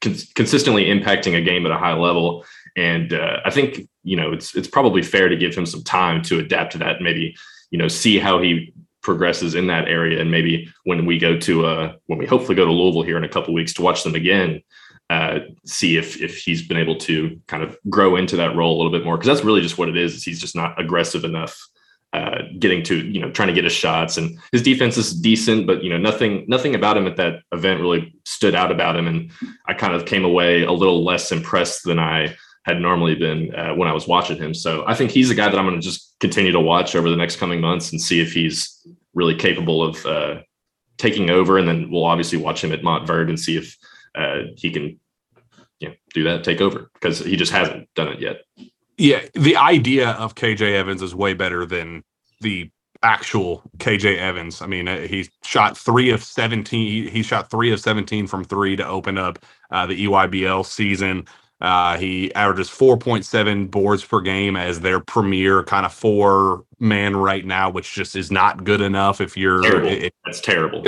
consistently 0.00 0.86
impacting 0.86 1.36
a 1.36 1.40
game 1.40 1.64
at 1.64 1.72
a 1.72 1.78
high 1.78 1.94
level. 1.94 2.44
And 2.76 3.12
uh, 3.12 3.40
I 3.44 3.50
think 3.50 3.88
you 4.02 4.16
know 4.16 4.32
it's 4.32 4.54
it's 4.54 4.68
probably 4.68 5.02
fair 5.02 5.28
to 5.28 5.36
give 5.36 5.54
him 5.54 5.66
some 5.66 5.82
time 5.82 6.22
to 6.24 6.38
adapt 6.38 6.72
to 6.72 6.78
that. 6.78 7.00
Maybe 7.00 7.36
you 7.72 7.78
know 7.78 7.88
see 7.88 8.18
how 8.20 8.40
he 8.40 8.72
progresses 9.02 9.56
in 9.56 9.66
that 9.66 9.88
area, 9.88 10.20
and 10.20 10.30
maybe 10.30 10.68
when 10.84 11.04
we 11.06 11.18
go 11.18 11.36
to 11.36 11.66
uh 11.66 11.92
when 12.06 12.18
we 12.18 12.26
hopefully 12.26 12.54
go 12.54 12.64
to 12.64 12.72
Louisville 12.72 13.02
here 13.02 13.16
in 13.16 13.24
a 13.24 13.28
couple 13.28 13.52
weeks 13.52 13.74
to 13.74 13.82
watch 13.82 14.04
them 14.04 14.14
again, 14.14 14.62
uh, 15.10 15.40
see 15.66 15.96
if 15.96 16.20
if 16.20 16.38
he's 16.38 16.66
been 16.66 16.76
able 16.76 16.96
to 16.96 17.40
kind 17.48 17.64
of 17.64 17.76
grow 17.90 18.14
into 18.16 18.36
that 18.36 18.54
role 18.54 18.76
a 18.76 18.78
little 18.78 18.92
bit 18.92 19.04
more. 19.04 19.16
Because 19.16 19.26
that's 19.26 19.44
really 19.44 19.62
just 19.62 19.78
what 19.78 19.88
it 19.88 19.96
is. 19.96 20.14
is 20.14 20.22
he's 20.22 20.40
just 20.40 20.54
not 20.54 20.80
aggressive 20.80 21.24
enough 21.24 21.58
uh, 22.12 22.42
getting 22.58 22.82
to 22.84 22.96
you 23.08 23.20
know 23.20 23.30
trying 23.30 23.48
to 23.48 23.54
get 23.54 23.64
his 23.64 23.72
shots. 23.72 24.18
And 24.18 24.38
his 24.52 24.62
defense 24.62 24.96
is 24.96 25.14
decent 25.14 25.66
but 25.66 25.82
you 25.82 25.90
know 25.90 25.98
nothing 25.98 26.44
nothing 26.46 26.74
about 26.74 26.96
him 26.96 27.06
at 27.06 27.16
that 27.16 27.40
event 27.52 27.80
really 27.80 28.14
stood 28.24 28.54
out 28.54 28.70
about 28.70 28.96
him. 28.96 29.06
And 29.06 29.30
i 29.66 29.74
kind 29.74 29.94
of 29.94 30.04
came 30.04 30.24
away 30.24 30.62
a 30.62 30.72
little 30.72 31.02
less 31.04 31.32
impressed 31.32 31.84
than 31.84 31.98
i 31.98 32.36
had 32.64 32.80
normally 32.80 33.14
been 33.14 33.54
uh, 33.54 33.74
when 33.74 33.88
I 33.88 33.92
was 33.92 34.06
watching 34.06 34.36
him. 34.36 34.54
So 34.54 34.84
I 34.86 34.94
think 34.94 35.10
he's 35.10 35.30
a 35.30 35.34
guy 35.34 35.48
that 35.48 35.58
I'm 35.58 35.66
going 35.66 35.80
to 35.80 35.84
just 35.84 36.14
continue 36.20 36.52
to 36.52 36.60
watch 36.60 36.94
over 36.94 37.10
the 37.10 37.16
next 37.16 37.36
coming 37.36 37.60
months 37.60 37.90
and 37.90 38.00
see 38.00 38.20
if 38.20 38.32
he's 38.32 38.86
really 39.14 39.34
capable 39.34 39.82
of 39.82 40.06
uh, 40.06 40.40
taking 40.98 41.30
over. 41.30 41.58
And 41.58 41.66
then 41.66 41.90
we'll 41.90 42.04
obviously 42.04 42.38
watch 42.38 42.62
him 42.62 42.72
at 42.72 42.82
Montverde 42.82 43.28
and 43.28 43.40
see 43.40 43.56
if 43.56 43.76
uh, 44.14 44.42
he 44.56 44.70
can 44.70 45.00
you 45.80 45.88
know, 45.88 45.94
do 46.14 46.22
that, 46.24 46.44
take 46.44 46.60
over 46.60 46.90
because 46.94 47.18
he 47.18 47.36
just 47.36 47.52
hasn't 47.52 47.92
done 47.94 48.08
it 48.08 48.20
yet. 48.20 48.42
Yeah, 48.96 49.22
the 49.34 49.56
idea 49.56 50.10
of 50.10 50.36
KJ 50.36 50.74
Evans 50.74 51.02
is 51.02 51.14
way 51.14 51.34
better 51.34 51.66
than 51.66 52.04
the 52.40 52.70
actual 53.02 53.62
KJ 53.78 54.18
Evans. 54.18 54.62
I 54.62 54.66
mean, 54.66 54.86
uh, 54.86 55.00
he 55.00 55.28
shot 55.42 55.76
three 55.76 56.10
of 56.10 56.22
17. 56.22 57.08
He 57.08 57.22
shot 57.22 57.50
three 57.50 57.72
of 57.72 57.80
17 57.80 58.26
from 58.26 58.44
three 58.44 58.76
to 58.76 58.86
open 58.86 59.18
up 59.18 59.44
uh, 59.70 59.86
the 59.86 60.06
EYBL 60.06 60.64
season. 60.64 61.26
Uh, 61.62 61.96
he 61.96 62.34
averages 62.34 62.68
4.7 62.68 63.70
boards 63.70 64.04
per 64.04 64.20
game 64.20 64.56
as 64.56 64.80
their 64.80 64.98
premier 64.98 65.62
kind 65.62 65.86
of 65.86 65.92
four 65.92 66.64
man 66.80 67.14
right 67.14 67.46
now, 67.46 67.70
which 67.70 67.94
just 67.94 68.16
is 68.16 68.32
not 68.32 68.64
good 68.64 68.80
enough. 68.80 69.20
If 69.20 69.36
you're, 69.36 69.62
terrible. 69.62 69.88
It, 69.88 70.12
that's 70.24 70.40
terrible. 70.40 70.84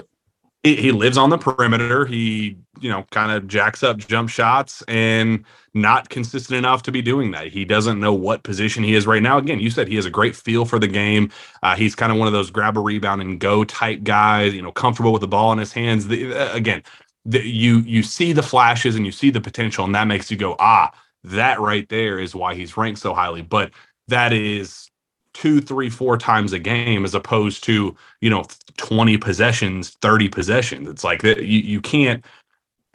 He, 0.64 0.74
he 0.74 0.90
lives 0.90 1.16
on 1.16 1.30
the 1.30 1.38
perimeter. 1.38 2.06
He, 2.06 2.56
you 2.80 2.90
know, 2.90 3.06
kind 3.12 3.30
of 3.30 3.46
jacks 3.46 3.84
up 3.84 3.98
jump 3.98 4.30
shots 4.30 4.82
and 4.88 5.44
not 5.74 6.08
consistent 6.08 6.58
enough 6.58 6.82
to 6.84 6.92
be 6.92 7.02
doing 7.02 7.30
that. 7.32 7.48
He 7.48 7.64
doesn't 7.64 8.00
know 8.00 8.12
what 8.12 8.42
position 8.42 8.82
he 8.82 8.94
is 8.94 9.06
right 9.06 9.22
now. 9.22 9.38
Again, 9.38 9.60
you 9.60 9.70
said 9.70 9.86
he 9.86 9.94
has 9.94 10.06
a 10.06 10.10
great 10.10 10.34
feel 10.34 10.64
for 10.64 10.80
the 10.80 10.88
game. 10.88 11.30
Uh, 11.62 11.76
he's 11.76 11.94
kind 11.94 12.10
of 12.10 12.18
one 12.18 12.26
of 12.26 12.32
those 12.32 12.50
grab 12.50 12.76
a 12.76 12.80
rebound 12.80 13.20
and 13.20 13.38
go 13.38 13.62
type 13.62 14.02
guys, 14.02 14.54
you 14.54 14.62
know, 14.62 14.72
comfortable 14.72 15.12
with 15.12 15.20
the 15.20 15.28
ball 15.28 15.52
in 15.52 15.58
his 15.58 15.72
hands. 15.72 16.08
The, 16.08 16.34
uh, 16.34 16.52
again, 16.52 16.82
that 17.26 17.44
you 17.44 17.78
you 17.80 18.02
see 18.02 18.32
the 18.32 18.42
flashes 18.42 18.96
and 18.96 19.06
you 19.06 19.12
see 19.12 19.30
the 19.30 19.40
potential, 19.40 19.84
and 19.84 19.94
that 19.94 20.06
makes 20.06 20.30
you 20.30 20.36
go, 20.36 20.56
ah, 20.58 20.92
that 21.24 21.60
right 21.60 21.88
there 21.88 22.18
is 22.18 22.34
why 22.34 22.54
he's 22.54 22.76
ranked 22.76 23.00
so 23.00 23.14
highly. 23.14 23.42
But 23.42 23.70
that 24.08 24.32
is 24.32 24.90
two, 25.32 25.60
three, 25.60 25.90
four 25.90 26.16
times 26.18 26.52
a 26.52 26.58
game 26.58 27.04
as 27.04 27.14
opposed 27.14 27.64
to 27.64 27.96
you 28.20 28.30
know 28.30 28.44
20 28.76 29.16
possessions, 29.18 29.90
30 30.00 30.28
possessions. 30.28 30.88
It's 30.88 31.04
like 31.04 31.22
that 31.22 31.44
you 31.44 31.60
you 31.60 31.80
can't 31.80 32.24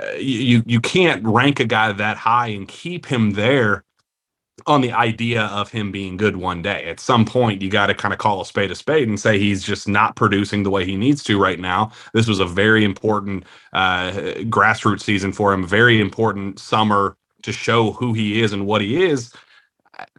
uh, 0.02 0.12
you 0.14 0.64
you 0.66 0.80
can't 0.80 1.24
rank 1.26 1.60
a 1.60 1.66
guy 1.66 1.92
that 1.92 2.18
high 2.18 2.48
and 2.48 2.68
keep 2.68 3.06
him 3.06 3.32
there 3.32 3.84
on 4.68 4.82
the 4.82 4.92
idea 4.92 5.44
of 5.46 5.72
him 5.72 5.92
being 5.92 6.18
good 6.18 6.38
one 6.38 6.62
day. 6.62 6.86
At 6.86 7.00
some 7.00 7.26
point, 7.26 7.62
you 7.62 7.70
got 7.70 7.88
to 7.88 7.94
kind 7.94 8.14
of 8.14 8.20
call 8.20 8.42
a 8.42 8.46
spade 8.46 8.72
a 8.72 8.76
spade 8.76 9.08
and 9.08 9.20
say 9.20 9.40
he's 9.40 9.64
just 9.64 9.88
not 9.88 10.16
producing 10.16 10.64
the 10.64 10.70
way 10.70 10.86
he 10.86 10.98
needs 10.98 11.24
to 11.26 11.40
right 11.42 11.60
now. 11.60 11.92
This 12.14 12.28
was 12.28 12.40
a 12.40 12.46
very 12.46 12.84
important 12.86 13.46
uh, 13.74 14.12
grassroots 14.50 15.02
season 15.02 15.34
for 15.34 15.54
him, 15.54 15.66
very 15.68 16.02
important 16.02 16.60
summer 16.60 17.18
to 17.44 17.52
show 17.52 17.92
who 17.94 18.14
he 18.14 18.42
is 18.42 18.54
and 18.54 18.66
what 18.66 18.82
he 18.82 19.04
is. 19.04 19.34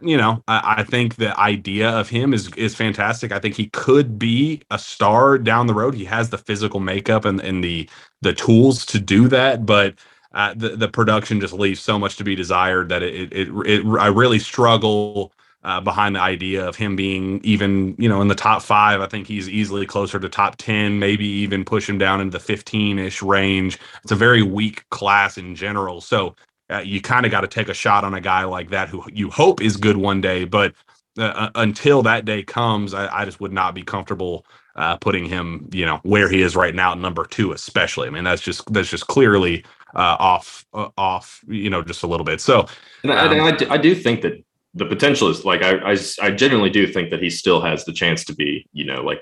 You 0.01 0.17
know, 0.17 0.43
I, 0.47 0.75
I 0.79 0.83
think 0.83 1.15
the 1.15 1.37
idea 1.39 1.89
of 1.89 2.09
him 2.09 2.33
is 2.33 2.49
is 2.55 2.75
fantastic. 2.75 3.31
I 3.31 3.39
think 3.39 3.55
he 3.55 3.67
could 3.69 4.19
be 4.19 4.61
a 4.71 4.79
star 4.79 5.37
down 5.39 5.67
the 5.67 5.73
road. 5.73 5.95
He 5.95 6.05
has 6.05 6.29
the 6.29 6.37
physical 6.37 6.79
makeup 6.79 7.25
and, 7.25 7.41
and 7.41 7.63
the 7.63 7.89
the 8.21 8.33
tools 8.33 8.85
to 8.87 8.99
do 8.99 9.27
that, 9.29 9.65
but 9.65 9.95
uh, 10.33 10.53
the 10.55 10.69
the 10.69 10.87
production 10.87 11.39
just 11.39 11.53
leaves 11.53 11.81
so 11.81 11.99
much 11.99 12.15
to 12.17 12.23
be 12.23 12.35
desired 12.35 12.89
that 12.89 13.03
it 13.03 13.33
it, 13.33 13.49
it, 13.49 13.67
it 13.67 13.85
I 13.99 14.07
really 14.07 14.39
struggle 14.39 15.31
uh, 15.63 15.81
behind 15.81 16.15
the 16.15 16.19
idea 16.19 16.65
of 16.65 16.75
him 16.75 16.95
being 16.95 17.41
even 17.43 17.95
you 17.97 18.07
know 18.07 18.21
in 18.21 18.27
the 18.27 18.35
top 18.35 18.61
five. 18.61 19.01
I 19.01 19.07
think 19.07 19.27
he's 19.27 19.49
easily 19.49 19.85
closer 19.85 20.19
to 20.19 20.29
top 20.29 20.55
ten, 20.57 20.99
maybe 20.99 21.25
even 21.25 21.65
push 21.65 21.87
him 21.87 21.97
down 21.97 22.21
into 22.21 22.31
the 22.31 22.43
fifteen 22.43 22.97
ish 22.97 23.21
range. 23.21 23.77
It's 24.03 24.11
a 24.11 24.15
very 24.15 24.41
weak 24.41 24.89
class 24.89 25.37
in 25.37 25.55
general, 25.55 25.99
so 26.01 26.35
uh, 26.69 26.79
you 26.79 27.01
kind 27.01 27.25
of 27.25 27.31
got 27.31 27.41
to 27.41 27.47
take 27.47 27.69
a 27.69 27.73
shot 27.73 28.03
on 28.03 28.13
a 28.13 28.21
guy 28.21 28.45
like 28.45 28.69
that 28.69 28.87
who 28.87 29.03
you 29.11 29.29
hope 29.29 29.61
is 29.61 29.77
good 29.77 29.97
one 29.97 30.21
day, 30.21 30.45
but. 30.45 30.73
Uh, 31.17 31.23
uh, 31.23 31.49
until 31.55 32.01
that 32.01 32.23
day 32.23 32.41
comes, 32.41 32.93
I, 32.93 33.05
I, 33.13 33.25
just 33.25 33.41
would 33.41 33.51
not 33.51 33.75
be 33.75 33.83
comfortable 33.83 34.45
uh, 34.77 34.95
putting 34.95 35.25
him, 35.25 35.69
you 35.73 35.85
know, 35.85 35.99
where 36.03 36.29
he 36.29 36.41
is 36.41 36.55
right 36.55 36.73
now, 36.73 36.93
number 36.93 37.25
two, 37.25 37.51
especially. 37.51 38.07
I 38.07 38.11
mean, 38.11 38.23
that's 38.23 38.41
just 38.41 38.71
that's 38.71 38.89
just 38.89 39.07
clearly 39.07 39.65
uh, 39.95 40.17
off 40.19 40.65
uh, 40.73 40.89
off 40.97 41.41
you 41.47 41.69
know 41.69 41.81
just 41.81 42.03
a 42.03 42.07
little 42.07 42.25
bit. 42.25 42.41
So 42.41 42.67
and, 43.03 43.11
I, 43.11 43.25
um, 43.25 43.31
and 43.31 43.41
I, 43.41 43.51
do, 43.51 43.69
I, 43.69 43.77
do 43.77 43.95
think 43.95 44.21
that 44.21 44.43
the 44.73 44.85
potential 44.85 45.27
is 45.29 45.43
like 45.43 45.63
I, 45.63 45.91
I 45.91 45.97
i 46.21 46.31
genuinely 46.31 46.69
do 46.69 46.87
think 46.87 47.09
that 47.09 47.21
he 47.21 47.29
still 47.29 47.61
has 47.61 47.83
the 47.83 47.91
chance 47.91 48.23
to 48.25 48.33
be 48.33 48.69
you 48.71 48.85
know 48.85 49.03
like 49.03 49.21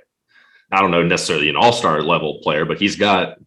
i 0.71 0.79
don't 0.79 0.91
know 0.91 1.01
necessarily 1.01 1.49
an 1.49 1.55
all-star 1.55 2.03
level 2.03 2.39
player 2.43 2.65
but 2.65 2.79
he's 2.79 2.95
got 2.95 3.37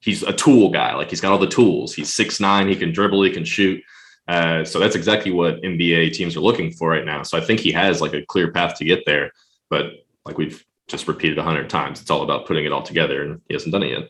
he's 0.00 0.22
a 0.22 0.32
tool 0.32 0.70
guy. 0.70 0.94
Like 0.94 1.10
he's 1.10 1.20
got 1.20 1.32
all 1.32 1.38
the 1.38 1.46
tools. 1.46 1.94
He's 1.94 2.12
six 2.12 2.40
nine. 2.40 2.68
He 2.68 2.76
can 2.76 2.92
dribble. 2.92 3.22
He 3.22 3.30
can 3.30 3.44
shoot. 3.44 3.82
Uh, 4.26 4.64
so 4.64 4.78
that's 4.78 4.94
exactly 4.94 5.32
what 5.32 5.60
nba 5.62 6.12
teams 6.12 6.36
are 6.36 6.40
looking 6.40 6.70
for 6.70 6.90
right 6.90 7.04
now. 7.04 7.22
So 7.22 7.36
i 7.36 7.40
think 7.40 7.60
he 7.60 7.72
has 7.72 8.00
like 8.00 8.14
a 8.14 8.24
clear 8.26 8.52
path 8.52 8.76
to 8.78 8.84
get 8.84 9.04
there. 9.06 9.32
But 9.68 9.92
like 10.24 10.38
we've 10.38 10.64
just 10.88 11.08
repeated 11.08 11.38
a 11.38 11.42
hundred 11.42 11.70
times. 11.70 12.00
It's 12.00 12.10
all 12.10 12.22
about 12.22 12.46
putting 12.46 12.64
it 12.64 12.72
all 12.72 12.82
together 12.82 13.22
and 13.22 13.40
he 13.48 13.54
hasn't 13.54 13.72
done 13.72 13.82
it 13.82 13.90
yet 13.90 14.08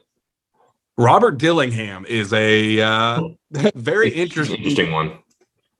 Robert 1.01 1.39
Dillingham 1.39 2.05
is 2.07 2.31
a 2.35 2.79
uh, 2.79 3.23
very 3.75 4.11
interesting, 4.11 4.59
interesting 4.59 4.93
one. 4.93 5.19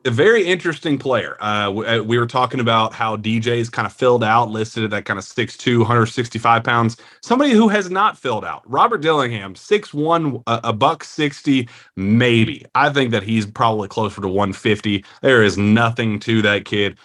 A 0.07 0.11
very 0.11 0.47
interesting 0.47 0.97
player. 0.97 1.37
Uh, 1.43 1.71
we, 1.71 1.85
uh, 1.85 2.03
we, 2.03 2.19
were 2.19 2.27
talking 2.27 2.59
about 2.59 2.95
how 2.95 3.19
DJ's 3.19 3.69
kind 3.69 3.85
of 3.85 3.93
filled 3.93 4.25
out, 4.25 4.49
listed 4.49 4.83
at 4.83 4.89
that 4.93 5.05
kind 5.05 5.19
of 5.19 5.27
6'2, 5.27 5.81
165 5.81 6.65
pounds. 6.65 6.97
Somebody 7.23 7.51
who 7.51 7.69
has 7.69 7.91
not 7.91 8.17
filled 8.17 8.47
out. 8.47 8.63
Robert 8.65 9.03
Dillingham, 9.03 9.53
6'1, 9.53 10.43
a, 10.47 10.61
a 10.65 10.73
buck 10.73 11.05
60, 11.05 11.69
maybe. 11.97 12.65
I 12.75 12.89
think 12.89 13.11
that 13.11 13.23
he's 13.23 13.45
probably 13.45 13.89
closer 13.89 14.23
to 14.23 14.29
150. 14.29 15.05
There 15.21 15.43
is 15.43 15.59
nothing 15.59 16.19
to 16.21 16.41
that 16.41 16.65
kid, 16.65 16.97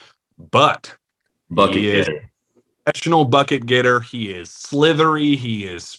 but 0.52 0.96
bucket 1.50 1.76
he 1.76 1.92
is 1.92 2.08
getter. 2.08 2.30
professional 2.86 3.26
bucket 3.26 3.66
getter. 3.66 4.00
He 4.00 4.32
is 4.32 4.50
slithery. 4.50 5.36
He 5.36 5.66
is 5.66 5.98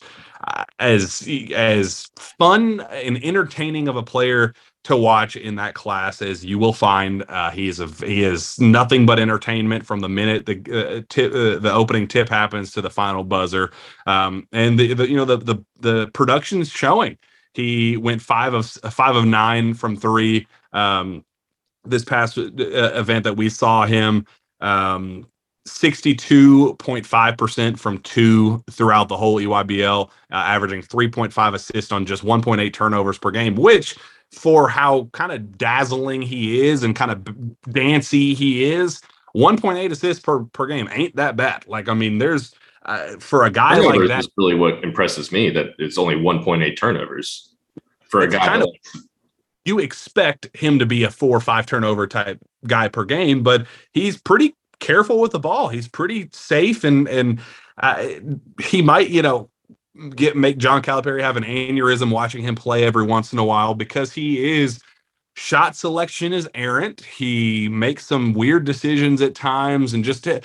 as 0.79 1.27
as 1.55 2.09
fun 2.17 2.81
and 2.91 3.23
entertaining 3.25 3.89
of 3.89 3.97
a 3.97 4.03
player 4.03 4.55
to 4.85 4.97
watch 4.97 5.35
in 5.35 5.57
that 5.57 5.75
class 5.75 6.23
as 6.23 6.45
you 6.45 6.59
will 6.59 6.73
find. 6.73 7.25
Uh, 7.29 7.51
he 7.51 7.69
is 7.69 7.81
a 7.81 7.87
he 8.07 8.23
is 8.23 8.59
nothing 8.61 9.07
but 9.07 9.19
entertainment 9.19 9.85
from 9.85 10.01
the 10.01 10.09
minute 10.09 10.47
the 10.47 10.59
uh, 10.71 11.03
tip, 11.09 11.33
uh, 11.33 11.59
the 11.59 11.73
opening 11.73 12.07
tip 12.07 12.29
happens 12.29 12.73
to 12.73 12.81
the 12.81 12.91
final 12.91 13.25
buzzer, 13.25 13.73
um, 14.07 14.47
and 14.53 14.79
the, 14.79 14.95
the 14.95 15.09
you 15.09 15.17
know 15.17 15.25
the 15.25 15.39
the 15.39 15.57
the 15.81 16.07
production's 16.15 16.71
showing. 16.71 17.19
He 17.55 17.97
went 17.97 18.23
five 18.23 18.55
of 18.55 18.67
five 18.67 19.17
of 19.17 19.25
nine 19.25 19.75
from 19.75 19.97
three. 19.97 20.47
Um, 20.73 21.25
this 21.85 22.05
past 22.05 22.37
uh, 22.37 22.43
event 22.49 23.25
that 23.25 23.37
we 23.37 23.49
saw 23.49 23.87
him 23.87 24.27
um, 24.61 25.27
62.5% 25.67 27.79
from 27.79 27.99
two 27.99 28.65
throughout 28.71 29.09
the 29.09 29.17
whole 29.17 29.41
EYBL, 29.41 30.09
uh, 30.09 30.35
averaging 30.35 30.83
3.5 30.83 31.55
assists 31.55 31.93
on 31.93 32.07
just 32.07 32.25
1.8 32.25 32.73
turnovers 32.73 33.19
per 33.19 33.31
game, 33.31 33.55
which 33.57 33.97
for 34.33 34.69
how 34.69 35.09
kind 35.13 35.31
of 35.33 35.59
dazzling 35.59 36.23
he 36.23 36.67
is 36.67 36.83
and 36.83 36.97
kind 36.97 37.11
of 37.11 37.73
dancy 37.73 38.33
he 38.35 38.65
is, 38.65 39.03
1.8 39.37 39.91
assists 39.91 40.23
per, 40.23 40.45
per 40.45 40.67
game 40.67 40.89
ain't 40.93 41.17
that 41.17 41.37
bad. 41.37 41.67
Like, 41.67 41.89
I 41.89 41.95
mean, 41.95 42.19
there's 42.19 42.55
uh, 42.85 43.17
for 43.19 43.45
a 43.45 43.51
guy 43.51 43.79
like 43.79 44.09
that. 44.09 44.27
Really 44.37 44.55
what 44.55 44.85
impresses 44.85 45.33
me 45.33 45.51
that 45.51 45.75
it's 45.79 45.99
only 45.99 46.15
1.8 46.15 46.79
turnovers 46.79 47.55
for 48.09 48.21
a 48.21 48.29
guy. 48.29 48.47
Kind 48.47 48.63
of, 48.63 48.71
you 49.65 49.81
expect 49.81 50.57
him 50.57 50.79
to 50.79 50.87
be 50.87 51.03
a 51.03 51.11
four 51.11 51.37
or 51.37 51.41
five 51.41 51.67
turnover 51.67 52.07
type 52.07 52.39
guy 52.67 52.89
per 52.89 53.05
game, 53.05 53.43
but 53.43 53.67
he's 53.93 54.17
pretty 54.17 54.55
careful 54.81 55.21
with 55.21 55.33
the 55.33 55.39
ball. 55.39 55.69
He's 55.69 55.89
pretty 55.89 56.29
safe 56.33 56.85
and 56.85 57.09
and 57.09 57.41
uh, 57.79 58.09
he 58.61 58.83
might, 58.83 59.11
you 59.11 59.23
know, 59.23 59.51
get 60.15 60.37
make 60.37 60.59
John 60.59 60.83
Calipari 60.83 61.21
have 61.21 61.37
an 61.37 61.45
aneurysm 61.45 62.11
watching 62.11 62.43
him 62.43 62.55
play 62.55 62.85
every 62.85 63.05
once 63.05 63.33
in 63.33 63.39
a 63.39 63.45
while 63.45 63.75
because 63.75 64.13
he 64.13 64.61
is 64.61 64.81
shot 65.35 65.77
selection 65.77 66.33
is 66.33 66.49
errant. 66.55 67.03
He 67.03 67.69
makes 67.69 68.07
some 68.07 68.33
weird 68.33 68.65
decisions 68.65 69.21
at 69.23 69.35
times 69.35 69.93
and 69.93 70.05
just 70.05 70.27
a, 70.27 70.43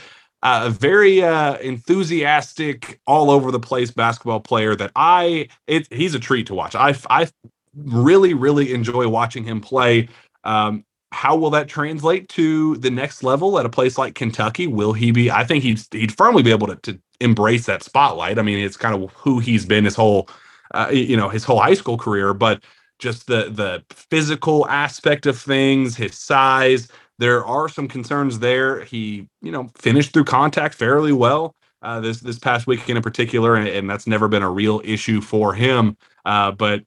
very 0.70 1.24
uh, 1.24 1.58
enthusiastic, 1.58 3.00
all 3.06 3.30
over 3.30 3.52
the 3.52 3.60
place 3.60 3.92
basketball 3.92 4.40
player 4.40 4.76
that 4.76 4.92
I 4.96 5.48
it, 5.68 5.88
he's 5.92 6.16
a 6.16 6.20
treat 6.20 6.48
to 6.48 6.56
watch. 6.56 6.76
I 6.76 6.96
I 7.10 7.30
really 7.76 8.34
really 8.34 8.74
enjoy 8.74 9.08
watching 9.08 9.44
him 9.44 9.62
play. 9.62 10.10
Um, 10.44 10.84
how 11.12 11.36
will 11.36 11.50
that 11.52 11.68
translate 11.68 12.30
to 12.30 12.78
the 12.78 12.90
next 12.90 13.24
level 13.24 13.60
at 13.60 13.66
a 13.66 13.70
place 13.70 13.98
like 13.98 14.16
Kentucky? 14.16 14.68
Will 14.68 14.94
he 14.94 15.12
be? 15.12 15.30
I 15.30 15.44
think 15.44 15.64
he'd 15.64 15.82
he'd 15.92 16.16
firmly 16.16 16.44
be 16.44 16.52
able 16.52 16.68
to, 16.68 16.76
to 16.78 17.00
embrace 17.20 17.66
that 17.66 17.84
spotlight. 17.84 18.40
I 18.40 18.42
mean, 18.42 18.60
it's 18.60 18.78
kind 18.78 18.96
of 18.96 19.12
who 19.12 19.40
he's 19.40 19.66
been 19.66 19.86
his 19.86 19.96
whole, 19.96 20.30
uh, 20.74 20.90
you 20.92 21.18
know, 21.18 21.30
his 21.30 21.44
whole 21.44 21.60
high 21.60 21.74
school 21.74 21.98
career. 21.98 22.34
But 22.34 22.64
just 23.00 23.28
the 23.28 23.50
the 23.50 23.84
physical 23.90 24.68
aspect 24.68 25.26
of 25.26 25.38
things, 25.38 25.96
his 25.96 26.18
size, 26.18 26.88
there 27.20 27.46
are 27.46 27.68
some 27.68 27.88
concerns 27.88 28.40
there. 28.40 28.84
He, 28.86 29.28
you 29.42 29.52
know, 29.52 29.70
finished 29.76 30.14
through 30.14 30.26
contact 30.26 30.76
fairly 30.76 31.12
well 31.12 31.56
uh, 31.82 32.00
this 32.00 32.22
this 32.22 32.40
past 32.40 32.68
weekend 32.68 32.98
in 32.98 33.04
particular, 33.04 33.56
and, 33.56 33.68
and, 33.68 33.90
that's 33.90 34.08
never 34.08 34.28
been 34.28 34.44
a 34.44 34.50
real 34.50 34.82
issue 34.84 35.20
for 35.20 35.54
him. 35.54 35.98
Uh, 36.26 36.52
but 36.52 36.84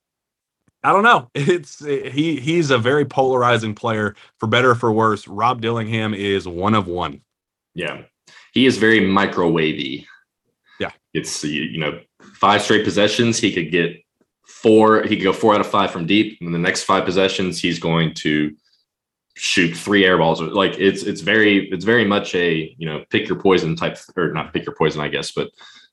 I 0.84 0.92
don't 0.92 1.02
know. 1.02 1.30
It's 1.34 1.84
he 1.84 2.38
he's 2.38 2.70
a 2.70 2.78
very 2.78 3.04
polarizing 3.04 3.74
player 3.74 4.14
for 4.38 4.46
better 4.46 4.72
or 4.72 4.74
for 4.74 4.92
worse. 4.92 5.26
Rob 5.26 5.60
Dillingham 5.60 6.14
is 6.14 6.46
one 6.46 6.74
of 6.74 6.86
one. 6.86 7.22
Yeah. 7.74 8.02
He 8.52 8.66
is 8.66 8.78
very 8.78 9.00
microwavy. 9.00 10.06
Yeah. 10.78 10.90
It's 11.12 11.42
you 11.42 11.78
know, 11.78 12.00
five 12.34 12.62
straight 12.62 12.84
possessions, 12.84 13.38
he 13.38 13.52
could 13.52 13.72
get 13.72 13.96
four, 14.46 15.02
he 15.02 15.16
could 15.16 15.24
go 15.24 15.32
four 15.32 15.54
out 15.54 15.60
of 15.60 15.66
five 15.66 15.90
from 15.90 16.06
deep. 16.06 16.38
And 16.40 16.54
the 16.54 16.58
next 16.58 16.84
five 16.84 17.04
possessions, 17.04 17.60
he's 17.60 17.78
going 17.78 18.14
to 18.14 18.54
shoot 19.36 19.76
three 19.76 20.04
air 20.04 20.18
balls. 20.18 20.40
Like 20.40 20.78
it's 20.78 21.02
it's 21.02 21.20
very 21.20 21.68
it's 21.70 21.84
very 21.84 22.04
much 22.04 22.34
a 22.34 22.74
you 22.78 22.86
know 22.86 23.04
pick 23.10 23.28
your 23.28 23.40
poison 23.40 23.74
type 23.74 23.98
or 24.16 24.32
not 24.32 24.52
pick 24.52 24.66
your 24.66 24.74
poison, 24.74 25.00
I 25.00 25.08
guess, 25.08 25.32
but 25.32 25.50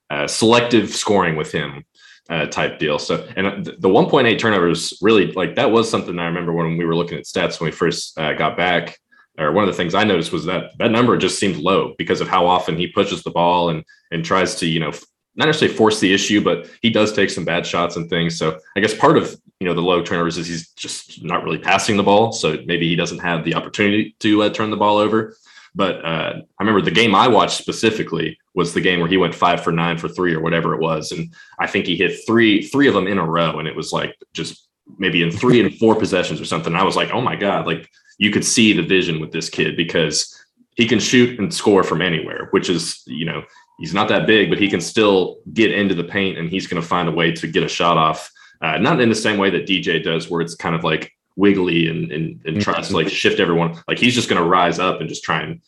uh, 0.09 0.27
selective 0.27 0.89
scoring 0.89 1.35
with 1.35 1.51
him 1.51 1.85
uh, 2.29 2.45
type 2.45 2.79
deal. 2.79 2.99
So 2.99 3.27
and 3.35 3.65
the 3.65 3.89
1.8 3.89 4.39
turnovers 4.39 4.97
really 5.01 5.31
like 5.33 5.55
that 5.55 5.71
was 5.71 5.89
something 5.89 6.17
I 6.17 6.25
remember 6.25 6.53
when 6.53 6.77
we 6.77 6.85
were 6.85 6.95
looking 6.95 7.17
at 7.17 7.25
stats 7.25 7.59
when 7.59 7.69
we 7.69 7.75
first 7.75 8.17
uh, 8.17 8.33
got 8.33 8.57
back. 8.57 8.97
Or 9.37 9.51
one 9.53 9.63
of 9.63 9.73
the 9.73 9.77
things 9.77 9.95
I 9.95 10.03
noticed 10.03 10.31
was 10.31 10.45
that 10.45 10.77
that 10.77 10.91
number 10.91 11.17
just 11.17 11.39
seemed 11.39 11.57
low 11.57 11.95
because 11.97 12.21
of 12.21 12.27
how 12.27 12.45
often 12.45 12.77
he 12.77 12.87
pushes 12.87 13.23
the 13.23 13.31
ball 13.31 13.69
and 13.69 13.83
and 14.11 14.23
tries 14.23 14.55
to 14.55 14.67
you 14.67 14.79
know 14.79 14.91
not 15.35 15.45
necessarily 15.45 15.75
force 15.75 15.99
the 15.99 16.13
issue, 16.13 16.43
but 16.43 16.69
he 16.81 16.89
does 16.89 17.13
take 17.13 17.29
some 17.29 17.45
bad 17.45 17.65
shots 17.65 17.95
and 17.95 18.09
things. 18.09 18.37
So 18.37 18.59
I 18.75 18.81
guess 18.81 18.93
part 18.93 19.17
of 19.17 19.35
you 19.59 19.67
know 19.67 19.73
the 19.73 19.81
low 19.81 20.01
turnovers 20.01 20.37
is 20.37 20.47
he's 20.47 20.69
just 20.71 21.23
not 21.23 21.43
really 21.43 21.57
passing 21.57 21.97
the 21.97 22.03
ball, 22.03 22.31
so 22.31 22.57
maybe 22.65 22.87
he 22.87 22.95
doesn't 22.95 23.19
have 23.19 23.45
the 23.45 23.55
opportunity 23.55 24.15
to 24.19 24.43
uh, 24.43 24.49
turn 24.49 24.69
the 24.69 24.77
ball 24.77 24.97
over. 24.97 25.35
But 25.73 26.03
uh, 26.03 26.33
I 26.37 26.63
remember 26.63 26.81
the 26.81 26.91
game 26.91 27.15
I 27.15 27.27
watched 27.27 27.57
specifically 27.57 28.37
was 28.53 28.73
the 28.73 28.81
game 28.81 28.99
where 28.99 29.07
he 29.07 29.17
went 29.17 29.33
five 29.33 29.63
for 29.63 29.71
nine 29.71 29.97
for 29.97 30.09
three 30.09 30.33
or 30.33 30.41
whatever 30.41 30.73
it 30.73 30.81
was, 30.81 31.11
and 31.11 31.33
I 31.59 31.67
think 31.67 31.85
he 31.85 31.95
hit 31.95 32.25
three 32.27 32.61
three 32.61 32.87
of 32.87 32.93
them 32.93 33.07
in 33.07 33.17
a 33.17 33.25
row, 33.25 33.59
and 33.59 33.67
it 33.67 33.75
was 33.75 33.93
like 33.93 34.15
just 34.33 34.67
maybe 34.97 35.23
in 35.23 35.31
three 35.31 35.61
and 35.61 35.77
four 35.77 35.95
possessions 35.95 36.41
or 36.41 36.45
something. 36.45 36.75
I 36.75 36.83
was 36.83 36.97
like, 36.97 37.11
oh 37.11 37.21
my 37.21 37.35
god, 37.35 37.65
like 37.65 37.89
you 38.17 38.31
could 38.31 38.45
see 38.45 38.73
the 38.73 38.83
vision 38.83 39.21
with 39.21 39.31
this 39.31 39.49
kid 39.49 39.77
because 39.77 40.37
he 40.75 40.87
can 40.87 40.99
shoot 40.99 41.39
and 41.39 41.53
score 41.53 41.83
from 41.83 42.01
anywhere, 42.01 42.49
which 42.51 42.69
is 42.69 43.01
you 43.05 43.25
know 43.25 43.43
he's 43.79 43.93
not 43.93 44.09
that 44.09 44.27
big, 44.27 44.49
but 44.49 44.59
he 44.59 44.67
can 44.67 44.81
still 44.81 45.37
get 45.53 45.71
into 45.71 45.95
the 45.95 46.03
paint 46.03 46.37
and 46.37 46.49
he's 46.49 46.67
going 46.67 46.81
to 46.81 46.87
find 46.87 47.07
a 47.07 47.13
way 47.13 47.31
to 47.31 47.47
get 47.47 47.63
a 47.63 47.69
shot 47.69 47.97
off. 47.97 48.29
Uh, 48.61 48.77
not 48.77 49.01
in 49.01 49.09
the 49.09 49.15
same 49.15 49.37
way 49.37 49.49
that 49.49 49.65
DJ 49.65 50.03
does, 50.03 50.29
where 50.29 50.41
it's 50.41 50.55
kind 50.55 50.75
of 50.75 50.83
like 50.83 51.11
wiggly 51.35 51.87
and 51.87 52.11
and, 52.11 52.41
and 52.45 52.61
tries 52.61 52.89
to 52.89 52.95
like 52.95 53.09
shift 53.09 53.39
everyone. 53.39 53.81
Like 53.87 53.99
he's 53.99 54.15
just 54.15 54.29
going 54.29 54.41
to 54.41 54.47
rise 54.47 54.79
up 54.79 54.99
and 54.99 55.09
just 55.09 55.23
try 55.23 55.41
and 55.41 55.61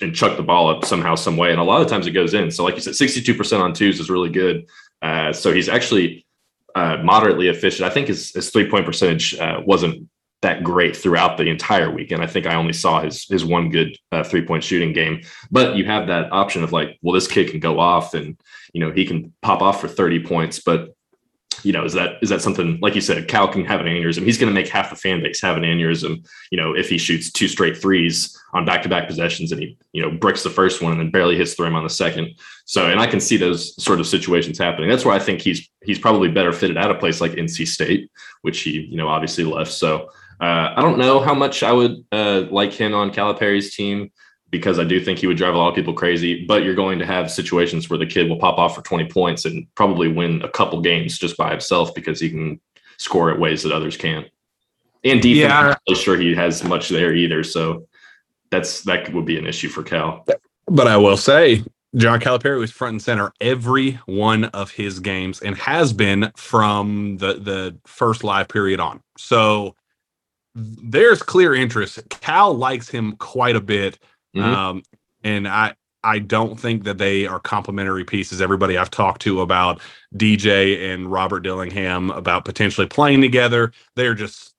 and 0.00 0.14
chuck 0.14 0.36
the 0.36 0.42
ball 0.42 0.68
up 0.68 0.84
somehow, 0.84 1.14
some 1.14 1.36
way. 1.36 1.50
And 1.50 1.60
a 1.60 1.64
lot 1.64 1.82
of 1.82 1.88
times 1.88 2.06
it 2.06 2.12
goes 2.12 2.34
in. 2.34 2.50
So 2.50 2.64
like 2.64 2.74
you 2.74 2.80
said, 2.80 2.94
62% 2.94 3.60
on 3.60 3.72
twos 3.72 4.00
is 4.00 4.10
really 4.10 4.30
good. 4.30 4.66
Uh, 5.02 5.32
so 5.32 5.52
he's 5.52 5.68
actually 5.68 6.26
uh, 6.74 6.98
moderately 7.02 7.48
efficient. 7.48 7.88
I 7.88 7.92
think 7.92 8.08
his, 8.08 8.32
his 8.32 8.50
three 8.50 8.68
point 8.68 8.86
percentage 8.86 9.34
uh, 9.38 9.60
wasn't 9.64 10.08
that 10.42 10.62
great 10.62 10.96
throughout 10.96 11.38
the 11.38 11.48
entire 11.48 11.90
weekend. 11.90 12.22
I 12.22 12.26
think 12.26 12.46
I 12.46 12.54
only 12.54 12.72
saw 12.72 13.00
his 13.00 13.24
his 13.24 13.44
one 13.44 13.70
good 13.70 13.96
uh, 14.12 14.22
three 14.22 14.44
point 14.44 14.62
shooting 14.62 14.92
game. 14.92 15.22
But 15.50 15.76
you 15.76 15.84
have 15.86 16.06
that 16.08 16.30
option 16.32 16.62
of 16.62 16.72
like, 16.72 16.98
well, 17.02 17.14
this 17.14 17.28
kid 17.28 17.50
can 17.50 17.60
go 17.60 17.80
off 17.80 18.14
and 18.14 18.38
you 18.72 18.80
know 18.80 18.92
he 18.92 19.06
can 19.06 19.32
pop 19.42 19.62
off 19.62 19.80
for 19.80 19.88
thirty 19.88 20.22
points. 20.22 20.60
But 20.60 20.94
you 21.62 21.72
know, 21.72 21.84
is 21.84 21.92
that 21.94 22.18
is 22.22 22.28
that 22.28 22.42
something 22.42 22.78
like 22.80 22.94
you 22.94 23.00
said? 23.00 23.28
Cal 23.28 23.48
can 23.48 23.64
have 23.64 23.80
an 23.80 23.86
aneurysm. 23.86 24.24
He's 24.24 24.38
going 24.38 24.48
to 24.48 24.54
make 24.54 24.68
half 24.68 24.90
the 24.90 24.96
fan 24.96 25.22
base 25.22 25.40
have 25.40 25.56
an 25.56 25.62
aneurysm. 25.62 26.26
You 26.50 26.58
know, 26.58 26.74
if 26.74 26.88
he 26.88 26.98
shoots 26.98 27.30
two 27.30 27.48
straight 27.48 27.76
threes 27.76 28.36
on 28.52 28.64
back 28.64 28.82
to 28.82 28.88
back 28.88 29.06
possessions 29.06 29.52
and 29.52 29.60
he 29.60 29.78
you 29.92 30.02
know 30.02 30.10
bricks 30.10 30.42
the 30.42 30.50
first 30.50 30.82
one 30.82 30.92
and 30.92 31.00
then 31.00 31.10
barely 31.10 31.36
hits 31.36 31.54
the 31.56 31.62
rim 31.62 31.74
on 31.74 31.84
the 31.84 31.90
second. 31.90 32.30
So, 32.64 32.90
and 32.90 33.00
I 33.00 33.06
can 33.06 33.20
see 33.20 33.36
those 33.36 33.80
sort 33.82 34.00
of 34.00 34.06
situations 34.06 34.58
happening. 34.58 34.88
That's 34.88 35.04
where 35.04 35.14
I 35.14 35.18
think 35.18 35.40
he's 35.40 35.68
he's 35.84 35.98
probably 35.98 36.28
better 36.28 36.52
fitted 36.52 36.76
at 36.76 36.90
a 36.90 36.94
place 36.94 37.20
like 37.20 37.32
NC 37.32 37.66
State, 37.68 38.10
which 38.42 38.60
he 38.60 38.80
you 38.80 38.96
know 38.96 39.08
obviously 39.08 39.44
left. 39.44 39.72
So 39.72 40.10
uh, 40.40 40.74
I 40.76 40.82
don't 40.82 40.98
know 40.98 41.20
how 41.20 41.34
much 41.34 41.62
I 41.62 41.72
would 41.72 42.04
uh, 42.12 42.44
like 42.50 42.72
him 42.72 42.94
on 42.94 43.10
Calipari's 43.10 43.74
team 43.74 44.10
because 44.50 44.78
I 44.78 44.84
do 44.84 45.00
think 45.00 45.18
he 45.18 45.26
would 45.26 45.36
drive 45.36 45.54
a 45.54 45.58
lot 45.58 45.68
of 45.68 45.74
people 45.74 45.94
crazy. 45.94 46.44
But 46.46 46.64
you're 46.64 46.74
going 46.74 46.98
to 46.98 47.06
have 47.06 47.30
situations 47.30 47.90
where 47.90 47.98
the 47.98 48.06
kid 48.06 48.28
will 48.28 48.38
pop 48.38 48.58
off 48.58 48.74
for 48.74 48.82
20 48.82 49.08
points 49.08 49.44
and 49.44 49.66
probably 49.74 50.08
win 50.08 50.42
a 50.42 50.48
couple 50.48 50.80
games 50.80 51.18
just 51.18 51.36
by 51.36 51.50
himself 51.50 51.94
because 51.94 52.20
he 52.20 52.30
can 52.30 52.60
score 52.98 53.30
at 53.30 53.38
ways 53.38 53.62
that 53.62 53.72
others 53.72 53.96
can't. 53.96 54.26
And 55.04 55.20
defense, 55.20 55.50
yeah. 55.50 55.58
I'm 55.58 55.66
not 55.66 55.80
really 55.88 56.00
sure 56.00 56.16
he 56.16 56.34
has 56.34 56.64
much 56.64 56.88
there 56.88 57.14
either. 57.14 57.44
So 57.44 57.86
that's 58.50 58.82
that 58.82 59.12
would 59.12 59.26
be 59.26 59.38
an 59.38 59.46
issue 59.46 59.68
for 59.68 59.82
Cal. 59.82 60.24
But 60.66 60.88
I 60.88 60.96
will 60.96 61.16
say, 61.16 61.62
John 61.94 62.20
Calipari 62.20 62.58
was 62.58 62.70
front 62.70 62.94
and 62.94 63.02
center 63.02 63.32
every 63.40 63.92
one 64.06 64.44
of 64.46 64.70
his 64.70 65.00
games 65.00 65.40
and 65.40 65.56
has 65.56 65.92
been 65.92 66.32
from 66.36 67.18
the 67.18 67.34
the 67.34 67.78
first 67.86 68.24
live 68.24 68.48
period 68.48 68.80
on. 68.80 69.00
So 69.16 69.74
there's 70.54 71.22
clear 71.22 71.54
interest. 71.54 72.00
Cal 72.08 72.52
likes 72.54 72.88
him 72.88 73.16
quite 73.16 73.56
a 73.56 73.60
bit, 73.60 73.98
mm-hmm. 74.36 74.54
um, 74.54 74.82
and 75.24 75.48
I 75.48 75.74
I 76.04 76.20
don't 76.20 76.58
think 76.58 76.84
that 76.84 76.98
they 76.98 77.26
are 77.26 77.40
complementary 77.40 78.04
pieces. 78.04 78.40
Everybody 78.40 78.78
I've 78.78 78.92
talked 78.92 79.22
to 79.22 79.40
about 79.40 79.80
DJ 80.14 80.92
and 80.92 81.10
Robert 81.10 81.40
Dillingham 81.40 82.10
about 82.10 82.44
potentially 82.44 82.86
playing 82.86 83.20
together, 83.20 83.72
they're 83.96 84.14
just 84.14 84.54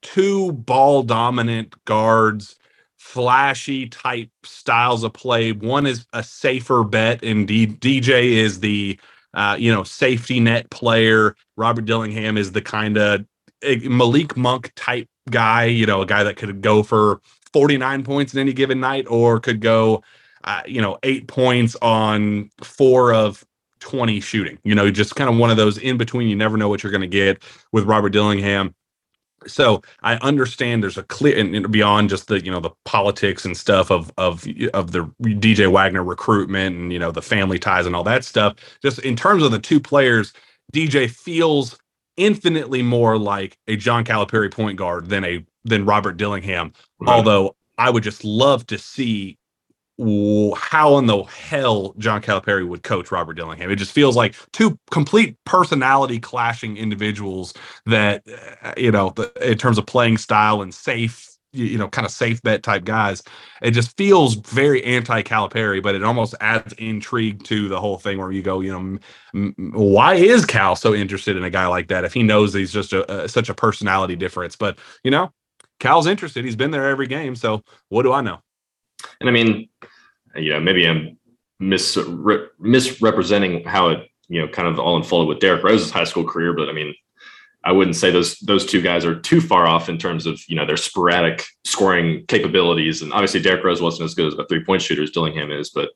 two 0.00 0.52
ball 0.52 1.02
dominant 1.02 1.74
guards, 1.84 2.56
flashy 2.96 3.88
type 3.90 4.30
styles 4.42 5.04
of 5.04 5.12
play. 5.12 5.52
One 5.52 5.86
is 5.86 6.06
a 6.14 6.22
safer 6.22 6.82
bet, 6.82 7.22
and 7.22 7.46
D- 7.46 7.66
DJ 7.66 8.32
is 8.32 8.60
the 8.60 8.98
uh, 9.34 9.56
you 9.58 9.72
know 9.72 9.84
safety 9.84 10.40
net 10.40 10.70
player. 10.70 11.36
Robert 11.56 11.84
Dillingham 11.84 12.38
is 12.38 12.52
the 12.52 12.62
kind 12.62 12.96
of 12.96 13.26
eh, 13.62 13.80
Malik 13.82 14.36
Monk 14.36 14.72
type 14.76 15.08
guy, 15.28 15.64
you 15.64 15.86
know, 15.86 16.02
a 16.02 16.06
guy 16.06 16.24
that 16.24 16.36
could 16.36 16.62
go 16.62 16.82
for 16.82 17.20
49 17.52 18.04
points 18.04 18.32
in 18.32 18.40
any 18.40 18.52
given 18.52 18.80
night 18.80 19.06
or 19.08 19.40
could 19.40 19.60
go, 19.60 20.02
uh, 20.44 20.62
you 20.66 20.80
know, 20.80 20.98
eight 21.02 21.26
points 21.26 21.76
on 21.82 22.50
four 22.62 23.12
of 23.12 23.44
20 23.80 24.20
shooting. 24.20 24.58
You 24.62 24.74
know, 24.74 24.90
just 24.90 25.16
kind 25.16 25.28
of 25.28 25.36
one 25.36 25.50
of 25.50 25.56
those 25.56 25.78
in 25.78 25.96
between. 25.96 26.28
You 26.28 26.36
never 26.36 26.56
know 26.56 26.68
what 26.68 26.82
you're 26.82 26.92
going 26.92 27.00
to 27.02 27.06
get 27.06 27.42
with 27.72 27.84
Robert 27.84 28.10
Dillingham. 28.10 28.74
So 29.46 29.82
I 30.02 30.16
understand 30.16 30.82
there's 30.82 30.98
a 30.98 31.02
clear 31.04 31.38
and 31.38 31.72
beyond 31.72 32.10
just 32.10 32.28
the 32.28 32.44
you 32.44 32.50
know 32.50 32.60
the 32.60 32.70
politics 32.84 33.46
and 33.46 33.56
stuff 33.56 33.90
of 33.90 34.12
of 34.18 34.46
of 34.74 34.92
the 34.92 35.10
DJ 35.22 35.70
Wagner 35.70 36.04
recruitment 36.04 36.76
and 36.76 36.92
you 36.92 36.98
know 36.98 37.10
the 37.10 37.22
family 37.22 37.58
ties 37.58 37.86
and 37.86 37.96
all 37.96 38.04
that 38.04 38.24
stuff. 38.24 38.56
Just 38.82 38.98
in 38.98 39.16
terms 39.16 39.42
of 39.42 39.50
the 39.50 39.58
two 39.58 39.80
players, 39.80 40.34
DJ 40.74 41.10
feels 41.10 41.78
infinitely 42.18 42.82
more 42.82 43.16
like 43.16 43.56
a 43.66 43.76
John 43.76 44.04
Calipari 44.04 44.52
point 44.52 44.76
guard 44.76 45.08
than 45.08 45.24
a 45.24 45.44
than 45.64 45.84
Robert 45.84 46.16
Dillingham. 46.16 46.72
Right. 47.00 47.14
Although 47.14 47.56
I 47.78 47.90
would 47.90 48.02
just 48.02 48.24
love 48.24 48.66
to 48.68 48.78
see 48.78 49.38
how 50.56 50.96
in 50.96 51.04
the 51.04 51.22
hell 51.24 51.94
John 51.98 52.22
Calipari 52.22 52.66
would 52.66 52.82
coach 52.82 53.12
Robert 53.12 53.34
Dillingham. 53.34 53.70
It 53.70 53.76
just 53.76 53.92
feels 53.92 54.16
like 54.16 54.34
two 54.52 54.78
complete 54.90 55.36
personality 55.44 56.18
clashing 56.18 56.78
individuals 56.78 57.52
that 57.84 58.22
uh, 58.62 58.72
you 58.78 58.90
know, 58.90 59.10
the, 59.10 59.30
in 59.42 59.58
terms 59.58 59.76
of 59.76 59.84
playing 59.84 60.16
style 60.16 60.62
and 60.62 60.72
safe 60.72 61.26
you 61.52 61.76
know, 61.76 61.88
kind 61.88 62.06
of 62.06 62.12
safe 62.12 62.40
bet 62.42 62.62
type 62.62 62.84
guys. 62.84 63.22
It 63.60 63.72
just 63.72 63.96
feels 63.96 64.34
very 64.34 64.84
anti 64.84 65.22
Calipari, 65.22 65.82
but 65.82 65.94
it 65.94 66.04
almost 66.04 66.34
adds 66.40 66.72
intrigue 66.74 67.42
to 67.44 67.68
the 67.68 67.80
whole 67.80 67.98
thing 67.98 68.18
where 68.18 68.30
you 68.30 68.42
go, 68.42 68.60
you 68.60 68.72
know, 69.32 69.58
why 69.72 70.14
is 70.14 70.44
Cal 70.44 70.76
so 70.76 70.94
interested 70.94 71.36
in 71.36 71.44
a 71.44 71.50
guy 71.50 71.66
like 71.66 71.88
that 71.88 72.04
if 72.04 72.12
he 72.12 72.22
knows 72.22 72.54
he's 72.54 72.72
just 72.72 72.92
a, 72.92 73.24
a, 73.24 73.28
such 73.28 73.48
a 73.48 73.54
personality 73.54 74.16
difference? 74.16 74.54
But, 74.54 74.78
you 75.02 75.10
know, 75.10 75.32
Cal's 75.80 76.06
interested. 76.06 76.44
He's 76.44 76.56
been 76.56 76.70
there 76.70 76.88
every 76.88 77.06
game. 77.06 77.34
So 77.34 77.64
what 77.88 78.02
do 78.02 78.12
I 78.12 78.20
know? 78.20 78.38
And 79.20 79.28
I 79.28 79.32
mean, 79.32 79.68
yeah, 80.36 80.58
maybe 80.58 80.86
I'm 80.86 81.18
misre- 81.60 82.48
misrepresenting 82.58 83.64
how 83.64 83.88
it, 83.88 84.08
you 84.28 84.40
know, 84.40 84.48
kind 84.48 84.68
of 84.68 84.78
all 84.78 84.96
unfolded 84.96 85.28
with 85.28 85.40
Derrick 85.40 85.64
Rose's 85.64 85.90
high 85.90 86.04
school 86.04 86.24
career. 86.24 86.52
But 86.52 86.68
I 86.68 86.72
mean, 86.72 86.94
I 87.64 87.72
wouldn't 87.72 87.96
say 87.96 88.10
those 88.10 88.38
those 88.38 88.64
two 88.64 88.80
guys 88.80 89.04
are 89.04 89.18
too 89.18 89.40
far 89.40 89.66
off 89.66 89.88
in 89.88 89.98
terms 89.98 90.26
of 90.26 90.40
you 90.48 90.56
know 90.56 90.64
their 90.64 90.76
sporadic 90.76 91.44
scoring 91.64 92.24
capabilities. 92.26 93.02
And 93.02 93.12
obviously, 93.12 93.40
Derrick 93.40 93.64
Rose 93.64 93.82
wasn't 93.82 94.04
as 94.04 94.14
good 94.14 94.32
as 94.32 94.38
a 94.38 94.46
three 94.46 94.64
point 94.64 94.82
shooter 94.82 95.02
as 95.02 95.10
Dillingham 95.10 95.50
is, 95.50 95.70
but 95.70 95.90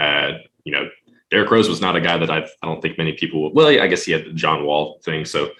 uh, 0.00 0.32
you 0.64 0.72
know, 0.72 0.88
Derrick 1.30 1.50
Rose 1.50 1.68
was 1.68 1.80
not 1.80 1.96
a 1.96 2.00
guy 2.00 2.18
that 2.18 2.30
I've, 2.30 2.50
I 2.62 2.66
don't 2.66 2.82
think 2.82 2.98
many 2.98 3.12
people. 3.12 3.52
Well, 3.52 3.68
I 3.68 3.86
guess 3.86 4.04
he 4.04 4.12
had 4.12 4.26
the 4.26 4.32
John 4.32 4.64
Wall 4.64 5.00
thing, 5.04 5.24
so 5.24 5.50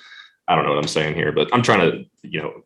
I 0.46 0.54
don't 0.54 0.64
know 0.64 0.70
what 0.70 0.78
I'm 0.78 0.88
saying 0.88 1.14
here, 1.14 1.32
but 1.32 1.48
I'm 1.52 1.62
trying 1.62 1.90
to 1.90 2.04
you 2.22 2.42
know 2.42 2.62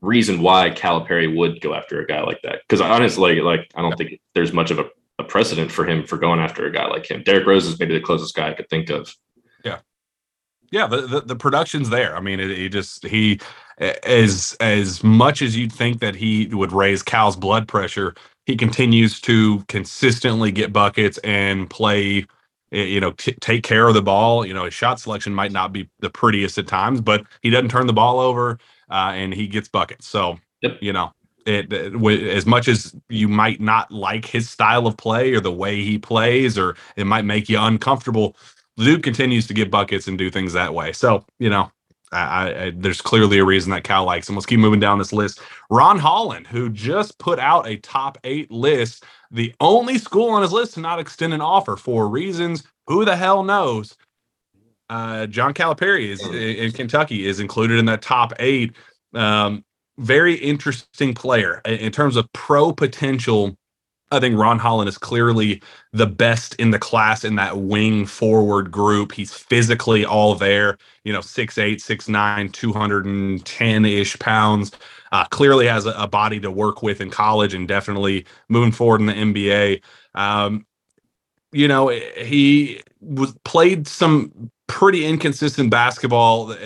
reason 0.00 0.40
why 0.40 0.70
Calipari 0.70 1.34
would 1.34 1.60
go 1.60 1.74
after 1.74 2.00
a 2.00 2.06
guy 2.06 2.22
like 2.22 2.40
that. 2.42 2.60
Because 2.68 2.80
honestly, 2.80 3.40
like 3.40 3.70
I 3.74 3.82
don't 3.82 3.96
think 3.96 4.20
there's 4.34 4.52
much 4.52 4.70
of 4.70 4.78
a, 4.78 4.86
a 5.18 5.24
precedent 5.24 5.70
for 5.70 5.84
him 5.86 6.06
for 6.06 6.18
going 6.18 6.40
after 6.40 6.66
a 6.66 6.72
guy 6.72 6.86
like 6.86 7.10
him. 7.10 7.22
Derrick 7.22 7.46
Rose 7.46 7.66
is 7.66 7.78
maybe 7.78 7.94
the 7.94 8.04
closest 8.04 8.34
guy 8.34 8.50
I 8.50 8.54
could 8.54 8.68
think 8.68 8.90
of. 8.90 9.14
Yeah. 10.70 10.86
The, 10.86 11.06
the, 11.06 11.20
the 11.20 11.36
production's 11.36 11.90
there. 11.90 12.16
I 12.16 12.20
mean 12.20 12.40
it, 12.40 12.68
just 12.68 13.04
he 13.04 13.40
as 13.78 14.56
as 14.60 15.04
much 15.04 15.42
as 15.42 15.56
you'd 15.56 15.72
think 15.72 16.00
that 16.00 16.14
he 16.14 16.46
would 16.46 16.72
raise 16.72 17.02
cal's 17.02 17.36
blood 17.36 17.68
pressure 17.68 18.14
he 18.46 18.56
continues 18.56 19.20
to 19.20 19.62
consistently 19.68 20.50
get 20.50 20.72
buckets 20.72 21.18
and 21.18 21.68
play 21.68 22.24
you 22.70 23.00
know 23.00 23.10
t- 23.12 23.36
take 23.40 23.62
care 23.62 23.86
of 23.86 23.94
the 23.94 24.02
ball. 24.02 24.46
You 24.46 24.54
know 24.54 24.64
his 24.64 24.74
shot 24.74 24.98
selection 24.98 25.34
might 25.34 25.52
not 25.52 25.72
be 25.72 25.88
the 26.00 26.10
prettiest 26.10 26.58
at 26.58 26.66
times 26.66 27.00
but 27.00 27.24
he 27.42 27.50
doesn't 27.50 27.70
turn 27.70 27.86
the 27.86 27.92
ball 27.92 28.18
over 28.18 28.58
uh, 28.90 29.12
and 29.14 29.34
he 29.34 29.46
gets 29.46 29.68
buckets 29.68 30.06
so 30.06 30.38
yep. 30.62 30.78
you 30.80 30.92
know 30.92 31.12
it, 31.46 31.72
it, 31.72 31.94
as 32.28 32.44
much 32.44 32.66
as 32.66 32.94
you 33.08 33.28
might 33.28 33.60
not 33.60 33.90
like 33.92 34.26
his 34.26 34.50
style 34.50 34.86
of 34.86 34.96
play 34.96 35.32
or 35.32 35.40
the 35.40 35.52
way 35.52 35.82
he 35.82 35.96
plays 35.96 36.58
or 36.58 36.76
it 36.96 37.06
might 37.06 37.24
make 37.24 37.48
you 37.48 37.58
uncomfortable 37.60 38.36
dude 38.76 39.02
continues 39.02 39.46
to 39.46 39.54
get 39.54 39.70
buckets 39.70 40.06
and 40.06 40.18
do 40.18 40.30
things 40.30 40.52
that 40.52 40.74
way. 40.74 40.92
So, 40.92 41.24
you 41.38 41.50
know, 41.50 41.70
I, 42.12 42.66
I, 42.66 42.72
there's 42.74 43.00
clearly 43.00 43.38
a 43.38 43.44
reason 43.44 43.70
that 43.72 43.84
Cal 43.84 44.04
likes 44.04 44.28
him. 44.28 44.36
Let's 44.36 44.46
keep 44.46 44.60
moving 44.60 44.80
down 44.80 44.98
this 44.98 45.12
list. 45.12 45.40
Ron 45.70 45.98
Holland, 45.98 46.46
who 46.46 46.68
just 46.68 47.18
put 47.18 47.38
out 47.38 47.66
a 47.66 47.76
top 47.78 48.18
eight 48.24 48.50
list, 48.50 49.04
the 49.30 49.54
only 49.60 49.98
school 49.98 50.30
on 50.30 50.42
his 50.42 50.52
list 50.52 50.74
to 50.74 50.80
not 50.80 51.00
extend 51.00 51.34
an 51.34 51.40
offer 51.40 51.76
for 51.76 52.08
reasons 52.08 52.64
who 52.86 53.04
the 53.04 53.16
hell 53.16 53.42
knows. 53.42 53.96
Uh, 54.88 55.26
John 55.26 55.52
Calipari 55.54 56.08
is 56.08 56.24
in 56.26 56.72
Kentucky 56.72 57.26
is 57.26 57.40
included 57.40 57.78
in 57.78 57.86
that 57.86 58.02
top 58.02 58.32
eight. 58.38 58.74
Um, 59.14 59.64
very 59.98 60.34
interesting 60.34 61.14
player 61.14 61.60
in 61.64 61.90
terms 61.92 62.16
of 62.16 62.30
pro 62.32 62.72
potential. 62.72 63.56
I 64.12 64.20
think 64.20 64.38
Ron 64.38 64.60
Holland 64.60 64.88
is 64.88 64.98
clearly 64.98 65.60
the 65.92 66.06
best 66.06 66.54
in 66.56 66.70
the 66.70 66.78
class 66.78 67.24
in 67.24 67.34
that 67.36 67.58
wing 67.58 68.06
forward 68.06 68.70
group. 68.70 69.10
He's 69.10 69.32
physically 69.32 70.04
all 70.04 70.36
there, 70.36 70.78
you 71.02 71.12
know, 71.12 71.18
6'8, 71.18 71.76
6'9, 71.76 72.52
210 72.52 73.84
ish 73.84 74.18
pounds. 74.20 74.70
Uh, 75.10 75.24
clearly 75.26 75.66
has 75.66 75.86
a, 75.86 75.90
a, 75.92 76.06
body 76.06 76.38
to 76.40 76.50
work 76.50 76.82
with 76.82 77.00
in 77.00 77.10
college 77.10 77.54
and 77.54 77.66
definitely 77.66 78.26
moving 78.48 78.72
forward 78.72 79.00
in 79.00 79.06
the 79.06 79.12
NBA. 79.12 79.82
Um, 80.14 80.66
you 81.52 81.68
know, 81.68 81.88
he 81.88 82.82
was 83.00 83.34
played 83.44 83.88
some 83.88 84.50
pretty 84.66 85.04
inconsistent 85.04 85.70
basketball 85.70 86.50
uh, 86.50 86.56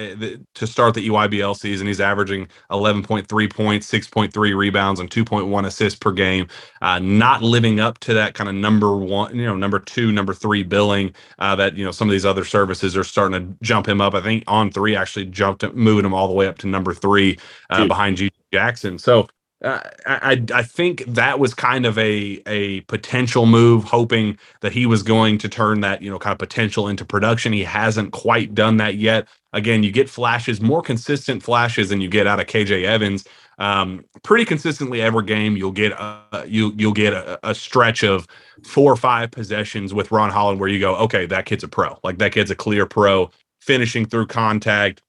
to 0.55 0.67
start 0.67 0.95
the 0.95 1.09
EYBL 1.09 1.57
season. 1.57 1.87
He's 1.87 2.01
averaging 2.01 2.49
11.3 2.71 3.53
points, 3.53 3.91
6.3 3.91 4.57
rebounds, 4.57 5.01
and 5.01 5.11
2.1 5.11 5.67
assists 5.67 5.99
per 5.99 6.13
game. 6.13 6.47
Uh, 6.81 6.99
not 6.99 7.43
living 7.43 7.81
up 7.81 7.99
to 8.01 8.15
that 8.15 8.35
kind 8.35 8.49
of 8.49 8.55
number 8.55 8.97
one, 8.97 9.37
you 9.37 9.45
know, 9.45 9.57
number 9.57 9.79
two, 9.79 10.13
number 10.13 10.35
three 10.35 10.63
billing 10.63 11.15
uh, 11.39 11.55
that 11.57 11.77
you 11.77 11.85
know 11.85 11.91
some 11.91 12.09
of 12.09 12.13
these 12.13 12.27
other 12.27 12.45
services 12.45 12.97
are 12.97 13.05
starting 13.05 13.41
to 13.41 13.65
jump 13.65 13.87
him 13.87 14.01
up. 14.01 14.15
I 14.15 14.21
think 14.21 14.45
On3 14.47 14.97
actually 14.97 15.27
jumped, 15.27 15.63
moving 15.75 16.05
him 16.05 16.15
all 16.15 16.29
the 16.29 16.35
way 16.35 16.47
up 16.47 16.59
to 16.59 16.67
number 16.67 16.95
three 16.95 17.39
uh, 17.71 17.87
behind 17.87 18.17
GG 18.17 18.31
Jackson. 18.53 18.99
So 18.99 19.29
uh, 19.63 19.81
I 20.07 20.43
I 20.55 20.63
think 20.63 21.05
that 21.07 21.39
was 21.39 21.53
kind 21.53 21.85
of 21.85 21.99
a 21.99 22.43
a 22.47 22.81
potential 22.83 23.45
move, 23.45 23.85
hoping 23.85 24.39
that 24.63 24.73
he 24.73 24.87
was 24.87 25.03
going 25.03 25.37
to 25.39 25.49
turn 25.49 25.81
that 25.83 26.01
you 26.01 26.11
know 26.11 26.19
kind 26.19 26.33
of 26.33 26.39
potential 26.39 26.89
into 26.89 27.05
production. 27.05 27.53
He 27.53 27.65
hasn't 27.65 28.13
quite 28.13 28.55
done 28.55 28.79
that 28.79 28.95
yet. 28.97 29.29
Again, 29.53 29.83
you 29.83 29.93
get 29.93 30.09
flashes, 30.09 30.61
more 30.61 30.81
consistent 30.81 31.43
flashes 31.43 31.91
than 31.91 32.01
you 32.01 32.09
get 32.09 32.27
out 32.27 32.41
of 32.41 32.47
KJ 32.47 32.85
Evans. 32.85 33.25
Um, 33.59 34.07
pretty 34.23 34.47
consistently 34.47 35.03
every 35.03 35.25
game, 35.27 35.55
you'll 35.55 35.73
get 35.73 35.93
a, 35.93 36.45
you 36.47 36.73
you'll 36.79 36.93
get 36.93 37.13
a, 37.13 37.39
a 37.47 37.55
stretch 37.55 38.03
of 38.03 38.27
four 38.65 38.91
or 38.91 38.97
five 38.97 39.31
possessions 39.31 39.93
with 39.93 40.11
Ron 40.11 40.31
Holland 40.31 40.59
where 40.59 40.71
you 40.71 40.81
go, 40.81 40.97
okay, 40.97 41.27
that 41.27 41.45
kid's 41.45 41.65
a 41.65 41.69
pro. 41.69 41.99
Like 42.03 42.17
that 42.19 42.33
kid's 42.33 42.51
a 42.51 42.57
clear 42.57 42.87
pro, 42.87 43.31
finishing 43.61 44.07
through 44.07 44.29
contact 44.29 45.03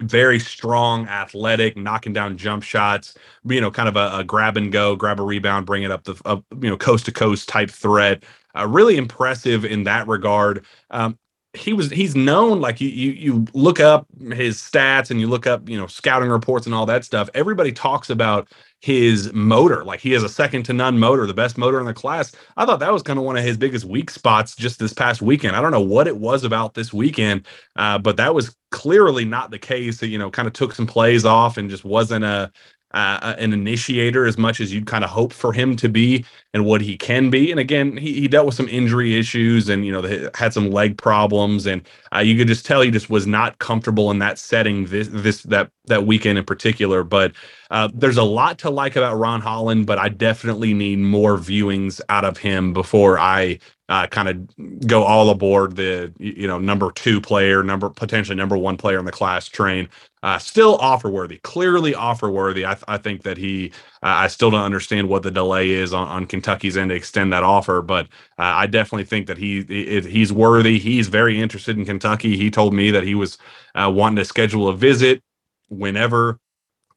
very 0.00 0.38
strong, 0.38 1.06
athletic, 1.08 1.76
knocking 1.76 2.12
down 2.12 2.36
jump 2.36 2.62
shots. 2.62 3.14
You 3.44 3.60
know, 3.60 3.70
kind 3.70 3.88
of 3.88 3.96
a, 3.96 4.18
a 4.18 4.24
grab 4.24 4.56
and 4.56 4.72
go, 4.72 4.96
grab 4.96 5.20
a 5.20 5.22
rebound, 5.22 5.66
bring 5.66 5.82
it 5.82 5.90
up 5.90 6.04
the 6.04 6.20
up, 6.24 6.44
you 6.60 6.70
know 6.70 6.76
coast 6.76 7.06
to 7.06 7.12
coast 7.12 7.48
type 7.48 7.70
threat. 7.70 8.24
Uh, 8.56 8.66
really 8.66 8.96
impressive 8.96 9.64
in 9.64 9.84
that 9.84 10.08
regard. 10.08 10.64
Um, 10.90 11.18
he 11.54 11.72
was 11.72 11.90
he's 11.90 12.14
known 12.14 12.60
like 12.60 12.80
you, 12.80 12.88
you 12.88 13.10
you 13.12 13.46
look 13.54 13.80
up 13.80 14.06
his 14.32 14.58
stats 14.58 15.10
and 15.10 15.20
you 15.20 15.26
look 15.26 15.46
up 15.48 15.68
you 15.68 15.76
know 15.76 15.86
scouting 15.88 16.28
reports 16.28 16.66
and 16.66 16.74
all 16.74 16.86
that 16.86 17.04
stuff 17.04 17.28
everybody 17.34 17.72
talks 17.72 18.08
about 18.08 18.48
his 18.80 19.32
motor 19.32 19.84
like 19.84 20.00
he 20.00 20.12
has 20.12 20.22
a 20.22 20.28
second 20.28 20.62
to 20.62 20.72
none 20.72 20.98
motor 20.98 21.26
the 21.26 21.34
best 21.34 21.58
motor 21.58 21.80
in 21.80 21.86
the 21.86 21.94
class. 21.94 22.32
I 22.56 22.64
thought 22.66 22.80
that 22.80 22.92
was 22.92 23.02
kind 23.02 23.18
of 23.18 23.24
one 23.24 23.36
of 23.36 23.44
his 23.44 23.56
biggest 23.56 23.84
weak 23.84 24.10
spots 24.10 24.54
just 24.54 24.78
this 24.78 24.92
past 24.92 25.22
weekend. 25.22 25.56
I 25.56 25.60
don't 25.60 25.72
know 25.72 25.80
what 25.80 26.06
it 26.06 26.16
was 26.16 26.44
about 26.44 26.74
this 26.74 26.92
weekend 26.92 27.46
uh, 27.76 27.98
but 27.98 28.16
that 28.16 28.34
was 28.34 28.54
clearly 28.70 29.24
not 29.24 29.50
the 29.50 29.58
case 29.58 29.98
that 29.98 30.08
you 30.08 30.18
know 30.18 30.30
kind 30.30 30.46
of 30.46 30.54
took 30.54 30.74
some 30.74 30.86
plays 30.86 31.24
off 31.24 31.56
and 31.56 31.68
just 31.70 31.84
wasn't 31.84 32.24
a 32.24 32.50
uh, 32.92 33.34
an 33.38 33.52
initiator 33.52 34.26
as 34.26 34.36
much 34.36 34.60
as 34.60 34.72
you'd 34.72 34.86
kind 34.86 35.04
of 35.04 35.10
hope 35.10 35.32
for 35.32 35.52
him 35.52 35.76
to 35.76 35.88
be 35.88 36.24
and 36.52 36.64
what 36.64 36.80
he 36.80 36.96
can 36.96 37.30
be. 37.30 37.50
And 37.50 37.60
again, 37.60 37.96
he, 37.96 38.14
he 38.14 38.28
dealt 38.28 38.46
with 38.46 38.56
some 38.56 38.68
injury 38.68 39.16
issues 39.16 39.68
and, 39.68 39.86
you 39.86 39.92
know, 39.92 40.30
had 40.34 40.52
some 40.52 40.70
leg 40.70 40.98
problems. 40.98 41.66
And 41.66 41.82
uh, 42.14 42.18
you 42.18 42.36
could 42.36 42.48
just 42.48 42.66
tell 42.66 42.80
he 42.80 42.90
just 42.90 43.08
was 43.08 43.26
not 43.26 43.58
comfortable 43.58 44.10
in 44.10 44.18
that 44.18 44.38
setting 44.38 44.86
this, 44.86 45.08
this, 45.12 45.42
that, 45.44 45.70
that 45.86 46.06
weekend 46.06 46.38
in 46.38 46.44
particular. 46.44 47.04
But 47.04 47.32
uh, 47.70 47.88
there's 47.94 48.16
a 48.16 48.24
lot 48.24 48.58
to 48.60 48.70
like 48.70 48.96
about 48.96 49.16
Ron 49.16 49.40
Holland, 49.40 49.86
but 49.86 49.98
I 49.98 50.08
definitely 50.08 50.74
need 50.74 50.98
more 50.98 51.38
viewings 51.38 52.00
out 52.08 52.24
of 52.24 52.38
him 52.38 52.72
before 52.72 53.18
I 53.18 53.60
uh, 53.90 54.06
kind 54.06 54.28
of 54.28 54.86
go 54.86 55.02
all 55.02 55.30
aboard 55.30 55.74
the 55.74 56.12
you 56.18 56.46
know 56.46 56.58
number 56.60 56.92
two 56.92 57.20
player, 57.20 57.64
number 57.64 57.90
potentially 57.90 58.36
number 58.36 58.56
one 58.56 58.76
player 58.76 59.00
in 59.00 59.04
the 59.04 59.12
class 59.12 59.48
train. 59.48 59.88
Uh, 60.22 60.38
still 60.38 60.76
offer 60.76 61.10
worthy, 61.10 61.38
clearly 61.38 61.94
offer 61.94 62.30
worthy. 62.30 62.64
I, 62.64 62.74
th- 62.74 62.84
I 62.86 62.98
think 62.98 63.22
that 63.24 63.36
he. 63.36 63.72
Uh, 64.02 64.24
I 64.24 64.28
still 64.28 64.50
don't 64.50 64.62
understand 64.62 65.08
what 65.08 65.24
the 65.24 65.30
delay 65.30 65.70
is 65.70 65.92
on, 65.92 66.06
on 66.06 66.26
Kentucky's 66.26 66.76
end 66.76 66.90
to 66.90 66.94
extend 66.94 67.32
that 67.32 67.42
offer, 67.42 67.82
but 67.82 68.06
uh, 68.38 68.42
I 68.42 68.66
definitely 68.66 69.06
think 69.06 69.26
that 69.26 69.38
he 69.38 69.62
he's 69.64 70.32
worthy. 70.32 70.78
He's 70.78 71.08
very 71.08 71.40
interested 71.40 71.76
in 71.76 71.84
Kentucky. 71.84 72.36
He 72.36 72.48
told 72.48 72.72
me 72.72 72.92
that 72.92 73.02
he 73.02 73.16
was 73.16 73.38
uh, 73.74 73.90
wanting 73.92 74.16
to 74.16 74.24
schedule 74.24 74.68
a 74.68 74.76
visit 74.76 75.20
whenever 75.68 76.38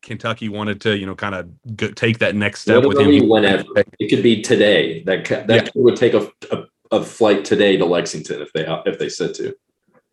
Kentucky 0.03 0.49
wanted 0.49 0.79
to, 0.81 0.95
you 0.95 1.07
know, 1.07 1.15
kind 1.15 1.33
of 1.33 1.95
take 1.95 2.19
that 2.19 2.35
next 2.35 2.61
step 2.61 2.83
with 2.83 2.99
him. 2.99 3.27
Whenever 3.27 3.63
it 3.99 4.09
could 4.09 4.21
be 4.21 4.43
today, 4.43 5.01
that 5.03 5.25
that 5.47 5.65
yeah. 5.65 5.69
would 5.75 5.95
take 5.95 6.13
a, 6.13 6.29
a, 6.51 6.65
a, 6.97 7.03
flight 7.03 7.45
today 7.45 7.77
to 7.77 7.85
Lexington 7.85 8.41
if 8.41 8.51
they 8.53 8.65
if 8.85 8.99
they 8.99 9.09
said 9.09 9.33
to. 9.35 9.55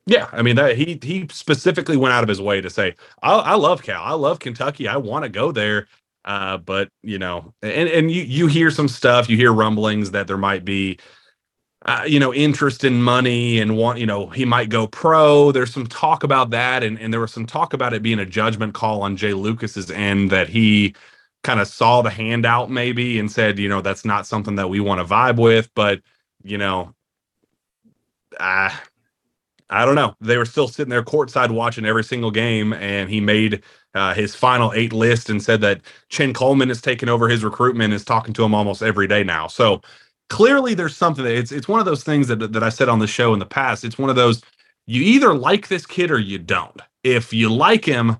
Yeah, 0.07 0.29
I 0.33 0.43
mean 0.43 0.57
that 0.57 0.77
he 0.77 0.99
he 1.03 1.27
specifically 1.31 1.97
went 1.97 2.13
out 2.13 2.23
of 2.23 2.29
his 2.29 2.41
way 2.41 2.61
to 2.61 2.71
say, 2.71 2.95
I, 3.23 3.33
I 3.35 3.55
love 3.55 3.83
Cal, 3.83 4.03
I 4.03 4.13
love 4.13 4.39
Kentucky, 4.39 4.89
I 4.89 4.97
want 4.97 5.25
to 5.25 5.29
go 5.29 5.53
there. 5.53 5.89
Uh, 6.25 6.59
but 6.59 6.89
you 7.03 7.19
know, 7.19 7.55
and 7.63 7.89
and 7.89 8.11
you 8.11 8.23
you 8.23 8.47
hear 8.47 8.71
some 8.71 8.89
stuff, 8.89 9.29
you 9.29 9.37
hear 9.37 9.53
rumblings 9.53 10.11
that 10.11 10.27
there 10.27 10.39
might 10.39 10.65
be 10.65 10.99
uh, 11.87 12.05
you 12.07 12.21
know, 12.21 12.33
interest 12.35 12.85
in 12.85 13.03
money 13.03 13.59
and 13.59 13.77
want, 13.77 13.99
you 13.99 14.07
know, 14.07 14.27
he 14.29 14.45
might 14.45 14.69
go 14.69 14.87
pro. 14.87 15.51
There's 15.51 15.73
some 15.73 15.87
talk 15.87 16.25
about 16.25 16.51
that. 16.51 16.83
And, 16.83 16.99
and 17.01 17.13
there 17.13 17.21
was 17.21 17.33
some 17.33 17.47
talk 17.47 17.73
about 17.73 17.95
it 17.95 18.03
being 18.03 18.19
a 18.19 18.27
judgment 18.27 18.75
call 18.75 19.03
on 19.03 19.17
Jai 19.17 19.33
Lucas's 19.33 19.91
end 19.91 20.31
that 20.31 20.49
he 20.49 20.95
kind 21.43 21.59
of 21.59 21.67
saw 21.67 22.03
the 22.03 22.11
handout 22.11 22.71
maybe 22.71 23.19
and 23.19 23.33
said, 23.33 23.59
you 23.59 23.69
know, 23.69 23.81
that's 23.81 24.05
not 24.05 24.27
something 24.27 24.57
that 24.57 24.69
we 24.69 24.79
want 24.79 25.01
to 25.01 25.07
vibe 25.07 25.39
with. 25.41 25.71
But, 25.75 26.01
you 26.45 26.59
know, 26.59 26.95
I 28.41 28.75
I 29.71 29.85
don't 29.85 29.95
know. 29.97 30.15
They 30.21 30.37
were 30.37 30.45
still 30.45 30.69
sitting 30.69 30.91
there 30.91 31.03
courtside 31.03 31.51
watching 31.51 31.85
every 31.85 32.05
single 32.05 32.31
game, 32.31 32.73
and 32.75 33.11
he 33.11 33.21
made 33.21 33.63
uh, 33.95 34.15
his 34.15 34.35
final 34.35 34.73
eight 34.75 34.93
list 34.93 35.29
and 35.31 35.43
said 35.43 35.61
that 35.63 35.81
Chin 36.09 36.33
Coleman 36.33 36.69
has 36.69 36.81
taken 36.81 37.09
over 37.09 37.29
his 37.29 37.43
recruitment, 37.45 37.93
is 37.93 38.05
talking 38.05 38.33
to 38.35 38.45
him 38.45 38.55
almost 38.55 38.83
every 38.83 39.09
day 39.09 39.25
now. 39.25 39.49
So 39.49 39.81
clearly 40.29 40.75
there's 40.75 40.97
something 40.97 41.25
it's 41.27 41.51
it's 41.53 41.69
one 41.69 41.81
of 41.81 41.87
those 41.87 42.05
things 42.05 42.29
that 42.29 42.53
that 42.53 42.63
I 42.63 42.69
said 42.69 42.89
on 42.89 43.01
the 43.01 43.07
show 43.09 43.33
in 43.33 43.41
the 43.41 43.47
past. 43.47 43.85
It's 43.85 43.99
one 43.99 44.11
of 44.11 44.17
those 44.17 44.43
you 44.87 45.03
either 45.03 45.35
like 45.35 45.69
this 45.69 45.85
kid 45.87 46.11
or 46.13 46.19
you 46.19 46.39
don't. 46.39 46.81
If 47.03 47.33
you 47.33 47.53
like 47.53 47.85
him, 47.85 48.19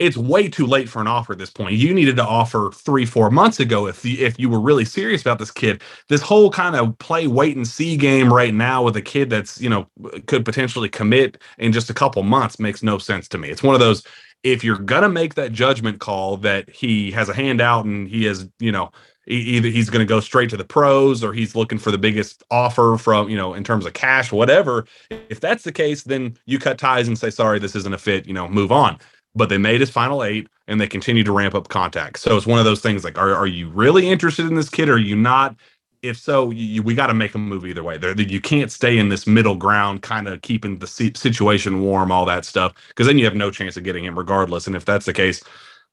it's 0.00 0.16
way 0.16 0.48
too 0.48 0.66
late 0.66 0.88
for 0.88 1.00
an 1.00 1.06
offer 1.06 1.34
at 1.34 1.38
this 1.38 1.50
point. 1.50 1.74
You 1.74 1.92
needed 1.92 2.16
to 2.16 2.24
offer 2.24 2.70
three, 2.72 3.04
four 3.04 3.30
months 3.30 3.60
ago 3.60 3.86
if 3.86 4.00
the, 4.00 4.24
if 4.24 4.38
you 4.38 4.48
were 4.48 4.58
really 4.58 4.86
serious 4.86 5.20
about 5.20 5.38
this 5.38 5.50
kid. 5.50 5.82
This 6.08 6.22
whole 6.22 6.50
kind 6.50 6.74
of 6.74 6.98
play 6.98 7.26
wait 7.26 7.54
and 7.54 7.68
see 7.68 7.98
game 7.98 8.32
right 8.32 8.54
now 8.54 8.82
with 8.82 8.96
a 8.96 9.02
kid 9.02 9.28
that's 9.28 9.60
you 9.60 9.68
know 9.68 9.86
could 10.26 10.44
potentially 10.44 10.88
commit 10.88 11.38
in 11.58 11.70
just 11.70 11.90
a 11.90 11.94
couple 11.94 12.22
months 12.22 12.58
makes 12.58 12.82
no 12.82 12.96
sense 12.96 13.28
to 13.28 13.38
me. 13.38 13.50
It's 13.50 13.62
one 13.62 13.74
of 13.74 13.80
those 13.80 14.02
if 14.42 14.64
you're 14.64 14.78
gonna 14.78 15.10
make 15.10 15.34
that 15.34 15.52
judgment 15.52 16.00
call 16.00 16.38
that 16.38 16.70
he 16.70 17.10
has 17.10 17.28
a 17.28 17.34
handout 17.34 17.84
and 17.84 18.08
he 18.08 18.26
is 18.26 18.48
you 18.58 18.72
know 18.72 18.90
either 19.26 19.68
he's 19.68 19.90
going 19.90 20.00
to 20.00 20.08
go 20.08 20.18
straight 20.18 20.50
to 20.50 20.56
the 20.56 20.64
pros 20.64 21.22
or 21.22 21.32
he's 21.32 21.54
looking 21.54 21.78
for 21.78 21.90
the 21.90 21.98
biggest 21.98 22.42
offer 22.50 22.96
from 22.98 23.28
you 23.28 23.36
know 23.36 23.54
in 23.54 23.62
terms 23.62 23.86
of 23.86 23.92
cash 23.92 24.32
whatever 24.32 24.86
if 25.28 25.40
that's 25.40 25.62
the 25.62 25.70
case 25.70 26.02
then 26.02 26.36
you 26.46 26.58
cut 26.58 26.78
ties 26.78 27.06
and 27.06 27.18
say 27.18 27.30
sorry 27.30 27.58
this 27.58 27.76
isn't 27.76 27.94
a 27.94 27.98
fit 27.98 28.26
you 28.26 28.32
know 28.32 28.48
move 28.48 28.72
on 28.72 28.98
but 29.34 29.48
they 29.48 29.58
made 29.58 29.80
his 29.80 29.90
final 29.90 30.24
eight 30.24 30.48
and 30.66 30.80
they 30.80 30.86
continue 30.86 31.24
to 31.24 31.32
ramp 31.32 31.54
up 31.54 31.68
contacts 31.68 32.20
so 32.22 32.36
it's 32.36 32.46
one 32.46 32.58
of 32.58 32.64
those 32.64 32.80
things 32.80 33.04
like 33.04 33.18
are, 33.18 33.34
are 33.34 33.46
you 33.46 33.68
really 33.70 34.08
interested 34.08 34.46
in 34.46 34.54
this 34.54 34.68
kid 34.68 34.88
or 34.88 34.94
are 34.94 34.98
you 34.98 35.16
not 35.16 35.54
if 36.02 36.16
so 36.16 36.50
you, 36.50 36.82
we 36.82 36.94
got 36.94 37.08
to 37.08 37.14
make 37.14 37.34
a 37.34 37.38
move 37.38 37.66
either 37.66 37.82
way 37.82 37.98
there 37.98 38.18
you 38.20 38.40
can't 38.40 38.72
stay 38.72 38.98
in 38.98 39.08
this 39.08 39.26
middle 39.26 39.56
ground 39.56 40.02
kind 40.02 40.28
of 40.28 40.40
keeping 40.42 40.78
the 40.78 40.86
situation 40.86 41.82
warm 41.82 42.10
all 42.10 42.24
that 42.24 42.44
stuff 42.44 42.72
because 42.88 43.06
then 43.06 43.18
you 43.18 43.24
have 43.24 43.34
no 43.34 43.50
chance 43.50 43.76
of 43.76 43.84
getting 43.84 44.04
him 44.04 44.18
regardless 44.18 44.66
and 44.66 44.76
if 44.76 44.84
that's 44.84 45.06
the 45.06 45.12
case 45.12 45.42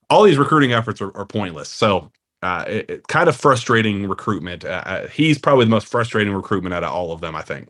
all 0.10 0.24
these 0.24 0.38
recruiting 0.38 0.74
efforts 0.74 1.02
are, 1.02 1.16
are 1.18 1.26
pointless 1.26 1.70
so 1.70 2.12
uh, 2.44 2.66
it, 2.68 2.90
it, 2.90 3.08
kind 3.08 3.30
of 3.30 3.36
frustrating 3.36 4.08
recruitment. 4.08 4.64
Uh, 4.64 4.84
uh, 4.86 5.08
he's 5.08 5.40
probably 5.40 5.66
the 5.66 5.72
most 5.72 5.88
frustrating 5.88 6.34
recruitment 6.34 6.74
out 6.74 6.84
of 6.84 6.92
all 6.92 7.12
of 7.12 7.22
them, 7.22 7.36
I 7.36 7.42
think. 7.42 7.70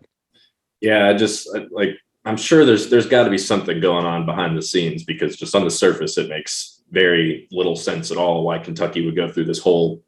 Yeah, 0.81 1.07
I 1.07 1.13
just 1.13 1.47
like 1.71 1.89
I'm 2.27 2.37
sure 2.37 2.65
there's 2.65 2.89
there's 2.89 3.07
got 3.07 3.23
to 3.23 3.29
be 3.29 3.37
something 3.37 3.79
going 3.79 4.05
on 4.05 4.25
behind 4.25 4.57
the 4.57 4.61
scenes 4.61 5.03
because 5.03 5.37
just 5.37 5.55
on 5.55 5.63
the 5.63 5.71
surface 5.71 6.17
it 6.17 6.29
makes 6.29 6.81
very 6.91 7.47
little 7.51 7.75
sense 7.75 8.11
at 8.11 8.17
all 8.17 8.43
why 8.43 8.59
Kentucky 8.59 9.05
would 9.05 9.15
go 9.15 9.29
through 9.29 9.45
this 9.45 9.59
whole 9.59 10.03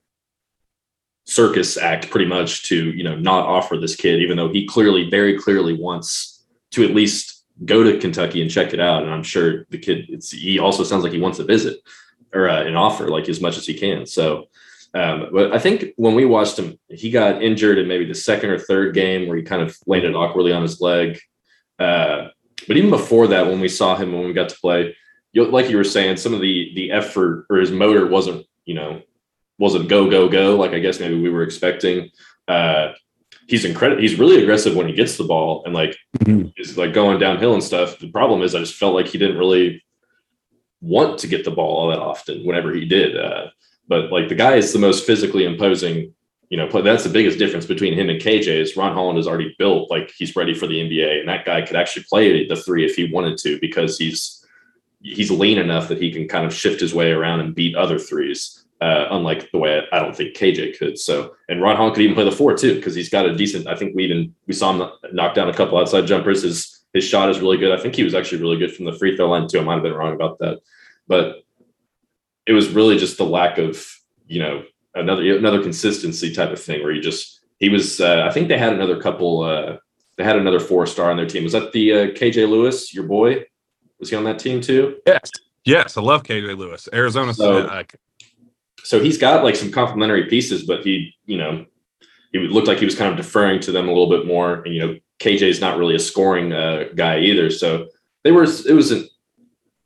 circus 1.26 1.78
act 1.78 2.10
pretty 2.10 2.26
much 2.26 2.64
to 2.70 2.92
you 2.92 3.04
know 3.04 3.16
not 3.16 3.46
offer 3.46 3.78
this 3.78 3.96
kid 3.96 4.22
even 4.22 4.36
though 4.38 4.50
he 4.50 4.66
clearly 4.66 5.10
very 5.10 5.38
clearly 5.38 5.74
wants 5.74 6.46
to 6.72 6.84
at 6.84 6.96
least 6.96 7.40
go 7.66 7.84
to 7.84 8.00
Kentucky 8.00 8.42
and 8.42 8.52
check 8.52 8.74
it 8.74 8.80
out. 8.80 9.04
And 9.04 9.12
I'm 9.12 9.24
sure 9.24 9.66
the 9.70 9.78
kid, 9.78 10.06
it's, 10.10 10.32
he 10.32 10.60
also 10.60 10.84
sounds 10.84 11.04
like 11.04 11.14
he 11.14 11.20
wants 11.20 11.40
a 11.40 11.44
visit 11.44 11.80
or 12.34 12.50
uh, 12.50 12.64
an 12.64 12.76
offer 12.76 13.10
like 13.10 13.28
as 13.28 13.42
much 13.42 13.58
as 13.58 13.66
he 13.66 13.74
can. 13.74 14.06
So, 14.06 14.46
um, 14.94 15.30
but 15.32 15.54
I 15.54 15.60
think 15.60 15.94
when 15.98 16.16
we 16.16 16.26
watched 16.26 16.58
him, 16.58 16.80
he 16.90 17.12
got 17.12 17.44
injured 17.44 17.78
in 17.78 17.88
maybe 17.88 18.06
the 18.06 18.16
second 18.16 18.50
or 18.50 18.60
third 18.60 18.96
game 18.96 19.28
where 19.28 19.38
he 19.38 19.44
kind 19.44 19.62
of 19.62 19.78
landed 19.86 20.16
awkwardly 20.16 20.52
on 20.52 20.62
his 20.62 20.82
leg. 20.82 21.20
Uh, 21.80 22.30
but 22.68 22.78
even 22.78 22.90
before 22.90 23.28
that, 23.28 23.48
when 23.48 23.60
we 23.60 23.70
saw 23.70 23.96
him 23.96 24.14
when 24.14 24.26
we 24.26 24.34
got 24.34 24.50
to 24.50 24.60
play, 24.60 24.96
you, 25.32 25.46
like 25.46 25.70
you 25.70 25.78
were 25.78 25.84
saying, 25.84 26.18
some 26.18 26.34
of 26.34 26.42
the 26.42 26.72
the 26.76 26.92
effort 26.92 27.46
or 27.50 27.58
his 27.58 27.72
motor 27.72 28.08
wasn't, 28.08 28.46
you 28.66 28.76
know, 28.76 29.02
wasn't 29.58 29.90
go 29.90 30.10
go 30.10 30.30
go 30.30 30.56
like 30.56 30.72
I 30.72 30.80
guess 30.80 31.00
maybe 31.00 31.20
we 31.20 31.30
were 31.30 31.44
expecting. 31.44 32.10
Uh, 32.48 32.94
he's 33.48 33.66
incredible. 33.66 34.02
He's 34.02 34.20
really 34.20 34.42
aggressive 34.42 34.76
when 34.76 34.88
he 34.88 34.94
gets 34.94 35.18
the 35.18 35.24
ball 35.24 35.64
and 35.66 35.74
like 35.74 35.98
mm-hmm. 36.20 36.50
is 36.58 36.78
like 36.78 36.94
going 36.94 37.20
downhill 37.20 37.54
and 37.54 37.64
stuff. 37.64 38.00
The 38.00 38.12
problem 38.12 38.42
is 38.42 38.56
I 38.56 38.60
just 38.60 38.76
felt 38.76 38.96
like 38.96 39.08
he 39.08 39.18
didn't 39.18 39.38
really 39.38 39.84
want 40.82 41.20
to 41.20 41.28
get 41.28 41.44
the 41.44 41.52
ball 41.52 41.78
all 41.78 41.90
that 41.90 42.00
often 42.00 42.46
whenever 42.46 42.74
he 42.74 42.86
did. 42.86 43.18
Uh, 43.18 43.48
but 43.88 44.12
like 44.12 44.30
the 44.30 44.36
guy 44.36 44.56
is 44.56 44.72
the 44.72 44.80
most 44.80 45.06
physically 45.06 45.46
imposing, 45.46 46.14
you 46.50 46.58
know, 46.58 46.68
play. 46.68 46.82
That's 46.82 47.04
the 47.04 47.10
biggest 47.10 47.38
difference 47.38 47.66
between 47.66 47.94
him 47.94 48.10
and 48.10 48.20
KJ 48.20 48.48
is 48.48 48.76
Ron 48.76 48.94
Holland 48.94 49.20
is 49.20 49.28
already 49.28 49.56
built 49.60 49.90
like 49.92 50.12
he's 50.18 50.36
ready 50.36 50.54
for 50.54 50.68
the 50.68 50.80
NBA, 50.80 51.20
and 51.20 51.30
that 51.30 51.46
guy 51.46 51.62
could 51.62 51.76
actually 51.76 52.06
play 52.10 52.48
the 52.48 52.56
three 52.56 52.86
if 52.86 52.96
he 52.96 53.12
wanted 53.12 53.38
to 53.40 53.60
because 53.60 53.98
he's 53.98 54.46
he's 55.02 55.32
lean 55.32 55.58
enough 55.58 55.88
that 55.88 56.02
he 56.02 56.12
can 56.12 56.28
kind 56.28 56.46
of 56.46 56.54
shift 56.54 56.82
his 56.82 56.94
way 56.94 57.12
around 57.12 57.40
and 57.40 57.56
beat 57.56 57.76
other 57.76 58.00
threes. 58.00 58.66
Uh, 58.82 59.08
unlike 59.12 59.52
the 59.52 59.58
way 59.58 59.82
I 59.92 60.00
don't 60.00 60.16
think 60.16 60.38
KJ 60.38 60.80
could. 60.80 60.98
So, 60.98 61.36
and 61.50 61.62
Ron 61.62 61.76
Holland 61.76 61.96
could 61.96 62.02
even 62.02 62.16
play 62.16 62.24
the 62.24 62.32
four 62.32 62.56
too 62.56 62.76
because 62.76 62.96
he's 62.96 63.10
got 63.10 63.26
a 63.26 63.36
decent. 63.36 63.68
I 63.68 63.76
think 63.76 63.94
we 63.94 64.06
even 64.06 64.34
we 64.48 64.54
saw 64.54 64.72
him 64.72 64.90
knock 65.12 65.36
down 65.36 65.50
a 65.50 65.54
couple 65.54 65.78
outside 65.78 66.08
jumpers. 66.08 66.44
His 66.44 66.80
his 66.94 67.04
shot 67.04 67.30
is 67.30 67.42
really 67.42 67.58
good. 67.58 67.78
I 67.78 67.82
think 67.82 67.94
he 67.94 68.04
was 68.04 68.16
actually 68.16 68.42
really 68.42 68.58
good 68.58 68.74
from 68.74 68.86
the 68.86 68.94
free 68.94 69.18
throw 69.18 69.30
line 69.30 69.50
too. 69.50 69.60
I 69.60 69.64
might 69.64 69.74
have 69.74 69.84
been 69.84 69.94
wrong 69.94 70.16
about 70.16 70.40
that, 70.40 70.62
but 71.08 71.44
it 72.46 72.54
was 72.54 72.70
really 72.70 72.98
just 72.98 73.18
the 73.18 73.26
lack 73.26 73.58
of 73.58 73.86
you 74.28 74.40
know 74.40 74.64
another 75.00 75.38
another 75.38 75.62
consistency 75.62 76.34
type 76.34 76.52
of 76.52 76.62
thing 76.62 76.84
where 76.84 76.94
he 76.94 77.00
just 77.00 77.40
he 77.60 77.70
was. 77.70 78.00
Uh, 78.00 78.26
I 78.28 78.32
think 78.32 78.48
they 78.48 78.58
had 78.58 78.74
another 78.74 79.00
couple. 79.00 79.44
Uh, 79.44 79.78
they 80.18 80.24
had 80.24 80.38
another 80.38 80.60
four 80.60 80.86
star 80.86 81.12
on 81.12 81.18
their 81.18 81.26
team. 81.26 81.44
Was 81.44 81.54
that 81.54 81.72
the 81.72 81.94
uh, 81.94 82.06
KJ 82.08 82.50
Lewis, 82.50 82.94
your 82.94 83.06
boy? 83.06 83.46
Was 84.00 84.10
he 84.10 84.16
on 84.16 84.24
that 84.26 84.40
team 84.40 84.62
too? 84.62 84.98
Yes. 85.06 85.32
Yes, 85.66 85.98
I 85.98 86.02
love 86.02 86.24
KJ 86.24 86.58
Lewis. 86.58 86.88
Arizona. 86.94 87.34
So, 87.34 87.84
so 88.84 89.00
he's 89.00 89.18
got 89.18 89.44
like 89.44 89.56
some 89.56 89.72
complementary 89.72 90.26
pieces, 90.26 90.64
but 90.64 90.84
he, 90.84 91.14
you 91.26 91.38
know, 91.38 91.66
he 92.32 92.40
looked 92.40 92.68
like 92.68 92.80
he 92.80 92.86
was 92.86 92.96
kind 92.96 93.12
of 93.12 93.18
deferring 93.18 93.60
to 93.62 93.72
them 93.72 93.88
a 93.88 93.92
little 93.92 94.10
bit 94.10 94.26
more. 94.26 94.64
And 94.64 94.74
you 94.74 94.86
know, 94.86 94.98
KJ 95.20 95.44
is 95.44 95.62
not 95.62 95.78
really 95.78 95.96
a 95.96 96.00
scoring 96.00 96.54
uh, 96.54 96.86
guy 96.96 97.20
either. 97.20 97.50
So 97.50 97.88
they 98.24 98.32
were. 98.32 98.44
It 98.44 98.74
was 98.74 98.92
an, 98.92 99.08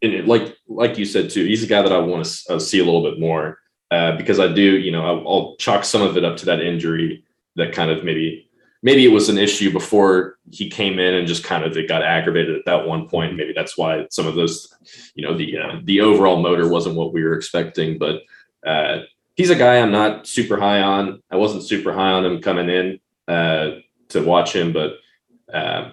and 0.01 0.27
like 0.27 0.55
like 0.67 0.97
you 0.97 1.05
said 1.05 1.29
too. 1.29 1.45
He's 1.45 1.63
a 1.63 1.67
guy 1.67 1.81
that 1.81 1.91
I 1.91 1.99
want 1.99 2.25
to 2.25 2.53
uh, 2.53 2.59
see 2.59 2.79
a 2.79 2.85
little 2.85 3.03
bit 3.03 3.19
more 3.19 3.57
uh, 3.93 4.17
because 4.17 4.39
I 4.39 4.47
do. 4.51 4.77
You 4.85 4.91
know, 4.91 5.05
I'll, 5.05 5.27
I'll 5.27 5.55
chalk 5.57 5.83
some 5.83 6.01
of 6.01 6.17
it 6.17 6.25
up 6.25 6.37
to 6.37 6.45
that 6.45 6.61
injury 6.61 7.23
that 7.55 7.73
kind 7.73 7.91
of 7.91 8.03
maybe 8.03 8.49
maybe 8.81 9.05
it 9.05 9.11
was 9.11 9.29
an 9.29 9.37
issue 9.37 9.71
before 9.71 10.37
he 10.51 10.69
came 10.69 10.99
in 10.99 11.13
and 11.13 11.27
just 11.27 11.43
kind 11.43 11.63
of 11.63 11.77
it 11.77 11.87
got 11.87 12.03
aggravated 12.03 12.55
at 12.55 12.65
that 12.65 12.87
one 12.87 13.07
point. 13.07 13.35
Maybe 13.35 13.53
that's 13.53 13.77
why 13.77 14.07
some 14.09 14.27
of 14.27 14.35
those, 14.35 14.73
you 15.15 15.23
know, 15.25 15.37
the 15.37 15.57
uh, 15.57 15.79
the 15.83 16.01
overall 16.01 16.41
motor 16.41 16.67
wasn't 16.67 16.95
what 16.95 17.13
we 17.13 17.23
were 17.23 17.35
expecting. 17.35 17.97
But 17.97 18.21
uh, 18.65 19.03
he's 19.35 19.49
a 19.49 19.55
guy 19.55 19.77
I'm 19.77 19.91
not 19.91 20.27
super 20.27 20.57
high 20.57 20.81
on. 20.81 21.21
I 21.31 21.37
wasn't 21.37 21.63
super 21.63 21.93
high 21.93 22.11
on 22.11 22.25
him 22.25 22.41
coming 22.41 22.69
in 22.69 22.99
uh, 23.27 23.79
to 24.09 24.23
watch 24.23 24.55
him, 24.55 24.73
but 24.73 24.97
uh, 25.53 25.91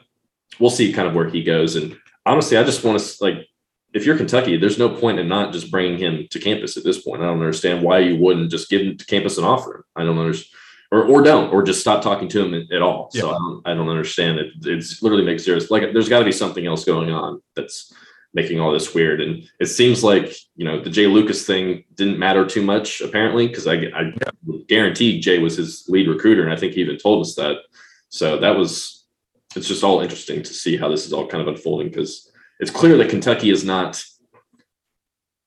we'll 0.58 0.70
see 0.70 0.92
kind 0.92 1.08
of 1.08 1.14
where 1.14 1.28
he 1.28 1.42
goes. 1.42 1.76
And 1.76 1.96
honestly, 2.26 2.56
I 2.56 2.64
just 2.64 2.84
want 2.84 2.98
to 2.98 3.24
like, 3.24 3.46
if 3.92 4.06
you're 4.06 4.16
Kentucky, 4.16 4.56
there's 4.56 4.78
no 4.78 4.88
point 4.88 5.18
in 5.18 5.28
not 5.28 5.52
just 5.52 5.70
bringing 5.70 5.98
him 5.98 6.26
to 6.30 6.38
campus 6.38 6.76
at 6.76 6.84
this 6.84 7.02
point. 7.02 7.22
I 7.22 7.26
don't 7.26 7.40
understand 7.40 7.82
why 7.82 7.98
you 7.98 8.16
wouldn't 8.16 8.50
just 8.50 8.70
give 8.70 8.82
him 8.82 8.96
to 8.96 9.04
campus 9.04 9.36
and 9.36 9.46
offer 9.46 9.76
him. 9.76 9.84
I 9.96 10.04
don't 10.04 10.18
understand. 10.18 10.56
Or, 10.92 11.04
or 11.04 11.22
don't, 11.22 11.52
or 11.52 11.62
just 11.62 11.80
stop 11.80 12.02
talking 12.02 12.28
to 12.28 12.44
him 12.44 12.68
at 12.72 12.82
all. 12.82 13.10
Yeah. 13.12 13.20
So 13.20 13.30
I 13.30 13.34
don't, 13.34 13.68
I 13.68 13.74
don't 13.74 13.88
understand 13.88 14.40
it. 14.40 14.52
It's 14.62 15.00
literally 15.02 15.24
makes 15.24 15.44
zero. 15.44 15.60
Like 15.70 15.92
there's 15.92 16.08
got 16.08 16.18
to 16.18 16.24
be 16.24 16.32
something 16.32 16.66
else 16.66 16.84
going 16.84 17.10
on 17.10 17.40
that's 17.54 17.92
making 18.34 18.60
all 18.60 18.72
this 18.72 18.92
weird. 18.92 19.20
And 19.20 19.48
it 19.60 19.66
seems 19.66 20.02
like 20.02 20.34
you 20.56 20.64
know 20.64 20.80
the 20.80 20.90
Jai 20.90 21.02
Lucas 21.02 21.46
thing 21.46 21.84
didn't 21.94 22.18
matter 22.18 22.44
too 22.44 22.62
much 22.62 23.00
apparently 23.00 23.46
because 23.46 23.68
I, 23.68 23.74
I 23.74 24.02
yeah. 24.02 24.56
guarantee 24.68 25.20
Jai 25.20 25.38
was 25.38 25.56
his 25.56 25.84
lead 25.88 26.08
recruiter, 26.08 26.42
and 26.42 26.52
I 26.52 26.56
think 26.56 26.74
he 26.74 26.80
even 26.80 26.98
told 26.98 27.24
us 27.24 27.36
that. 27.36 27.58
So 28.08 28.38
that 28.38 28.56
was 28.56 29.04
it's 29.56 29.68
just 29.68 29.84
all 29.84 30.00
interesting 30.00 30.42
to 30.42 30.54
see 30.54 30.76
how 30.76 30.88
this 30.88 31.06
is 31.06 31.12
all 31.12 31.26
kind 31.26 31.40
of 31.40 31.48
unfolding 31.48 31.88
because 31.88 32.29
it's 32.60 32.70
clear 32.70 32.96
that 32.98 33.08
Kentucky 33.08 33.50
is 33.50 33.64
not 33.64 34.02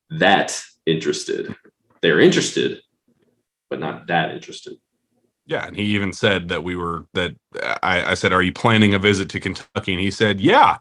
that 0.09 0.61
interested. 0.85 1.55
They're 2.01 2.19
interested, 2.19 2.81
but 3.69 3.79
not 3.79 4.07
that 4.07 4.31
interested. 4.31 4.77
Yeah, 5.45 5.65
and 5.67 5.75
he 5.75 5.83
even 5.83 6.13
said 6.13 6.49
that 6.49 6.63
we 6.63 6.75
were 6.75 7.05
that 7.13 7.35
I, 7.83 8.11
I 8.11 8.13
said, 8.15 8.33
"Are 8.33 8.41
you 8.41 8.51
planning 8.53 8.93
a 8.93 8.99
visit 8.99 9.29
to 9.29 9.39
Kentucky?" 9.39 9.93
And 9.93 10.01
he 10.01 10.11
said, 10.11 10.41
"Yeah." 10.41 10.77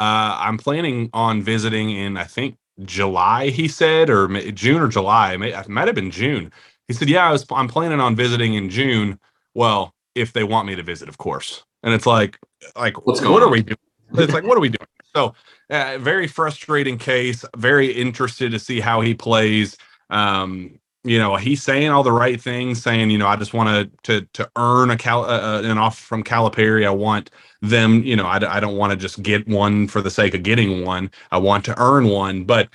Uh, 0.00 0.36
I'm 0.40 0.58
planning 0.58 1.08
on 1.12 1.40
visiting 1.40 1.90
in 1.90 2.16
I 2.16 2.24
think 2.24 2.56
July. 2.84 3.50
He 3.50 3.68
said, 3.68 4.10
or 4.10 4.26
June 4.50 4.82
or 4.82 4.88
July. 4.88 5.34
It, 5.34 5.38
may, 5.38 5.52
it 5.52 5.68
might 5.68 5.86
have 5.86 5.94
been 5.94 6.10
June. 6.10 6.50
He 6.88 6.94
said, 6.94 7.08
"Yeah, 7.08 7.28
I 7.28 7.32
was. 7.32 7.44
I'm 7.50 7.68
planning 7.68 8.00
on 8.00 8.16
visiting 8.16 8.54
in 8.54 8.70
June. 8.70 9.18
Well, 9.54 9.94
if 10.14 10.32
they 10.32 10.44
want 10.44 10.66
me 10.66 10.74
to 10.76 10.82
visit, 10.82 11.08
of 11.08 11.18
course." 11.18 11.64
And 11.82 11.92
it's 11.92 12.06
like, 12.06 12.38
like, 12.76 13.06
What's 13.06 13.20
what 13.20 13.42
are 13.42 13.46
on? 13.46 13.52
we 13.52 13.62
doing? 13.62 13.76
It's 14.14 14.32
like, 14.32 14.44
what 14.44 14.56
are 14.56 14.60
we 14.60 14.70
doing? 14.70 14.88
So, 15.16 15.34
uh, 15.70 15.98
very 15.98 16.26
frustrating 16.26 16.98
case. 16.98 17.44
Very 17.56 17.92
interested 17.92 18.52
to 18.52 18.58
see 18.58 18.80
how 18.80 19.00
he 19.00 19.14
plays. 19.14 19.76
Um, 20.10 20.78
you 21.04 21.18
know, 21.18 21.36
he's 21.36 21.62
saying 21.62 21.90
all 21.90 22.02
the 22.04 22.12
right 22.12 22.40
things, 22.40 22.82
saying, 22.82 23.10
you 23.10 23.18
know, 23.18 23.26
I 23.26 23.36
just 23.36 23.54
want 23.54 23.68
to 24.04 24.20
to 24.20 24.26
to 24.34 24.50
earn 24.56 24.90
a 24.90 24.96
cal 24.96 25.24
uh, 25.24 25.58
uh, 25.58 25.62
an 25.64 25.78
offer 25.78 26.00
from 26.02 26.24
Calipari. 26.24 26.86
I 26.86 26.90
want 26.90 27.30
them, 27.60 28.02
you 28.04 28.16
know, 28.16 28.26
I, 28.26 28.36
I 28.56 28.60
don't 28.60 28.76
want 28.76 28.92
to 28.92 28.96
just 28.96 29.22
get 29.22 29.46
one 29.48 29.88
for 29.88 30.00
the 30.00 30.10
sake 30.10 30.34
of 30.34 30.42
getting 30.44 30.84
one. 30.84 31.10
I 31.32 31.38
want 31.38 31.64
to 31.66 31.80
earn 31.80 32.06
one, 32.08 32.44
but 32.44 32.68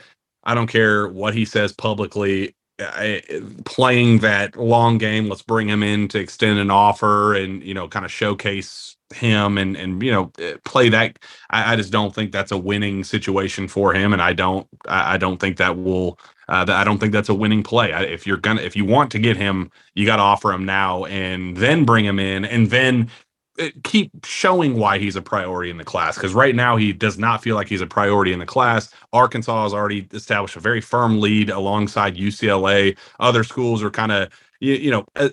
I 0.44 0.56
don't 0.56 0.68
care 0.68 1.08
what 1.08 1.34
he 1.34 1.46
says 1.46 1.74
publicly. 1.74 2.56
I, 2.80 3.22
playing 3.66 4.20
that 4.20 4.56
long 4.58 4.98
game, 5.00 5.30
let's 5.30 5.42
bring 5.42 5.68
him 5.68 5.84
in 5.84 6.08
to 6.10 6.20
extend 6.20 6.60
an 6.60 6.72
offer 6.72 7.36
and 7.36 7.64
you 7.64 7.74
know, 7.74 7.88
kind 7.88 8.06
of 8.06 8.12
showcase 8.12 8.96
him 9.14 9.58
and 9.58 9.76
and 9.76 10.02
you 10.04 10.12
know 10.12 10.32
eh, 10.40 10.56
play 10.66 10.90
that. 10.90 11.20
I, 11.50 11.74
I 11.74 11.76
just 11.76 11.92
don't 11.92 12.14
think 12.14 12.32
that's 12.32 12.52
a 12.52 12.58
winning 12.58 13.04
situation 13.04 13.68
for 13.68 13.94
him, 13.94 14.14
and 14.14 14.22
I 14.22 14.34
don't 14.34 14.68
I, 14.88 15.16
I 15.16 15.18
don't 15.18 15.38
think 15.38 15.58
that 15.58 15.78
will 15.78 16.20
uh, 16.48 16.66
that 16.66 16.76
I 16.76 16.84
don't 16.84 17.00
think 17.00 17.14
that's 17.14 17.30
a 17.30 17.34
winning 17.34 17.64
play. 17.64 17.92
If 17.92 18.26
you're 18.28 18.38
gonna, 18.38 18.62
if 18.62 18.76
you 18.76 18.86
want 18.86 19.12
to 19.12 19.20
get 19.20 19.38
him, 19.38 19.72
you 19.96 20.06
got 20.06 20.18
to 20.18 20.24
offer 20.24 20.52
him 20.52 20.66
now 20.66 21.06
and 21.06 21.56
then 21.58 21.86
bring 21.86 22.06
him 22.06 22.20
in 22.20 22.46
and 22.46 22.70
then 22.70 23.10
uh, 23.60 23.70
keep 23.84 24.12
showing 24.26 24.78
why 24.78 24.98
he's 24.98 25.16
a 25.16 25.22
priority 25.22 25.70
in 25.70 25.78
the 25.78 25.84
class. 25.84 26.16
Because 26.16 26.34
right 26.34 26.56
now 26.56 26.76
he 26.76 26.94
does 26.94 27.18
not 27.18 27.44
feel 27.44 27.56
like 27.56 27.68
he's 27.68 27.82
a 27.82 27.88
priority 27.88 28.34
in 28.34 28.40
the 28.40 28.46
class. 28.46 28.92
Arkansas 29.14 29.64
has 29.64 29.74
already 29.74 30.08
established 30.12 30.56
a 30.56 30.60
very 30.60 30.82
firm 30.82 31.20
lead 31.20 31.50
alongside 31.50 32.16
UCLA. 32.16 32.98
Other 33.20 33.44
schools 33.44 33.84
are 33.84 33.92
kind 33.92 34.12
of 34.12 34.30
you, 34.60 34.74
you 34.74 34.92
know 34.92 35.06
uh, 35.16 35.30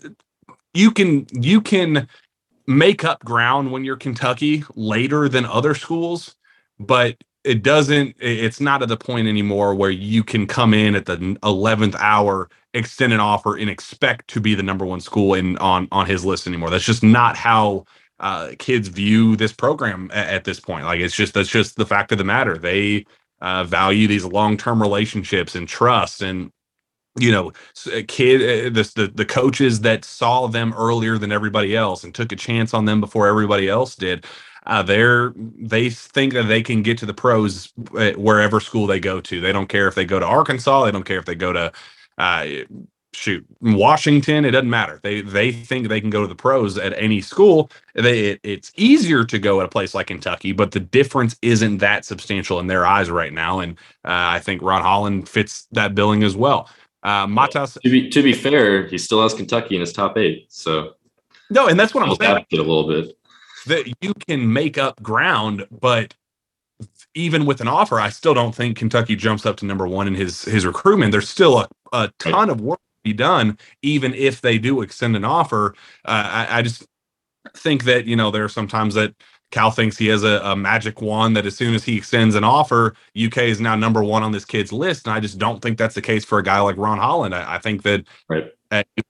you 0.74 0.90
can 0.90 1.26
you 1.32 1.60
can 1.60 2.06
make 2.66 3.04
up 3.04 3.24
ground 3.24 3.72
when 3.72 3.84
you're 3.84 3.96
Kentucky 3.96 4.64
later 4.74 5.28
than 5.28 5.44
other 5.44 5.74
schools, 5.74 6.34
but 6.78 7.16
it 7.44 7.62
doesn't 7.62 8.16
it's 8.18 8.60
not 8.60 8.82
at 8.82 8.88
the 8.88 8.96
point 8.96 9.28
anymore 9.28 9.74
where 9.74 9.90
you 9.90 10.24
can 10.24 10.46
come 10.48 10.74
in 10.74 10.96
at 10.96 11.06
the 11.06 11.16
11th 11.16 11.94
hour 12.00 12.50
extend 12.74 13.12
an 13.12 13.20
offer 13.20 13.56
and 13.56 13.70
expect 13.70 14.28
to 14.28 14.40
be 14.40 14.54
the 14.54 14.62
number 14.62 14.84
one 14.84 15.00
school 15.00 15.34
in 15.34 15.56
on 15.58 15.88
on 15.92 16.06
his 16.06 16.24
list 16.24 16.46
anymore. 16.46 16.70
That's 16.70 16.84
just 16.84 17.02
not 17.02 17.36
how 17.36 17.84
uh, 18.18 18.52
kids 18.58 18.88
view 18.88 19.36
this 19.36 19.52
program 19.52 20.10
at, 20.12 20.28
at, 20.28 20.44
this 20.44 20.58
point. 20.58 20.84
Like 20.84 21.00
it's 21.00 21.14
just 21.14 21.34
that's 21.34 21.48
just 21.48 21.76
the 21.76 21.86
fact 21.86 22.12
of 22.12 22.18
the 22.18 22.24
matter. 22.24 22.58
They 22.58 23.06
uh, 23.40 23.64
value 23.64 24.08
these 24.08 24.24
long-term 24.24 24.80
relationships 24.80 25.54
and 25.54 25.68
trust 25.68 26.22
and 26.22 26.50
you 27.18 27.32
know 27.32 27.52
kid 28.08 28.42
uh, 28.42 28.70
the, 28.70 28.92
the 28.96 29.12
the 29.14 29.24
coaches 29.26 29.80
that 29.82 30.04
saw 30.04 30.46
them 30.48 30.74
earlier 30.76 31.18
than 31.18 31.32
everybody 31.32 31.76
else 31.76 32.04
and 32.04 32.14
took 32.14 32.32
a 32.32 32.36
chance 32.36 32.74
on 32.74 32.84
them 32.86 33.00
before 33.00 33.26
everybody 33.28 33.68
else 33.68 33.96
did 33.96 34.24
uh, 34.66 34.82
they're 34.82 35.32
they 35.36 35.90
think 35.90 36.32
that 36.34 36.44
they 36.44 36.62
can 36.62 36.82
get 36.82 36.98
to 36.98 37.06
the 37.06 37.14
pros 37.14 37.72
uh, 37.98 38.12
wherever 38.12 38.60
school 38.60 38.86
they 38.86 39.00
go 39.00 39.20
to. 39.20 39.40
They 39.40 39.52
don't 39.52 39.68
care 39.68 39.88
if 39.88 39.94
they 39.94 40.04
go 40.04 40.18
to 40.20 40.26
Arkansas. 40.26 40.84
They 40.84 40.90
don't 40.92 41.04
care 41.04 41.18
if 41.18 41.24
they 41.24 41.34
go 41.36 41.52
to 41.52 41.72
uh, 42.18 42.46
shoot 43.14 43.44
Washington. 43.60 44.44
It 44.44 44.52
doesn't 44.52 44.70
matter. 44.70 45.00
They 45.02 45.20
they 45.22 45.52
think 45.52 45.88
they 45.88 46.00
can 46.00 46.10
go 46.10 46.22
to 46.22 46.28
the 46.28 46.34
pros 46.34 46.78
at 46.78 46.94
any 47.00 47.20
school. 47.20 47.70
They 47.94 48.30
it, 48.32 48.40
it's 48.42 48.72
easier 48.76 49.24
to 49.24 49.38
go 49.38 49.60
at 49.60 49.66
a 49.66 49.70
place 49.70 49.94
like 49.94 50.08
Kentucky, 50.08 50.52
but 50.52 50.72
the 50.72 50.80
difference 50.80 51.36
isn't 51.42 51.78
that 51.78 52.04
substantial 52.04 52.60
in 52.60 52.66
their 52.68 52.86
eyes 52.86 53.10
right 53.10 53.32
now. 53.32 53.60
And 53.60 53.74
uh, 54.04 54.36
I 54.36 54.40
think 54.40 54.62
Ron 54.62 54.82
Holland 54.82 55.28
fits 55.28 55.66
that 55.72 55.94
billing 55.94 56.22
as 56.24 56.36
well. 56.36 56.68
Uh, 57.06 57.26
Matas. 57.26 57.80
To 57.80 57.88
be 57.88 58.10
to 58.10 58.22
be 58.22 58.32
fair, 58.32 58.86
he 58.88 58.98
still 58.98 59.22
has 59.22 59.32
Kentucky 59.32 59.76
in 59.76 59.80
his 59.80 59.92
top 59.92 60.18
eight. 60.18 60.46
So 60.48 60.94
no, 61.50 61.68
and 61.68 61.78
that's 61.78 61.94
what 61.94 62.02
I'm 62.02 62.16
saying. 62.16 62.44
A 62.52 62.56
little 62.56 62.88
bit 62.88 63.16
that 63.66 63.86
you 64.00 64.12
can 64.26 64.52
make 64.52 64.78
up 64.78 65.00
ground, 65.02 65.66
but 65.70 66.14
even 67.14 67.46
with 67.46 67.60
an 67.60 67.68
offer, 67.68 68.00
I 68.00 68.10
still 68.10 68.34
don't 68.34 68.54
think 68.54 68.76
Kentucky 68.76 69.16
jumps 69.16 69.46
up 69.46 69.56
to 69.58 69.66
number 69.66 69.86
one 69.86 70.06
in 70.06 70.14
his 70.14 70.42
his 70.42 70.66
recruitment. 70.66 71.12
There's 71.12 71.28
still 71.28 71.60
a, 71.60 71.68
a 71.92 72.12
ton 72.18 72.50
of 72.50 72.60
work 72.60 72.78
to 72.78 73.10
be 73.10 73.12
done, 73.12 73.58
even 73.82 74.14
if 74.14 74.40
they 74.40 74.58
do 74.58 74.82
extend 74.82 75.16
an 75.16 75.24
offer. 75.24 75.74
Uh, 76.04 76.46
I, 76.48 76.58
I 76.58 76.62
just 76.62 76.86
think 77.54 77.84
that 77.84 78.06
you 78.06 78.16
know 78.16 78.30
there 78.30 78.44
are 78.44 78.48
sometimes 78.48 78.94
that 78.94 79.14
Cal 79.50 79.70
thinks 79.70 79.96
he 79.96 80.08
has 80.08 80.24
a, 80.24 80.40
a, 80.42 80.56
magic 80.56 81.00
wand 81.00 81.36
that 81.36 81.46
as 81.46 81.56
soon 81.56 81.74
as 81.74 81.84
he 81.84 81.96
extends 81.96 82.34
an 82.34 82.44
offer, 82.44 82.94
UK 83.16 83.38
is 83.38 83.60
now 83.60 83.76
number 83.76 84.02
one 84.02 84.22
on 84.22 84.32
this 84.32 84.44
kid's 84.44 84.72
list. 84.72 85.06
And 85.06 85.14
I 85.14 85.20
just 85.20 85.38
don't 85.38 85.62
think 85.62 85.78
that's 85.78 85.94
the 85.94 86.02
case 86.02 86.24
for 86.24 86.38
a 86.38 86.42
guy 86.42 86.58
like 86.60 86.76
Ron 86.76 86.98
Holland. 86.98 87.34
I, 87.34 87.54
I 87.54 87.58
think 87.58 87.82
that 87.82 88.04
right. 88.28 88.52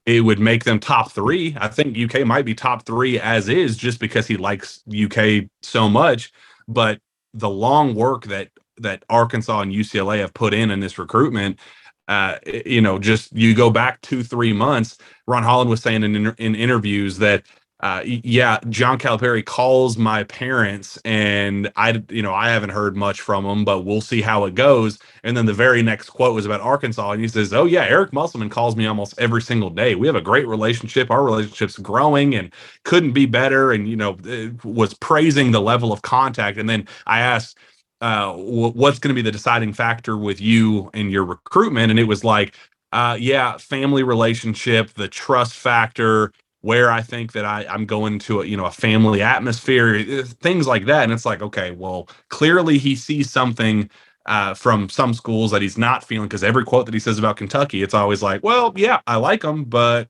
it 0.05 0.21
would 0.21 0.39
make 0.39 0.63
them 0.63 0.79
top 0.79 1.11
three. 1.11 1.57
I 1.59 1.67
think 1.67 1.97
UK 1.97 2.25
might 2.25 2.45
be 2.45 2.53
top 2.53 2.85
three 2.85 3.19
as 3.19 3.49
is 3.49 3.75
just 3.75 3.99
because 3.99 4.27
he 4.27 4.37
likes 4.37 4.83
UK 4.89 5.45
so 5.63 5.89
much. 5.89 6.31
But 6.67 6.99
the 7.33 7.49
long 7.49 7.95
work 7.95 8.25
that 8.25 8.49
that 8.79 9.03
Arkansas 9.09 9.61
and 9.61 9.73
UCLA 9.73 10.19
have 10.19 10.35
put 10.35 10.53
in 10.53 10.69
in 10.69 10.79
this 10.79 10.99
recruitment, 10.99 11.59
uh, 12.07 12.37
you 12.65 12.79
know, 12.79 12.99
just 12.99 13.35
you 13.35 13.55
go 13.55 13.69
back 13.69 14.01
two, 14.01 14.23
three 14.23 14.53
months. 14.53 14.97
Ron 15.25 15.43
Holland 15.43 15.69
was 15.69 15.81
saying 15.81 16.03
in, 16.03 16.27
in 16.37 16.55
interviews 16.55 17.17
that 17.17 17.43
uh, 17.81 18.01
yeah, 18.05 18.57
John 18.69 18.97
Calipari 18.97 19.45
calls 19.45 19.97
my 19.97 20.23
parents, 20.23 20.97
and 21.05 21.71
I, 21.75 22.03
you 22.09 22.23
know, 22.23 22.33
I 22.33 22.49
haven't 22.49 22.71
heard 22.71 22.97
much 22.97 23.21
from 23.21 23.43
them, 23.43 23.65
but 23.65 23.81
we'll 23.85 24.01
see 24.01 24.21
how 24.21 24.45
it 24.45 24.55
goes. 24.55 24.97
And 25.23 25.37
then 25.37 25.45
the 25.45 25.53
very 25.53 25.83
next 25.83 26.09
quote 26.09 26.33
was 26.33 26.45
about 26.47 26.61
Arkansas, 26.61 27.11
and 27.11 27.21
he 27.21 27.27
says, 27.27 27.53
"Oh 27.53 27.65
yeah, 27.65 27.83
Eric 27.83 28.13
Musselman 28.13 28.49
calls 28.49 28.75
me 28.75 28.87
almost 28.87 29.13
every 29.19 29.43
single 29.43 29.69
day. 29.69 29.93
We 29.95 30.07
have 30.07 30.15
a 30.15 30.21
great 30.21 30.47
relationship. 30.47 31.11
Our 31.11 31.23
relationship's 31.23 31.77
growing, 31.77 32.33
and 32.35 32.51
couldn't 32.83 33.13
be 33.13 33.27
better." 33.27 33.71
And 33.73 33.87
you 33.87 33.95
know, 33.97 34.17
was 34.63 34.95
praising 34.95 35.51
the 35.51 35.61
level 35.61 35.93
of 35.93 36.01
contact. 36.01 36.57
And 36.57 36.67
then 36.67 36.87
I 37.05 37.19
asked, 37.19 37.59
uh, 38.01 38.33
"What's 38.33 38.99
going 38.99 39.15
to 39.15 39.21
be 39.21 39.21
the 39.21 39.31
deciding 39.31 39.73
factor 39.73 40.17
with 40.17 40.41
you 40.41 40.89
and 40.95 41.11
your 41.11 41.25
recruitment?" 41.25 41.91
And 41.91 41.99
it 41.99 42.05
was 42.05 42.23
like, 42.23 42.55
uh, 42.91 43.17
yeah, 43.19 43.57
family 43.57 44.01
relationship, 44.03 44.91
the 44.95 45.07
trust 45.09 45.53
factor, 45.53 46.25
where 46.67 46.91
I 46.91 47.01
think 47.01 47.31
that 47.31 47.45
I, 47.45 47.65
I'm 47.69 47.85
going 47.85 48.19
to 48.19 48.41
a, 48.41 48.45
you 48.45 48.57
know 48.57 48.65
a 48.65 48.71
family 48.71 49.21
atmosphere, 49.21 49.95
eh, 49.95 50.23
things 50.41 50.67
like 50.67 50.83
that. 50.87 51.05
And 51.05 51.13
it's 51.13 51.25
like, 51.25 51.41
okay, 51.41 51.71
well, 51.71 52.09
clearly 52.27 52.77
he 52.77 52.93
sees 52.93 53.31
something 53.31 53.89
uh, 54.25 54.53
from 54.53 54.89
some 54.89 55.13
schools 55.13 55.51
that 55.51 55.61
he's 55.61 55.77
not 55.77 56.03
feeling 56.03 56.27
because 56.27 56.43
every 56.43 56.65
quote 56.65 56.85
that 56.85 56.93
he 56.93 56.99
says 56.99 57.17
about 57.17 57.37
Kentucky, 57.37 57.83
it's 57.83 57.93
always 57.93 58.21
like, 58.21 58.43
well, 58.43 58.73
yeah, 58.75 58.99
I 59.07 59.15
like 59.15 59.43
them, 59.43 59.63
but 59.63 60.09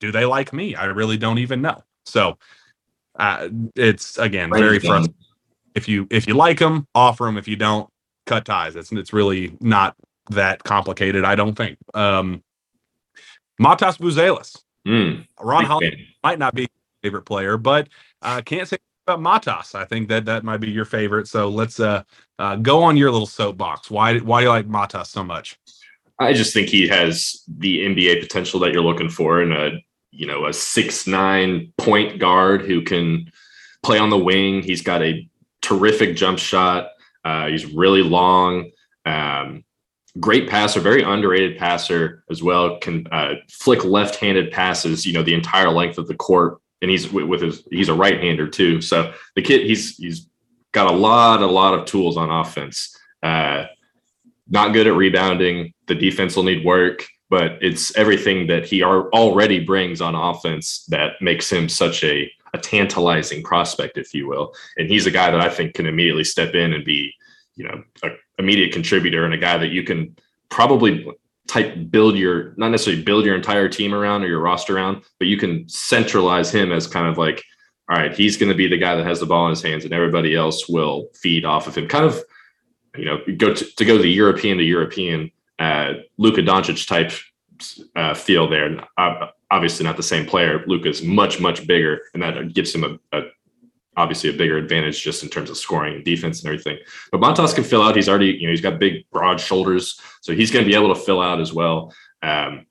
do 0.00 0.10
they 0.10 0.24
like 0.24 0.52
me? 0.52 0.74
I 0.74 0.86
really 0.86 1.16
don't 1.16 1.38
even 1.38 1.62
know. 1.62 1.84
So 2.06 2.38
uh, 3.20 3.48
it's 3.76 4.18
again 4.18 4.50
very 4.50 4.80
frustrating. 4.80 5.14
If 5.76 5.88
you 5.88 6.08
if 6.10 6.26
you 6.26 6.34
like 6.34 6.58
them, 6.58 6.88
offer 6.92 7.22
them. 7.22 7.38
If 7.38 7.46
you 7.46 7.54
don't, 7.54 7.88
cut 8.26 8.44
ties. 8.44 8.74
It's 8.74 8.90
it's 8.90 9.12
really 9.12 9.56
not 9.60 9.94
that 10.30 10.64
complicated. 10.64 11.24
I 11.24 11.36
don't 11.36 11.54
think. 11.54 11.78
Um, 11.94 12.42
Matas 13.60 13.96
Buzelis 13.96 14.61
Mm, 14.86 15.26
Ron 15.40 15.64
Holland 15.64 15.96
might 16.22 16.38
not 16.38 16.54
be 16.54 16.62
your 16.62 16.68
favorite 17.02 17.22
player, 17.22 17.56
but 17.56 17.88
I 18.20 18.38
uh, 18.38 18.42
can't 18.42 18.68
say 18.68 18.78
about 19.06 19.20
Matas. 19.20 19.74
I 19.74 19.84
think 19.84 20.08
that 20.08 20.24
that 20.24 20.44
might 20.44 20.58
be 20.58 20.70
your 20.70 20.84
favorite. 20.84 21.28
So 21.28 21.48
let's 21.48 21.80
uh, 21.80 22.02
uh, 22.38 22.56
go 22.56 22.82
on 22.82 22.96
your 22.96 23.10
little 23.10 23.26
soapbox. 23.26 23.90
Why 23.90 24.18
why 24.18 24.40
do 24.40 24.44
you 24.44 24.50
like 24.50 24.68
Matas 24.68 25.06
so 25.06 25.24
much? 25.24 25.58
I 26.18 26.32
just 26.32 26.54
think 26.54 26.68
he 26.68 26.86
has 26.88 27.42
the 27.48 27.80
NBA 27.80 28.20
potential 28.20 28.60
that 28.60 28.72
you're 28.72 28.82
looking 28.82 29.08
for, 29.08 29.40
and 29.40 29.52
a 29.52 29.82
you 30.10 30.26
know 30.26 30.46
a 30.46 30.52
six 30.52 31.06
nine 31.06 31.72
point 31.78 32.18
guard 32.18 32.62
who 32.62 32.82
can 32.82 33.30
play 33.82 33.98
on 33.98 34.10
the 34.10 34.18
wing. 34.18 34.62
He's 34.62 34.82
got 34.82 35.02
a 35.02 35.28
terrific 35.60 36.16
jump 36.16 36.38
shot. 36.38 36.90
Uh, 37.24 37.48
he's 37.48 37.66
really 37.66 38.02
long. 38.02 38.70
Um, 39.04 39.64
great 40.20 40.48
passer, 40.48 40.80
very 40.80 41.02
underrated 41.02 41.58
passer 41.58 42.24
as 42.30 42.42
well. 42.42 42.78
Can 42.78 43.06
uh, 43.12 43.34
flick 43.48 43.84
left-handed 43.84 44.52
passes, 44.52 45.06
you 45.06 45.12
know, 45.12 45.22
the 45.22 45.34
entire 45.34 45.70
length 45.70 45.98
of 45.98 46.08
the 46.08 46.14
court, 46.14 46.60
and 46.80 46.90
he's 46.90 47.10
with 47.10 47.40
his 47.40 47.62
he's 47.70 47.88
a 47.88 47.94
right-hander 47.94 48.48
too. 48.48 48.80
So 48.80 49.12
the 49.36 49.42
kid 49.42 49.66
he's 49.66 49.96
he's 49.96 50.26
got 50.72 50.92
a 50.92 50.96
lot 50.96 51.42
a 51.42 51.46
lot 51.46 51.74
of 51.74 51.86
tools 51.86 52.16
on 52.16 52.30
offense. 52.30 52.96
Uh, 53.22 53.66
not 54.48 54.72
good 54.72 54.86
at 54.86 54.94
rebounding. 54.94 55.72
The 55.86 55.94
defense 55.94 56.36
will 56.36 56.42
need 56.42 56.64
work, 56.64 57.06
but 57.30 57.52
it's 57.62 57.96
everything 57.96 58.48
that 58.48 58.66
he 58.66 58.82
are, 58.82 59.08
already 59.10 59.64
brings 59.64 60.00
on 60.00 60.14
offense 60.14 60.84
that 60.86 61.12
makes 61.20 61.50
him 61.50 61.68
such 61.68 62.04
a 62.04 62.30
a 62.54 62.58
tantalizing 62.58 63.42
prospect, 63.42 63.96
if 63.96 64.12
you 64.12 64.28
will. 64.28 64.54
And 64.76 64.88
he's 64.88 65.06
a 65.06 65.10
guy 65.10 65.30
that 65.30 65.40
I 65.40 65.48
think 65.48 65.74
can 65.74 65.86
immediately 65.86 66.24
step 66.24 66.54
in 66.54 66.74
and 66.74 66.84
be, 66.84 67.14
you 67.56 67.64
know, 67.64 67.82
a 68.02 68.10
immediate 68.38 68.72
contributor 68.72 69.24
and 69.24 69.34
a 69.34 69.38
guy 69.38 69.58
that 69.58 69.68
you 69.68 69.84
can 69.84 70.16
probably 70.48 71.06
type 71.48 71.90
build 71.90 72.16
your 72.16 72.54
not 72.56 72.70
necessarily 72.70 73.02
build 73.02 73.24
your 73.24 73.34
entire 73.34 73.68
team 73.68 73.94
around 73.94 74.22
or 74.22 74.28
your 74.28 74.40
roster 74.40 74.76
around, 74.76 75.02
but 75.18 75.28
you 75.28 75.36
can 75.36 75.68
centralize 75.68 76.50
him 76.50 76.72
as 76.72 76.86
kind 76.86 77.06
of 77.06 77.18
like, 77.18 77.42
all 77.90 77.96
right, 77.96 78.14
he's 78.14 78.36
going 78.36 78.48
to 78.48 78.54
be 78.54 78.68
the 78.68 78.78
guy 78.78 78.94
that 78.94 79.06
has 79.06 79.20
the 79.20 79.26
ball 79.26 79.46
in 79.46 79.50
his 79.50 79.62
hands, 79.62 79.84
and 79.84 79.92
everybody 79.92 80.34
else 80.34 80.68
will 80.68 81.08
feed 81.14 81.44
off 81.44 81.66
of 81.66 81.76
him. 81.76 81.88
Kind 81.88 82.04
of, 82.04 82.22
you 82.96 83.04
know, 83.04 83.18
go 83.36 83.52
to, 83.52 83.64
to 83.76 83.84
go 83.84 83.98
the 83.98 84.08
European 84.08 84.56
to 84.58 84.64
European, 84.64 85.30
uh, 85.58 85.94
Luka 86.16 86.42
Doncic 86.42 86.86
type 86.86 87.12
uh, 87.96 88.14
feel 88.14 88.48
there. 88.48 88.86
Obviously, 89.50 89.84
not 89.84 89.96
the 89.96 90.02
same 90.02 90.24
player. 90.24 90.64
Luka's 90.66 91.02
much 91.02 91.40
much 91.40 91.66
bigger, 91.66 92.00
and 92.14 92.22
that 92.22 92.54
gives 92.54 92.74
him 92.74 92.84
a, 92.84 93.18
a 93.18 93.22
obviously 93.96 94.30
a 94.30 94.32
bigger 94.32 94.56
advantage 94.56 95.02
just 95.02 95.22
in 95.22 95.28
terms 95.28 95.50
of 95.50 95.56
scoring 95.56 95.94
and 95.94 96.04
defense 96.04 96.40
and 96.40 96.48
everything. 96.48 96.78
But 97.10 97.20
Matas 97.20 97.54
can 97.54 97.64
fill 97.64 97.82
out. 97.82 97.96
He's 97.96 98.08
already, 98.08 98.28
you 98.28 98.46
know, 98.46 98.50
he's 98.50 98.60
got 98.60 98.78
big, 98.78 99.08
broad 99.10 99.40
shoulders, 99.40 100.00
so 100.20 100.34
he's 100.34 100.50
going 100.50 100.64
to 100.64 100.68
be 100.68 100.76
able 100.76 100.94
to 100.94 101.00
fill 101.00 101.20
out 101.20 101.40
as 101.40 101.52
well. 101.52 101.92
Um, 102.22 102.66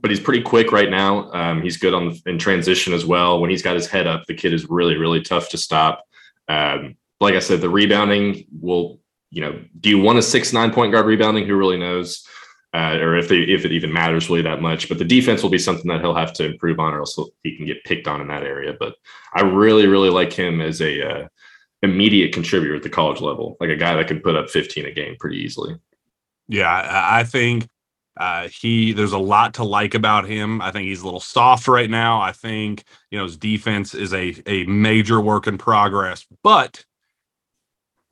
but 0.00 0.10
he's 0.10 0.20
pretty 0.20 0.42
quick 0.42 0.72
right 0.72 0.90
now. 0.90 1.30
Um, 1.32 1.62
he's 1.62 1.76
good 1.76 1.94
on 1.94 2.08
the, 2.08 2.30
in 2.30 2.38
transition 2.38 2.92
as 2.92 3.04
well. 3.04 3.40
When 3.40 3.50
he's 3.50 3.62
got 3.62 3.74
his 3.76 3.86
head 3.86 4.06
up, 4.06 4.24
the 4.26 4.34
kid 4.34 4.52
is 4.52 4.68
really, 4.68 4.96
really 4.96 5.20
tough 5.20 5.48
to 5.50 5.58
stop. 5.58 6.04
Um, 6.48 6.96
like 7.20 7.34
I 7.34 7.40
said, 7.40 7.60
the 7.60 7.70
rebounding 7.70 8.46
will, 8.60 9.00
you 9.30 9.40
know, 9.40 9.60
do 9.80 9.88
you 9.88 9.98
want 9.98 10.18
a 10.18 10.22
six 10.22 10.52
nine 10.52 10.72
point 10.72 10.92
guard 10.92 11.06
rebounding? 11.06 11.46
Who 11.46 11.56
really 11.56 11.78
knows? 11.78 12.26
Uh, 12.76 12.98
or 12.98 13.16
if 13.16 13.28
they 13.28 13.38
if 13.38 13.64
it 13.64 13.72
even 13.72 13.90
matters 13.90 14.28
really 14.28 14.42
that 14.42 14.60
much. 14.60 14.88
But 14.88 14.98
the 14.98 15.04
defense 15.04 15.42
will 15.42 15.48
be 15.48 15.58
something 15.58 15.88
that 15.88 16.02
he'll 16.02 16.14
have 16.14 16.34
to 16.34 16.44
improve 16.44 16.78
on, 16.78 16.92
or 16.92 17.00
else 17.00 17.18
he 17.42 17.56
can 17.56 17.64
get 17.64 17.84
picked 17.84 18.06
on 18.06 18.20
in 18.20 18.28
that 18.28 18.42
area. 18.42 18.76
But 18.78 18.96
I 19.34 19.42
really 19.42 19.86
really 19.86 20.10
like 20.10 20.32
him 20.32 20.60
as 20.60 20.82
a 20.82 21.02
uh, 21.02 21.28
immediate 21.82 22.34
contributor 22.34 22.76
at 22.76 22.82
the 22.82 22.90
college 22.90 23.22
level, 23.22 23.56
like 23.60 23.70
a 23.70 23.76
guy 23.76 23.94
that 23.96 24.08
can 24.08 24.20
put 24.20 24.36
up 24.36 24.50
15 24.50 24.84
a 24.84 24.92
game 24.92 25.16
pretty 25.18 25.38
easily. 25.38 25.76
Yeah, 26.48 26.86
I 27.08 27.24
think 27.24 27.66
uh, 28.18 28.48
he 28.48 28.92
there's 28.92 29.12
a 29.12 29.18
lot 29.18 29.54
to 29.54 29.64
like 29.64 29.94
about 29.94 30.26
him. 30.26 30.60
I 30.60 30.70
think 30.70 30.86
he's 30.86 31.00
a 31.00 31.06
little 31.06 31.18
soft 31.18 31.68
right 31.68 31.88
now. 31.88 32.20
I 32.20 32.32
think 32.32 32.84
you 33.10 33.16
know 33.16 33.24
his 33.24 33.38
defense 33.38 33.94
is 33.94 34.12
a 34.12 34.34
a 34.44 34.64
major 34.66 35.18
work 35.18 35.46
in 35.46 35.56
progress, 35.56 36.26
but 36.42 36.84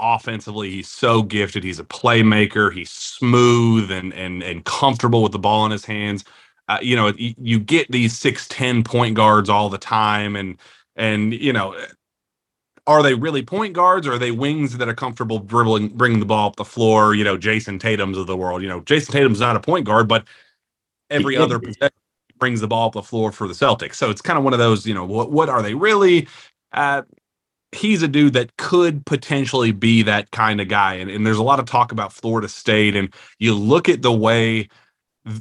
offensively 0.01 0.71
he's 0.71 0.89
so 0.89 1.23
gifted 1.23 1.63
he's 1.63 1.79
a 1.79 1.85
playmaker 1.85 2.73
he's 2.73 2.91
smooth 2.91 3.91
and 3.91 4.13
and 4.15 4.43
and 4.43 4.65
comfortable 4.65 5.23
with 5.23 5.33
the 5.33 5.39
ball 5.39 5.65
in 5.65 5.73
his 5.73 5.85
hands. 5.85 6.25
Uh, 6.69 6.79
you 6.81 6.97
know 6.97 7.09
you, 7.17 7.35
you 7.39 7.59
get 7.61 7.91
these 7.91 8.19
6'10 8.19 8.85
point 8.85 9.15
guards 9.15 9.49
all 9.49 9.69
the 9.69 9.79
time 9.79 10.35
and 10.35 10.57
and 10.97 11.35
you 11.35 11.53
know 11.53 11.77
are 12.87 13.03
they 13.03 13.15
really 13.15 13.43
point 13.43 13.73
guards 13.73 14.07
or 14.07 14.15
are 14.15 14.19
they 14.19 14.31
wings 14.31 14.77
that 14.77 14.89
are 14.89 14.95
comfortable 14.95 15.39
dribbling 15.39 15.89
bringing 15.89 16.21
the 16.21 16.27
ball 16.27 16.49
up 16.49 16.57
the 16.57 16.65
floor? 16.65 17.15
You 17.15 17.25
know 17.25 17.37
Jayson 17.37 17.79
Tatum's 17.79 18.19
of 18.19 18.27
the 18.27 18.37
world 18.37 18.63
you 18.63 18.69
know 18.69 18.81
Jayson 18.81 19.13
Tatum's 19.13 19.41
not 19.41 19.57
a 19.57 19.61
point 19.61 19.87
guard 19.87 20.09
but 20.09 20.25
every 21.11 21.37
other 21.37 21.61
brings 22.39 22.61
the 22.61 22.69
ball 22.69 22.89
up 22.89 22.93
the 22.93 23.03
floor 23.03 23.33
for 23.33 23.47
the 23.49 23.55
celtics. 23.55 23.95
So 23.95 24.11
it's 24.11 24.21
kind 24.21 24.39
of 24.39 24.45
one 24.45 24.53
of 24.53 24.59
those 24.59 24.87
you 24.87 24.95
know 24.95 25.05
what, 25.05 25.31
what 25.31 25.49
are 25.49 25.63
they 25.63 25.75
really? 25.75 26.29
Uh, 26.73 27.03
he's 27.75 28.03
a 28.03 28.09
dude 28.09 28.33
that 28.35 28.57
could 28.57 29.05
potentially 29.07 29.73
be 29.73 30.03
that 30.03 30.31
kind 30.31 30.61
of 30.61 30.69
guy. 30.69 30.95
And, 30.95 31.11
and 31.11 31.27
there's 31.27 31.39
a 31.39 31.43
lot 31.43 31.61
of 31.61 31.67
talk 31.67 31.93
about 31.93 32.13
Florida 32.13 32.49
State. 32.49 32.97
And 32.97 33.13
you 33.39 33.55
look 33.55 33.89
at 33.89 34.03
the 34.03 34.13
way 34.13 34.69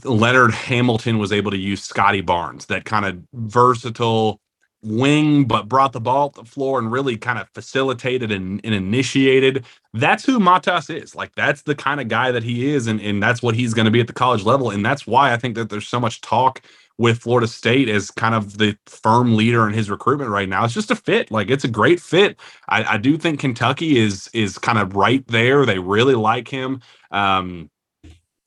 Leonard 0.03 0.53
Hamilton 0.53 1.19
was 1.19 1.31
able 1.31 1.51
to 1.51 1.57
use 1.57 1.84
Scottie 1.84 2.21
Barnes, 2.21 2.67
that 2.67 2.86
kind 2.86 3.05
of 3.05 3.21
versatile 3.34 4.39
wing, 4.81 5.45
but 5.45 5.67
brought 5.67 5.93
the 5.93 6.01
ball 6.01 6.27
up 6.27 6.36
the 6.36 6.43
floor 6.43 6.77
and 6.79 6.91
really 6.91 7.17
kind 7.17 7.39
of 7.39 7.47
facilitated 7.53 8.31
and, 8.31 8.59
and, 8.63 8.73
initiated. 8.73 9.65
That's 9.93 10.25
who 10.25 10.39
Matas 10.39 10.93
is. 10.93 11.15
Like 11.15 11.34
that's 11.36 11.61
the 11.61 11.75
kind 11.75 12.01
of 12.01 12.09
guy 12.09 12.31
that 12.31 12.43
he 12.43 12.73
is, 12.73 12.88
and, 12.88 12.99
and 12.99 13.23
that's 13.23 13.41
what 13.41 13.55
he's 13.55 13.73
going 13.73 13.86
to 13.86 13.91
be 13.91 14.01
at 14.01 14.07
the 14.07 14.13
college 14.13 14.43
level. 14.43 14.71
And 14.71 14.86
that's 14.86 15.07
why 15.07 15.34
I 15.34 15.38
think 15.38 15.55
that 15.55 15.69
there's 15.69 15.88
so 15.88 15.99
much 15.99 16.21
talk 16.21 16.61
with 16.97 17.19
Florida 17.19 17.47
State 17.47 17.89
as 17.89 18.11
kind 18.11 18.35
of 18.35 18.57
the 18.57 18.77
firm 18.87 19.35
leader 19.35 19.67
in 19.67 19.73
his 19.73 19.89
recruitment 19.89 20.31
right 20.31 20.49
now. 20.49 20.63
It's 20.65 20.73
just 20.73 20.91
a 20.91 20.95
fit. 20.95 21.31
Like 21.31 21.49
it's 21.49 21.63
a 21.63 21.69
great 21.69 21.99
fit. 21.99 22.39
I, 22.69 22.95
I 22.95 22.97
do 22.97 23.17
think 23.17 23.39
Kentucky 23.39 23.97
is 23.99 24.29
is 24.33 24.57
kind 24.57 24.77
of 24.77 24.95
right 24.95 25.25
there. 25.27 25.65
They 25.65 25.79
really 25.79 26.15
like 26.15 26.47
him. 26.47 26.81
Um, 27.11 27.69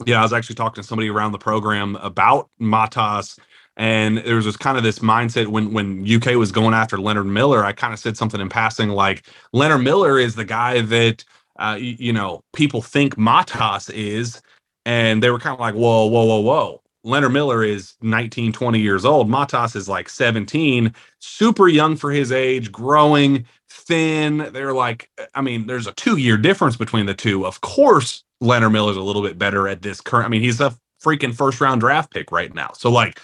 yeah, 0.06 0.20
I 0.20 0.22
was 0.22 0.32
actually 0.32 0.56
talking 0.56 0.82
to 0.82 0.86
somebody 0.88 1.08
around 1.08 1.32
the 1.32 1.38
program 1.38 1.96
about 1.96 2.50
Matas 2.60 3.38
And 3.76 4.18
there 4.18 4.36
was 4.36 4.44
this 4.44 4.56
kind 4.56 4.76
of 4.78 4.84
this 4.84 5.00
mindset 5.00 5.48
when 5.48 5.72
when 5.72 6.06
UK 6.10 6.36
was 6.36 6.52
going 6.52 6.74
after 6.74 6.98
Leonard 6.98 7.26
Miller. 7.26 7.64
I 7.64 7.72
kind 7.72 7.92
of 7.94 7.98
said 8.00 8.16
something 8.16 8.40
in 8.40 8.48
passing 8.48 8.90
like 8.90 9.26
Leonard 9.52 9.82
Miller 9.82 10.18
is 10.18 10.34
the 10.36 10.44
guy 10.44 10.82
that 10.82 11.24
uh, 11.58 11.76
you, 11.80 11.96
you 11.98 12.12
know 12.12 12.42
people 12.54 12.82
think 12.82 13.16
Matas 13.16 13.90
is, 13.94 14.42
and 14.86 15.22
they 15.22 15.30
were 15.30 15.38
kind 15.40 15.54
of 15.54 15.60
like, 15.60 15.74
whoa, 15.74 16.06
whoa, 16.06 16.24
whoa, 16.26 16.40
whoa. 16.40 16.82
Leonard 17.06 17.32
Miller 17.32 17.62
is 17.62 17.94
19, 18.02 18.52
20 18.52 18.80
years 18.80 19.04
old. 19.04 19.30
Matas 19.30 19.76
is 19.76 19.88
like 19.88 20.08
17, 20.08 20.92
super 21.20 21.68
young 21.68 21.94
for 21.96 22.10
his 22.10 22.32
age, 22.32 22.72
growing 22.72 23.46
thin. 23.70 24.48
They're 24.52 24.74
like, 24.74 25.08
I 25.34 25.40
mean, 25.40 25.68
there's 25.68 25.86
a 25.86 25.92
two 25.92 26.16
year 26.16 26.36
difference 26.36 26.76
between 26.76 27.06
the 27.06 27.14
two. 27.14 27.46
Of 27.46 27.60
course, 27.60 28.24
Leonard 28.40 28.72
Miller's 28.72 28.96
a 28.96 29.02
little 29.02 29.22
bit 29.22 29.38
better 29.38 29.68
at 29.68 29.82
this 29.82 30.00
current. 30.00 30.26
I 30.26 30.28
mean, 30.28 30.42
he's 30.42 30.60
a 30.60 30.76
freaking 31.02 31.32
first 31.32 31.60
round 31.60 31.80
draft 31.80 32.12
pick 32.12 32.32
right 32.32 32.52
now. 32.52 32.72
So 32.74 32.90
like, 32.90 33.20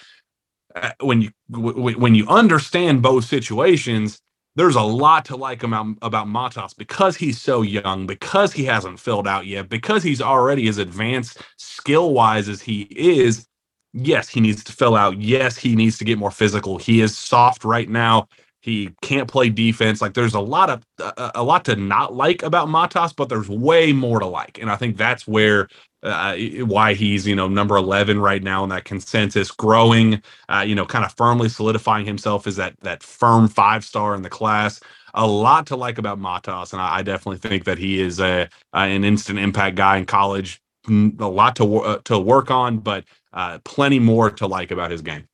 uh, 0.76 0.92
when 1.00 1.20
you 1.20 1.30
w- 1.50 1.98
when 1.98 2.14
you 2.14 2.26
understand 2.28 3.02
both 3.02 3.24
situations, 3.24 4.20
there's 4.54 4.76
a 4.76 4.82
lot 4.82 5.24
to 5.26 5.36
like 5.36 5.64
about 5.64 5.96
about 6.02 6.28
Matas 6.28 6.76
because 6.76 7.16
he's 7.16 7.40
so 7.40 7.62
young, 7.62 8.06
because 8.06 8.52
he 8.52 8.64
hasn't 8.64 9.00
filled 9.00 9.26
out 9.26 9.46
yet, 9.46 9.68
because 9.68 10.04
he's 10.04 10.22
already 10.22 10.68
as 10.68 10.78
advanced 10.78 11.42
skill 11.56 12.12
wise 12.14 12.48
as 12.48 12.62
he 12.62 12.82
is. 12.82 13.46
Yes, 13.92 14.28
he 14.28 14.40
needs 14.40 14.64
to 14.64 14.72
fill 14.72 14.96
out. 14.96 15.20
Yes, 15.20 15.56
he 15.58 15.76
needs 15.76 15.98
to 15.98 16.04
get 16.04 16.18
more 16.18 16.30
physical. 16.30 16.78
He 16.78 17.00
is 17.02 17.16
soft 17.16 17.64
right 17.64 17.88
now. 17.88 18.28
He 18.60 18.90
can't 19.02 19.28
play 19.28 19.50
defense. 19.50 20.00
Like 20.00 20.14
there's 20.14 20.34
a 20.34 20.40
lot 20.40 20.70
of 20.70 20.86
a, 21.00 21.32
a 21.36 21.42
lot 21.42 21.64
to 21.66 21.76
not 21.76 22.14
like 22.14 22.42
about 22.42 22.68
Matas, 22.68 23.14
but 23.14 23.28
there's 23.28 23.48
way 23.48 23.92
more 23.92 24.20
to 24.20 24.26
like, 24.26 24.58
and 24.60 24.70
I 24.70 24.76
think 24.76 24.96
that's 24.96 25.26
where 25.26 25.68
uh, 26.04 26.36
why 26.66 26.94
he's 26.94 27.26
you 27.26 27.34
know 27.36 27.48
number 27.48 27.76
11 27.76 28.20
right 28.20 28.42
now 28.42 28.62
in 28.64 28.70
that 28.70 28.84
consensus 28.84 29.50
growing 29.50 30.22
uh, 30.48 30.64
you 30.66 30.74
know 30.74 30.86
kind 30.86 31.04
of 31.04 31.12
firmly 31.14 31.48
solidifying 31.48 32.06
himself 32.06 32.46
as 32.46 32.56
that 32.56 32.74
that 32.80 33.02
firm 33.02 33.48
five 33.48 33.84
star 33.84 34.14
in 34.14 34.22
the 34.22 34.30
class 34.30 34.80
a 35.14 35.26
lot 35.26 35.66
to 35.66 35.76
like 35.76 35.98
about 35.98 36.18
matas 36.18 36.72
and 36.72 36.82
i, 36.82 36.96
I 36.98 37.02
definitely 37.02 37.38
think 37.38 37.64
that 37.66 37.78
he 37.78 38.00
is 38.00 38.18
a, 38.18 38.48
an 38.72 39.04
instant 39.04 39.38
impact 39.38 39.76
guy 39.76 39.98
in 39.98 40.04
college 40.06 40.60
a 40.88 41.28
lot 41.28 41.56
to 41.56 41.76
uh, 41.78 41.98
to 42.04 42.18
work 42.18 42.50
on 42.50 42.78
but 42.78 43.04
uh, 43.32 43.58
plenty 43.64 43.98
more 43.98 44.30
to 44.30 44.46
like 44.46 44.70
about 44.70 44.90
his 44.90 45.02
game. 45.02 45.26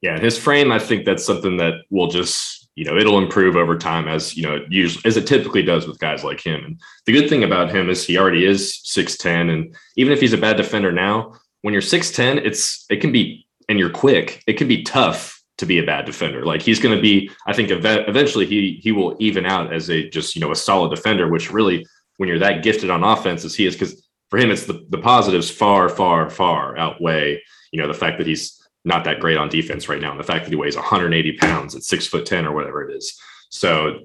Yeah 0.00 0.18
his 0.18 0.38
frame 0.38 0.72
i 0.72 0.78
think 0.78 1.04
that's 1.04 1.24
something 1.24 1.56
that 1.58 1.74
will 1.90 2.08
just 2.08 2.60
you 2.74 2.84
know 2.84 2.96
it'll 2.96 3.18
improve 3.18 3.56
over 3.56 3.76
time 3.76 4.08
as 4.08 4.36
you 4.36 4.42
know 4.42 4.64
usually 4.68 5.02
as 5.04 5.16
it 5.16 5.26
typically 5.26 5.62
does 5.62 5.86
with 5.86 5.98
guys 5.98 6.24
like 6.24 6.44
him. 6.44 6.64
And 6.64 6.80
the 7.06 7.12
good 7.12 7.28
thing 7.28 7.44
about 7.44 7.70
him 7.70 7.90
is 7.90 8.04
he 8.04 8.16
already 8.18 8.46
is 8.46 8.80
6'10 8.86 9.52
and 9.52 9.76
even 9.96 10.12
if 10.12 10.20
he's 10.20 10.32
a 10.32 10.38
bad 10.38 10.56
defender 10.56 10.90
now 10.92 11.34
when 11.62 11.74
you're 11.74 11.82
6'10 11.82 12.44
it's 12.44 12.86
it 12.88 13.00
can 13.00 13.12
be 13.12 13.46
and 13.68 13.78
you're 13.78 13.90
quick 13.90 14.42
it 14.46 14.54
can 14.54 14.66
be 14.66 14.82
tough 14.82 15.42
to 15.58 15.66
be 15.66 15.78
a 15.78 15.84
bad 15.84 16.06
defender. 16.06 16.46
Like 16.46 16.62
he's 16.62 16.80
going 16.80 16.96
to 16.96 17.02
be 17.02 17.30
i 17.46 17.52
think 17.52 17.70
ev- 17.70 18.08
eventually 18.08 18.46
he 18.46 18.80
he 18.82 18.92
will 18.92 19.14
even 19.18 19.44
out 19.44 19.72
as 19.72 19.90
a 19.90 20.08
just 20.08 20.34
you 20.34 20.40
know 20.40 20.50
a 20.50 20.56
solid 20.56 20.90
defender 20.94 21.28
which 21.28 21.52
really 21.52 21.86
when 22.16 22.28
you're 22.28 22.38
that 22.38 22.62
gifted 22.62 22.88
on 22.88 23.04
offense 23.04 23.44
as 23.44 23.54
he 23.54 23.66
is 23.66 23.74
because 23.74 24.08
for 24.30 24.38
him 24.38 24.50
it's 24.50 24.66
the, 24.66 24.86
the 24.90 24.98
positives 24.98 25.50
far 25.50 25.88
far 25.88 26.30
far 26.30 26.76
outweigh 26.78 27.40
you 27.72 27.80
know 27.80 27.88
the 27.88 27.94
fact 27.94 28.18
that 28.18 28.26
he's 28.26 28.60
not 28.84 29.04
that 29.04 29.20
great 29.20 29.36
on 29.36 29.48
defense 29.48 29.88
right 29.88 30.00
now. 30.00 30.10
And 30.10 30.20
the 30.20 30.24
fact 30.24 30.44
that 30.44 30.50
he 30.50 30.56
weighs 30.56 30.76
180 30.76 31.36
pounds 31.36 31.74
at 31.74 31.82
six 31.82 32.06
foot 32.06 32.26
10 32.26 32.46
or 32.46 32.52
whatever 32.52 32.88
it 32.88 32.94
is. 32.96 33.18
So 33.50 34.00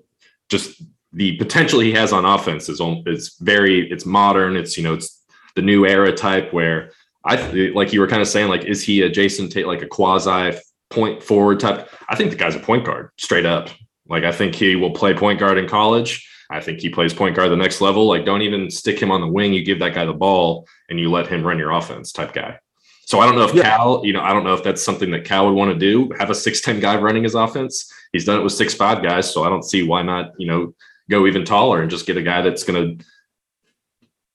just 0.49 0.81
the 1.13 1.37
potential 1.37 1.79
he 1.79 1.93
has 1.93 2.11
on 2.11 2.25
offense 2.25 2.67
is, 2.67 2.81
is 3.05 3.35
very, 3.39 3.89
it's 3.89 4.05
modern. 4.05 4.55
It's, 4.55 4.77
you 4.77 4.83
know, 4.83 4.93
it's 4.93 5.23
the 5.55 5.61
new 5.61 5.85
era 5.85 6.11
type 6.11 6.51
where 6.51 6.91
I 7.23 7.37
like 7.73 7.93
you 7.93 8.01
were 8.01 8.07
kind 8.07 8.21
of 8.21 8.27
saying, 8.27 8.49
like, 8.49 8.65
is 8.65 8.83
he 8.83 9.01
a 9.01 9.09
Jason 9.09 9.49
Tate, 9.49 9.65
like 9.65 9.81
a 9.81 9.87
quasi 9.87 10.59
point 10.89 11.23
forward 11.23 11.59
type? 11.59 11.89
I 12.07 12.15
think 12.15 12.29
the 12.29 12.35
guy's 12.35 12.55
a 12.55 12.59
point 12.59 12.85
guard 12.85 13.09
straight 13.17 13.45
up. 13.45 13.69
Like, 14.07 14.23
I 14.23 14.31
think 14.31 14.53
he 14.53 14.75
will 14.75 14.91
play 14.91 15.15
point 15.15 15.39
guard 15.39 15.57
in 15.57 15.67
college. 15.67 16.29
I 16.49 16.59
think 16.59 16.79
he 16.79 16.89
plays 16.89 17.13
point 17.13 17.35
guard 17.35 17.51
the 17.51 17.55
next 17.55 17.81
level. 17.81 18.07
Like, 18.07 18.25
don't 18.25 18.41
even 18.41 18.69
stick 18.69 18.99
him 18.99 19.11
on 19.11 19.21
the 19.21 19.27
wing. 19.27 19.53
You 19.53 19.63
give 19.63 19.79
that 19.79 19.93
guy 19.93 20.05
the 20.05 20.13
ball 20.13 20.67
and 20.89 20.99
you 20.99 21.09
let 21.09 21.27
him 21.27 21.43
run 21.43 21.57
your 21.57 21.71
offense 21.71 22.11
type 22.11 22.33
guy. 22.33 22.59
So 23.05 23.19
I 23.19 23.25
don't 23.25 23.35
know 23.35 23.45
if 23.45 23.53
yeah. 23.53 23.75
Cal, 23.75 24.01
you 24.03 24.13
know, 24.13 24.21
I 24.21 24.33
don't 24.33 24.43
know 24.43 24.53
if 24.53 24.63
that's 24.63 24.83
something 24.83 25.11
that 25.11 25.25
Cal 25.25 25.45
would 25.45 25.55
want 25.55 25.71
to 25.71 25.77
do. 25.77 26.11
Have 26.17 26.29
a 26.29 26.33
6'10 26.33 26.81
guy 26.81 26.97
running 26.97 27.23
his 27.23 27.35
offense. 27.35 27.91
He's 28.11 28.25
done 28.25 28.39
it 28.39 28.43
with 28.43 28.53
six 28.53 28.73
five 28.73 29.03
guys. 29.03 29.31
So 29.31 29.43
I 29.43 29.49
don't 29.49 29.63
see 29.63 29.83
why 29.83 30.01
not, 30.01 30.31
you 30.37 30.47
know, 30.47 30.73
go 31.09 31.27
even 31.27 31.45
taller 31.45 31.81
and 31.81 31.91
just 31.91 32.07
get 32.07 32.17
a 32.17 32.23
guy 32.23 32.41
that's 32.41 32.63
going 32.63 32.97
to 32.97 33.05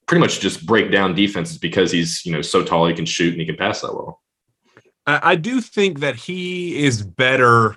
pretty 0.06 0.20
much 0.20 0.40
just 0.40 0.66
break 0.66 0.90
down 0.90 1.14
defenses 1.14 1.58
because 1.58 1.90
he's, 1.90 2.24
you 2.24 2.32
know, 2.32 2.42
so 2.42 2.64
tall 2.64 2.86
he 2.86 2.94
can 2.94 3.06
shoot 3.06 3.32
and 3.32 3.40
he 3.40 3.46
can 3.46 3.56
pass 3.56 3.80
that 3.80 3.92
well. 3.92 4.20
I 5.06 5.34
do 5.34 5.60
think 5.60 6.00
that 6.00 6.14
he 6.14 6.84
is 6.84 7.02
better 7.02 7.76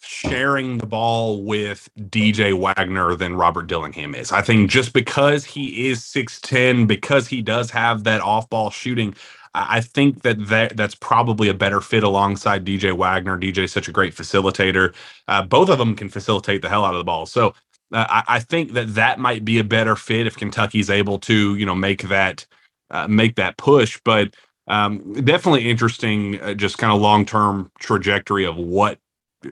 sharing 0.00 0.78
the 0.78 0.86
ball 0.86 1.42
with 1.42 1.88
DJ 1.98 2.58
Wagner 2.58 3.14
than 3.14 3.36
Robert 3.36 3.66
Dillingham 3.66 4.14
is. 4.14 4.32
I 4.32 4.42
think 4.42 4.70
just 4.70 4.92
because 4.92 5.44
he 5.44 5.88
is 5.88 6.00
6'10, 6.00 6.86
because 6.86 7.28
he 7.28 7.42
does 7.42 7.70
have 7.70 8.04
that 8.04 8.20
off 8.20 8.48
ball 8.48 8.70
shooting, 8.70 9.14
I 9.54 9.80
think 9.80 10.22
that, 10.22 10.46
that 10.48 10.76
that's 10.76 10.94
probably 10.94 11.48
a 11.48 11.54
better 11.54 11.80
fit 11.80 12.04
alongside 12.04 12.64
DJ 12.64 12.96
Wagner. 12.96 13.36
DJ 13.38 13.64
is 13.64 13.72
such 13.72 13.88
a 13.88 13.92
great 13.92 14.14
facilitator. 14.14 14.94
Uh, 15.26 15.42
both 15.42 15.68
of 15.68 15.78
them 15.78 15.96
can 15.96 16.08
facilitate 16.08 16.62
the 16.62 16.68
hell 16.68 16.84
out 16.84 16.94
of 16.94 16.98
the 16.98 17.04
ball. 17.04 17.26
So 17.26 17.48
uh, 17.92 18.06
I, 18.08 18.22
I, 18.28 18.38
think 18.38 18.72
that 18.74 18.94
that 18.94 19.18
might 19.18 19.44
be 19.44 19.58
a 19.58 19.64
better 19.64 19.96
fit 19.96 20.28
if 20.28 20.36
Kentucky's 20.36 20.88
able 20.88 21.18
to, 21.20 21.56
you 21.56 21.66
know, 21.66 21.74
make 21.74 22.02
that 22.02 22.46
uh, 22.92 23.08
make 23.08 23.34
that 23.36 23.56
push. 23.56 24.00
But 24.04 24.34
um, 24.68 25.14
definitely 25.24 25.68
interesting, 25.68 26.40
uh, 26.40 26.54
just 26.54 26.78
kind 26.78 26.92
of 26.92 27.00
long 27.00 27.26
term 27.26 27.72
trajectory 27.80 28.46
of 28.46 28.56
what 28.56 28.98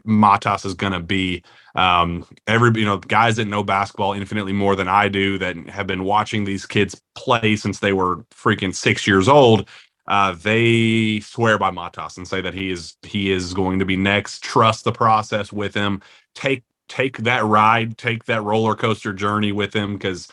Matas 0.06 0.64
is 0.64 0.74
going 0.74 0.92
to 0.92 1.00
be. 1.00 1.42
Um, 1.74 2.26
every 2.46 2.72
you 2.80 2.84
know 2.84 2.98
guys 2.98 3.36
that 3.36 3.44
know 3.44 3.62
basketball 3.62 4.12
infinitely 4.12 4.52
more 4.52 4.74
than 4.74 4.88
I 4.88 5.08
do 5.08 5.38
that 5.38 5.56
have 5.68 5.86
been 5.86 6.04
watching 6.04 6.44
these 6.44 6.66
kids 6.66 7.00
play 7.14 7.56
since 7.56 7.78
they 7.78 7.92
were 7.92 8.16
freaking 8.34 8.74
six 8.74 9.06
years 9.06 9.28
old 9.28 9.68
uh, 10.08 10.32
they 10.32 11.20
swear 11.20 11.58
by 11.58 11.70
Matas 11.70 12.16
and 12.16 12.26
say 12.26 12.40
that 12.40 12.54
he 12.54 12.70
is 12.70 12.96
he 13.02 13.30
is 13.30 13.52
going 13.52 13.78
to 13.78 13.84
be 13.84 13.96
next. 13.96 14.42
Trust 14.42 14.84
the 14.84 14.92
process 14.92 15.52
with 15.52 15.74
him. 15.74 16.00
Take 16.34 16.64
take 16.88 17.18
that 17.18 17.44
ride, 17.44 17.98
take 17.98 18.24
that 18.24 18.42
roller 18.42 18.74
coaster 18.74 19.12
journey 19.12 19.52
with 19.52 19.74
him 19.74 19.92
because 19.92 20.28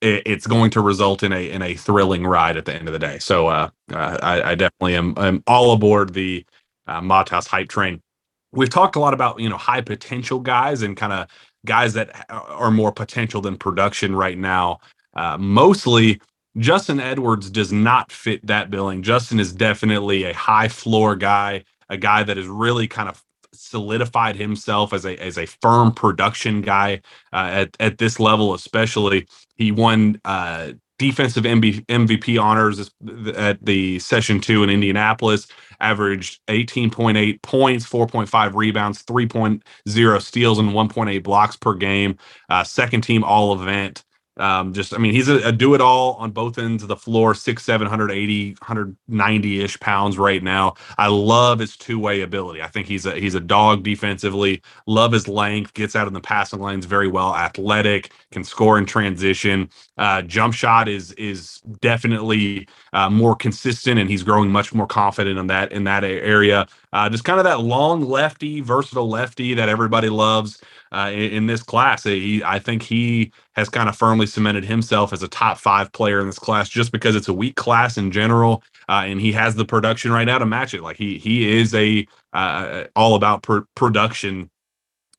it, 0.00 0.24
it's 0.26 0.48
going 0.48 0.72
to 0.72 0.80
result 0.80 1.22
in 1.22 1.32
a 1.32 1.48
in 1.48 1.62
a 1.62 1.74
thrilling 1.74 2.26
ride 2.26 2.56
at 2.56 2.64
the 2.64 2.74
end 2.74 2.88
of 2.88 2.92
the 2.92 2.98
day. 2.98 3.20
So 3.20 3.46
uh, 3.46 3.70
I, 3.92 4.42
I, 4.42 4.54
definitely 4.56 4.96
am, 4.96 5.14
am 5.16 5.44
all 5.46 5.72
aboard 5.72 6.12
the 6.12 6.44
uh, 6.88 7.00
Matas 7.00 7.46
hype 7.46 7.68
train. 7.68 8.02
We've 8.54 8.70
talked 8.70 8.96
a 8.96 9.00
lot 9.00 9.14
about 9.14 9.40
you 9.40 9.48
know 9.48 9.56
high 9.56 9.80
potential 9.80 10.40
guys 10.40 10.82
and 10.82 10.96
kind 10.96 11.12
of 11.12 11.28
guys 11.66 11.94
that 11.94 12.26
are 12.30 12.70
more 12.70 12.92
potential 12.92 13.40
than 13.40 13.56
production 13.56 14.14
right 14.14 14.38
now. 14.38 14.80
Uh, 15.14 15.36
mostly 15.38 16.20
Justin 16.58 17.00
Edwards 17.00 17.50
does 17.50 17.72
not 17.72 18.12
fit 18.12 18.46
that 18.46 18.70
billing. 18.70 19.02
Justin 19.02 19.40
is 19.40 19.52
definitely 19.52 20.24
a 20.24 20.34
high 20.34 20.68
floor 20.68 21.16
guy, 21.16 21.64
a 21.88 21.96
guy 21.96 22.22
that 22.22 22.36
has 22.36 22.46
really 22.46 22.86
kind 22.86 23.08
of 23.08 23.22
solidified 23.52 24.36
himself 24.36 24.92
as 24.92 25.04
a 25.04 25.16
as 25.22 25.38
a 25.38 25.46
firm 25.46 25.92
production 25.92 26.60
guy 26.60 27.00
uh, 27.32 27.48
at 27.52 27.76
at 27.80 27.98
this 27.98 28.20
level, 28.20 28.54
especially. 28.54 29.26
He 29.56 29.70
won 29.72 30.20
uh, 30.24 30.72
defensive 31.04 31.44
MB, 31.44 31.84
MVP 31.86 32.40
honors 32.40 32.90
at 33.36 33.62
the 33.64 33.98
session 33.98 34.40
two 34.40 34.62
in 34.62 34.70
Indianapolis. 34.70 35.46
Averaged 35.80 36.40
18.8 36.48 37.42
points, 37.42 37.86
4.5 37.86 38.54
rebounds, 38.54 39.02
3.0 39.02 40.22
steals, 40.22 40.58
and 40.58 40.70
1.8 40.70 41.22
blocks 41.22 41.56
per 41.56 41.74
game. 41.74 42.16
Uh, 42.48 42.64
second 42.64 43.02
team 43.02 43.22
All 43.22 43.60
Event. 43.60 44.02
Um, 44.36 44.72
just, 44.72 44.92
I 44.92 44.98
mean, 44.98 45.12
he's 45.12 45.28
a, 45.28 45.36
a 45.48 45.52
do 45.52 45.74
it 45.74 45.80
all 45.80 46.14
on 46.14 46.32
both 46.32 46.58
ends 46.58 46.82
of 46.82 46.88
the 46.88 46.96
floor, 46.96 47.34
six, 47.34 47.62
780, 47.64 48.52
190 48.54 49.60
ish 49.60 49.78
pounds 49.78 50.18
right 50.18 50.42
now. 50.42 50.74
I 50.98 51.06
love 51.06 51.60
his 51.60 51.76
two 51.76 52.00
way 52.00 52.22
ability. 52.22 52.60
I 52.60 52.66
think 52.66 52.86
he's 52.86 53.06
a, 53.06 53.14
he's 53.14 53.34
a 53.36 53.40
dog 53.40 53.84
defensively, 53.84 54.60
love 54.86 55.12
his 55.12 55.28
length, 55.28 55.74
gets 55.74 55.94
out 55.94 56.08
in 56.08 56.14
the 56.14 56.20
passing 56.20 56.60
lanes 56.60 56.86
very 56.86 57.08
well, 57.08 57.34
athletic, 57.34 58.12
can 58.32 58.42
score 58.42 58.76
in 58.76 58.86
transition. 58.86 59.70
Uh, 59.98 60.22
jump 60.22 60.54
shot 60.54 60.88
is, 60.88 61.12
is 61.12 61.60
definitely 61.80 62.66
uh, 62.92 63.08
more 63.08 63.36
consistent 63.36 64.00
and 64.00 64.10
he's 64.10 64.24
growing 64.24 64.50
much 64.50 64.74
more 64.74 64.86
confident 64.86 65.38
in 65.38 65.46
that, 65.46 65.70
in 65.70 65.84
that 65.84 66.02
area. 66.02 66.66
Uh, 66.92 67.08
just 67.08 67.24
kind 67.24 67.38
of 67.38 67.44
that 67.44 67.60
long 67.60 68.02
lefty, 68.02 68.60
versatile 68.60 69.08
lefty 69.08 69.54
that 69.54 69.68
everybody 69.68 70.08
loves 70.08 70.60
uh, 70.94 71.10
in, 71.10 71.32
in, 71.32 71.46
this 71.46 71.62
class. 71.62 72.04
He, 72.04 72.42
I 72.44 72.58
think 72.58 72.82
he 72.82 73.32
has 73.54 73.68
kind 73.68 73.88
of 73.88 73.96
firmly 73.96 74.26
cemented 74.26 74.64
himself 74.64 75.12
as 75.12 75.22
a 75.22 75.28
top 75.28 75.58
five 75.58 75.92
player 75.92 76.20
in 76.20 76.26
this 76.26 76.38
class 76.38 76.68
just 76.68 76.92
because 76.92 77.16
it's 77.16 77.28
a 77.28 77.32
weak 77.34 77.56
class 77.56 77.98
in 77.98 78.12
general, 78.12 78.62
uh, 78.88 79.04
and 79.06 79.20
he 79.20 79.32
has 79.32 79.56
the 79.56 79.64
production 79.64 80.12
right 80.12 80.24
now 80.24 80.38
to 80.38 80.46
match 80.46 80.74
it. 80.74 80.82
Like 80.82 80.96
he 80.96 81.18
he 81.18 81.58
is 81.58 81.74
a 81.74 82.06
uh, 82.32 82.84
all 82.96 83.16
about 83.16 83.42
pr- 83.42 83.66
production 83.74 84.50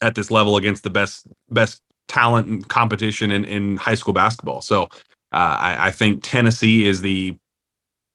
at 0.02 0.16
this 0.16 0.32
level 0.32 0.58
against 0.58 0.84
the 0.84 0.90
best 0.90 1.28
best 1.50 1.82
talent 2.08 2.48
and 2.48 2.68
competition 2.70 3.32
in, 3.32 3.46
in 3.46 3.78
high 3.78 3.96
school 3.96 4.14
basketball. 4.14 4.62
So 4.62 4.84
uh, 5.34 5.58
I, 5.60 5.88
I 5.88 5.92
think 5.92 6.22
Tennessee 6.24 6.86
is 6.88 7.02
the 7.02 7.36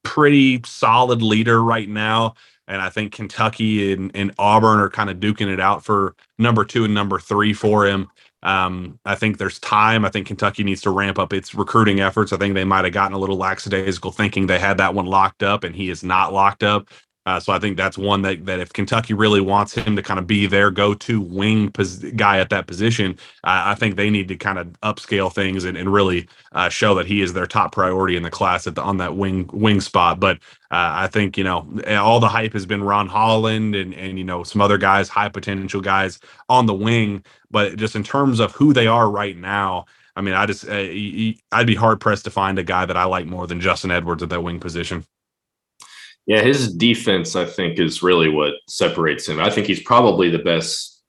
pretty 0.03 0.61
solid 0.65 1.23
leader 1.23 1.63
right 1.63 1.89
now 1.89 2.35
And 2.71 2.81
I 2.81 2.89
think 2.89 3.13
Kentucky 3.13 3.93
and, 3.93 4.13
and 4.15 4.33
Auburn 4.39 4.79
are 4.79 4.89
kind 4.89 5.11
of 5.11 5.19
duking 5.19 5.53
it 5.53 5.59
out 5.59 5.85
for 5.85 6.15
number 6.39 6.65
two 6.65 6.85
and 6.85 6.95
number 6.95 7.19
three 7.19 7.53
for 7.53 7.85
him. 7.85 8.09
Um, 8.43 8.99
I 9.05 9.17
think 9.17 9.39
there's 9.39 9.59
time. 9.59 10.05
I 10.05 10.09
think 10.09 10.29
Kentucky 10.29 10.63
needs 10.63 10.81
to 10.83 10.91
ramp 10.91 11.19
up 11.19 11.33
its 11.33 11.55
recruiting 11.55 12.01
efforts. 12.01 12.33
I 12.33 12.37
think 12.37 12.55
they 12.55 12.65
might 12.65 12.85
have 12.85 12.95
gotten 12.95 13.15
a 13.15 13.19
little 13.19 13.37
lackadaisical 13.37 14.13
thinking 14.13 14.47
they 14.47 14.59
had 14.61 14.79
that 14.79 14.95
one 14.95 15.07
locked 15.07 15.43
up, 15.43 15.65
and 15.65 15.75
he 15.75 15.91
is 15.91 16.03
not 16.03 16.33
locked 16.33 16.63
up. 16.63 16.89
Uh, 17.27 17.39
so 17.39 17.53
I 17.53 17.59
think 17.59 17.77
that's 17.77 17.99
one 17.99 18.23
that 18.23 18.47
that 18.47 18.61
if 18.61 18.73
Kentucky 18.73 19.13
really 19.13 19.43
wants 19.43 19.75
him 19.75 19.95
to 19.95 20.03
kind 20.03 20.19
of 20.19 20.27
be 20.27 20.47
their 20.47 20.71
go-to 20.71 21.21
wing 21.21 21.71
pos- 21.71 21.99
guy 22.17 22.39
at 22.39 22.49
that 22.49 22.67
position, 22.67 23.13
uh, 23.45 23.63
I 23.67 23.75
think 23.75 23.97
they 23.97 24.09
need 24.09 24.29
to 24.29 24.37
kind 24.37 24.59
of 24.59 24.69
upscale 24.83 25.33
things 25.33 25.65
and, 25.65 25.77
and 25.77 25.93
really 25.93 26.29
uh, 26.53 26.71
show 26.71 26.95
that 26.95 27.07
he 27.07 27.21
is 27.21 27.35
their 27.35 27.47
top 27.47 27.73
priority 27.73 28.17
in 28.17 28.23
the 28.23 28.31
class 28.31 28.67
at 28.67 28.75
the, 28.75 28.83
on 28.83 28.97
that 28.97 29.17
wing 29.17 29.49
wing 29.53 29.83
spot. 29.83 30.19
But 30.19 30.39
uh, 30.71 31.05
I 31.05 31.09
think 31.09 31.37
you 31.37 31.45
know 31.45 31.69
all 31.89 32.21
the 32.21 32.29
hype 32.29 32.55
has 32.55 32.65
been 32.65 32.83
Ron 32.83 33.07
Holland 33.07 33.75
and 33.75 33.93
and 33.95 34.19
you 34.19 34.25
know 34.25 34.43
some 34.43 34.63
other 34.63 34.79
guys, 34.79 35.09
high 35.11 35.29
potential 35.29 35.83
guys 35.83 36.21
on 36.49 36.65
the 36.67 36.75
wing. 36.75 37.23
But 37.51 37.77
just 37.77 37.97
in 37.97 38.03
terms 38.03 38.41
of 38.41 38.53
who 38.53 38.73
they 38.73 38.87
are 38.87 39.11
right 39.11 39.37
now, 39.37 39.85
I 40.17 40.23
mean, 40.23 40.35
I 40.35 40.47
just 40.47 40.67
uh, 40.67 40.73
I'd 41.53 41.67
be 41.67 41.75
hard 41.75 42.01
pressed 42.01 42.25
to 42.25 42.31
find 42.31 42.59
a 42.59 42.63
guy 42.65 42.87
that 42.87 42.97
I 42.97 43.05
like 43.05 43.27
more 43.27 43.47
than 43.47 43.61
Justin 43.61 43.91
Edwards 43.91 44.23
at 44.23 44.31
that 44.31 44.43
wing 44.43 44.59
position. 44.59 45.05
Yeah, 46.31 46.43
his 46.43 46.73
defense, 46.73 47.35
I 47.35 47.45
think, 47.45 47.81
is 47.81 48.05
really 48.05 48.29
what 48.29 48.55
separates 48.69 49.27
him. 49.29 49.41
I 49.41 49.51
think 49.51 49.67
he's 49.67 49.83
probably 49.83 50.31
the 50.31 50.39
best 50.39 51.03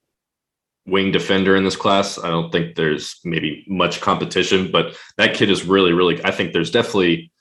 wing 0.87 1.11
defender 1.11 1.55
in 1.55 1.63
this 1.63 1.75
class. 1.75 2.17
I 2.17 2.29
don't 2.29 2.51
think 2.51 2.73
there's 2.73 3.19
maybe 3.23 3.63
much 3.67 4.01
competition, 4.01 4.71
but 4.71 4.97
that 5.17 5.35
kid 5.35 5.51
is 5.51 5.63
really, 5.63 5.93
really, 5.93 6.25
I 6.25 6.31
think 6.31 6.53
there's 6.53 6.71
definitely 6.71 7.31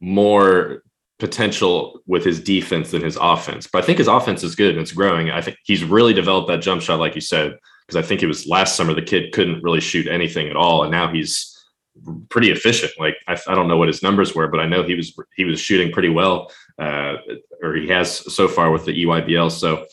more 0.00 0.82
potential 1.20 2.00
with 2.04 2.24
his 2.24 2.40
defense 2.42 2.90
than 2.90 3.04
his 3.04 3.16
offense. 3.20 3.68
But 3.72 3.84
I 3.84 3.86
think 3.86 3.98
his 3.98 4.08
offense 4.08 4.42
is 4.42 4.56
good 4.56 4.72
and 4.72 4.80
it's 4.80 4.90
growing. 4.90 5.30
I 5.30 5.40
think 5.40 5.58
he's 5.62 5.84
really 5.84 6.14
developed 6.14 6.48
that 6.48 6.62
jump 6.62 6.82
shot, 6.82 6.98
like 6.98 7.14
you 7.14 7.20
said, 7.20 7.56
because 7.86 8.04
I 8.04 8.04
think 8.04 8.24
it 8.24 8.26
was 8.26 8.48
last 8.48 8.74
summer 8.74 8.92
the 8.92 9.02
kid 9.02 9.30
couldn't 9.30 9.62
really 9.62 9.80
shoot 9.80 10.08
anything 10.08 10.48
at 10.48 10.56
all. 10.56 10.82
And 10.82 10.90
now 10.90 11.12
he's 11.12 11.54
pretty 12.28 12.50
efficient. 12.50 12.92
Like 12.98 13.16
I, 13.28 13.38
I, 13.46 13.54
don't 13.54 13.68
know 13.68 13.76
what 13.76 13.88
his 13.88 14.02
numbers 14.02 14.34
were, 14.34 14.48
but 14.48 14.60
I 14.60 14.66
know 14.66 14.82
he 14.82 14.94
was 14.94 15.16
he 15.36 15.44
was 15.44 15.60
shooting 15.60 15.92
pretty 15.92 16.08
well, 16.08 16.50
uh, 16.78 17.16
or 17.62 17.74
he 17.74 17.88
has 17.88 18.32
so 18.34 18.48
far 18.48 18.70
with 18.70 18.84
the 18.84 19.04
EYBL. 19.04 19.50
So 19.50 19.86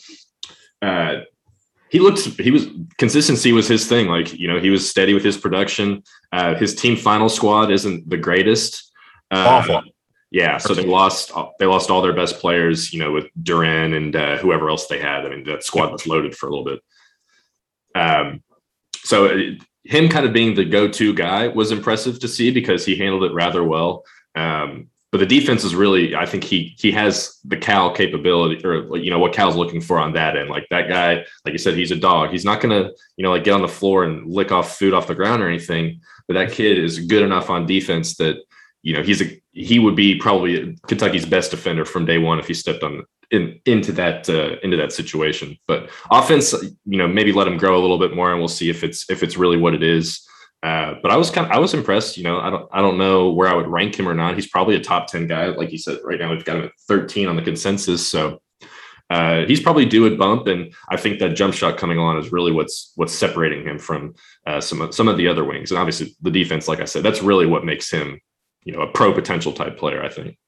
uh, 0.80 1.22
he 1.90 2.00
looks 2.00 2.24
he 2.24 2.50
was 2.50 2.66
consistency 2.98 3.52
was 3.52 3.68
his 3.68 3.86
thing. 3.86 4.08
Like 4.08 4.32
you 4.32 4.48
know 4.48 4.58
he 4.58 4.70
was 4.70 4.88
steady 4.88 5.14
with 5.14 5.24
his 5.24 5.36
production. 5.36 6.02
Uh, 6.32 6.54
his 6.54 6.74
team 6.74 6.96
final 6.96 7.28
squad 7.28 7.70
isn't 7.70 8.08
the 8.08 8.16
greatest. 8.16 8.92
Uh, 9.30 9.44
Awful. 9.48 9.82
Yeah, 10.30 10.56
so 10.56 10.72
they 10.72 10.86
lost 10.86 11.30
they 11.58 11.66
lost 11.66 11.90
all 11.90 12.00
their 12.00 12.14
best 12.14 12.38
players, 12.38 12.90
you 12.90 12.98
know, 12.98 13.12
with 13.12 13.26
Duren 13.42 13.94
and 13.94 14.16
uh, 14.16 14.38
whoever 14.38 14.70
else 14.70 14.86
they 14.86 14.98
had. 14.98 15.26
I 15.26 15.28
mean, 15.28 15.44
that 15.44 15.62
squad 15.62 15.92
was 15.92 16.06
loaded 16.06 16.34
for 16.34 16.46
a 16.46 16.50
little 16.50 16.64
bit. 16.64 16.80
Um, 17.94 18.42
so 19.04 19.28
him 19.84 20.08
kind 20.08 20.24
of 20.24 20.32
being 20.32 20.54
the 20.54 20.64
go-to 20.64 21.12
guy 21.12 21.48
was 21.48 21.70
impressive 21.70 22.18
to 22.20 22.28
see 22.28 22.50
because 22.50 22.86
he 22.86 22.96
handled 22.96 23.24
it 23.24 23.34
rather 23.34 23.62
well. 23.62 24.04
Um, 24.34 24.88
but 25.12 25.18
the 25.18 25.26
defense 25.26 25.62
is 25.62 25.74
really, 25.74 26.16
I 26.16 26.24
think 26.24 26.42
he 26.42 26.74
he 26.78 26.90
has 26.92 27.38
the 27.44 27.58
Cal 27.58 27.94
capability, 27.94 28.64
or 28.64 28.96
you 28.96 29.10
know 29.10 29.18
what 29.18 29.34
Cal's 29.34 29.56
looking 29.56 29.82
for 29.82 29.98
on 29.98 30.14
that 30.14 30.38
end. 30.38 30.48
Like 30.48 30.66
that 30.70 30.88
guy, 30.88 31.24
like 31.44 31.52
you 31.52 31.58
said, 31.58 31.74
he's 31.74 31.90
a 31.90 31.96
dog. 31.96 32.30
He's 32.30 32.46
not 32.46 32.62
gonna, 32.62 32.90
you 33.18 33.22
know, 33.22 33.30
like 33.30 33.44
get 33.44 33.52
on 33.52 33.60
the 33.60 33.68
floor 33.68 34.04
and 34.04 34.26
lick 34.26 34.50
off 34.50 34.78
food 34.78 34.94
off 34.94 35.06
the 35.06 35.14
ground 35.14 35.42
or 35.42 35.48
anything. 35.48 36.00
But 36.26 36.34
that 36.34 36.52
kid 36.52 36.78
is 36.78 36.98
good 36.98 37.22
enough 37.22 37.50
on 37.50 37.66
defense 37.66 38.16
that 38.16 38.36
you 38.80 38.96
know 38.96 39.02
he's 39.02 39.20
a 39.20 39.38
he 39.52 39.78
would 39.78 39.94
be 39.94 40.16
probably 40.16 40.78
Kentucky's 40.86 41.26
best 41.26 41.50
defender 41.50 41.84
from 41.84 42.06
day 42.06 42.16
one 42.16 42.38
if 42.38 42.48
he 42.48 42.54
stepped 42.54 42.82
on 42.82 43.04
in, 43.30 43.60
into 43.66 43.92
that 43.92 44.30
uh, 44.30 44.56
into 44.62 44.78
that 44.78 44.92
situation. 44.92 45.58
But 45.68 45.90
offense, 46.10 46.54
you 46.86 46.96
know, 46.96 47.06
maybe 47.06 47.32
let 47.32 47.46
him 47.46 47.58
grow 47.58 47.76
a 47.76 47.82
little 47.82 47.98
bit 47.98 48.14
more, 48.14 48.30
and 48.30 48.40
we'll 48.40 48.48
see 48.48 48.70
if 48.70 48.82
it's 48.82 49.10
if 49.10 49.22
it's 49.22 49.36
really 49.36 49.58
what 49.58 49.74
it 49.74 49.82
is. 49.82 50.26
Uh, 50.62 50.94
but 51.02 51.10
I 51.10 51.16
was 51.16 51.30
kind 51.30 51.46
of 51.46 51.52
I 51.52 51.58
was 51.58 51.74
impressed. 51.74 52.16
You 52.16 52.22
know, 52.22 52.38
I 52.38 52.48
don't 52.48 52.68
I 52.72 52.80
don't 52.80 52.96
know 52.96 53.32
where 53.32 53.48
I 53.48 53.54
would 53.54 53.66
rank 53.66 53.98
him 53.98 54.08
or 54.08 54.14
not. 54.14 54.36
He's 54.36 54.46
probably 54.48 54.76
a 54.76 54.80
top 54.80 55.08
ten 55.08 55.26
guy, 55.26 55.46
like 55.46 55.72
you 55.72 55.78
said. 55.78 55.98
Right 56.04 56.20
now, 56.20 56.30
we've 56.30 56.44
got 56.44 56.56
him 56.56 56.64
at 56.64 56.72
thirteen 56.86 57.28
on 57.28 57.34
the 57.34 57.42
consensus, 57.42 58.06
so 58.06 58.40
uh, 59.10 59.44
he's 59.46 59.60
probably 59.60 59.84
due 59.84 60.06
a 60.06 60.16
bump. 60.16 60.46
And 60.46 60.72
I 60.88 60.96
think 60.96 61.18
that 61.18 61.30
jump 61.30 61.54
shot 61.54 61.78
coming 61.78 61.98
on 61.98 62.16
is 62.16 62.30
really 62.30 62.52
what's 62.52 62.92
what's 62.94 63.12
separating 63.12 63.66
him 63.66 63.78
from 63.78 64.14
uh, 64.46 64.60
some 64.60 64.80
of, 64.80 64.94
some 64.94 65.08
of 65.08 65.16
the 65.16 65.26
other 65.26 65.44
wings. 65.44 65.72
And 65.72 65.78
obviously, 65.78 66.14
the 66.22 66.30
defense, 66.30 66.68
like 66.68 66.80
I 66.80 66.84
said, 66.84 67.02
that's 67.02 67.22
really 67.22 67.46
what 67.46 67.64
makes 67.64 67.90
him, 67.90 68.20
you 68.64 68.72
know, 68.72 68.82
a 68.82 68.92
pro 68.92 69.12
potential 69.12 69.52
type 69.52 69.76
player. 69.78 70.02
I 70.02 70.10
think. 70.10 70.38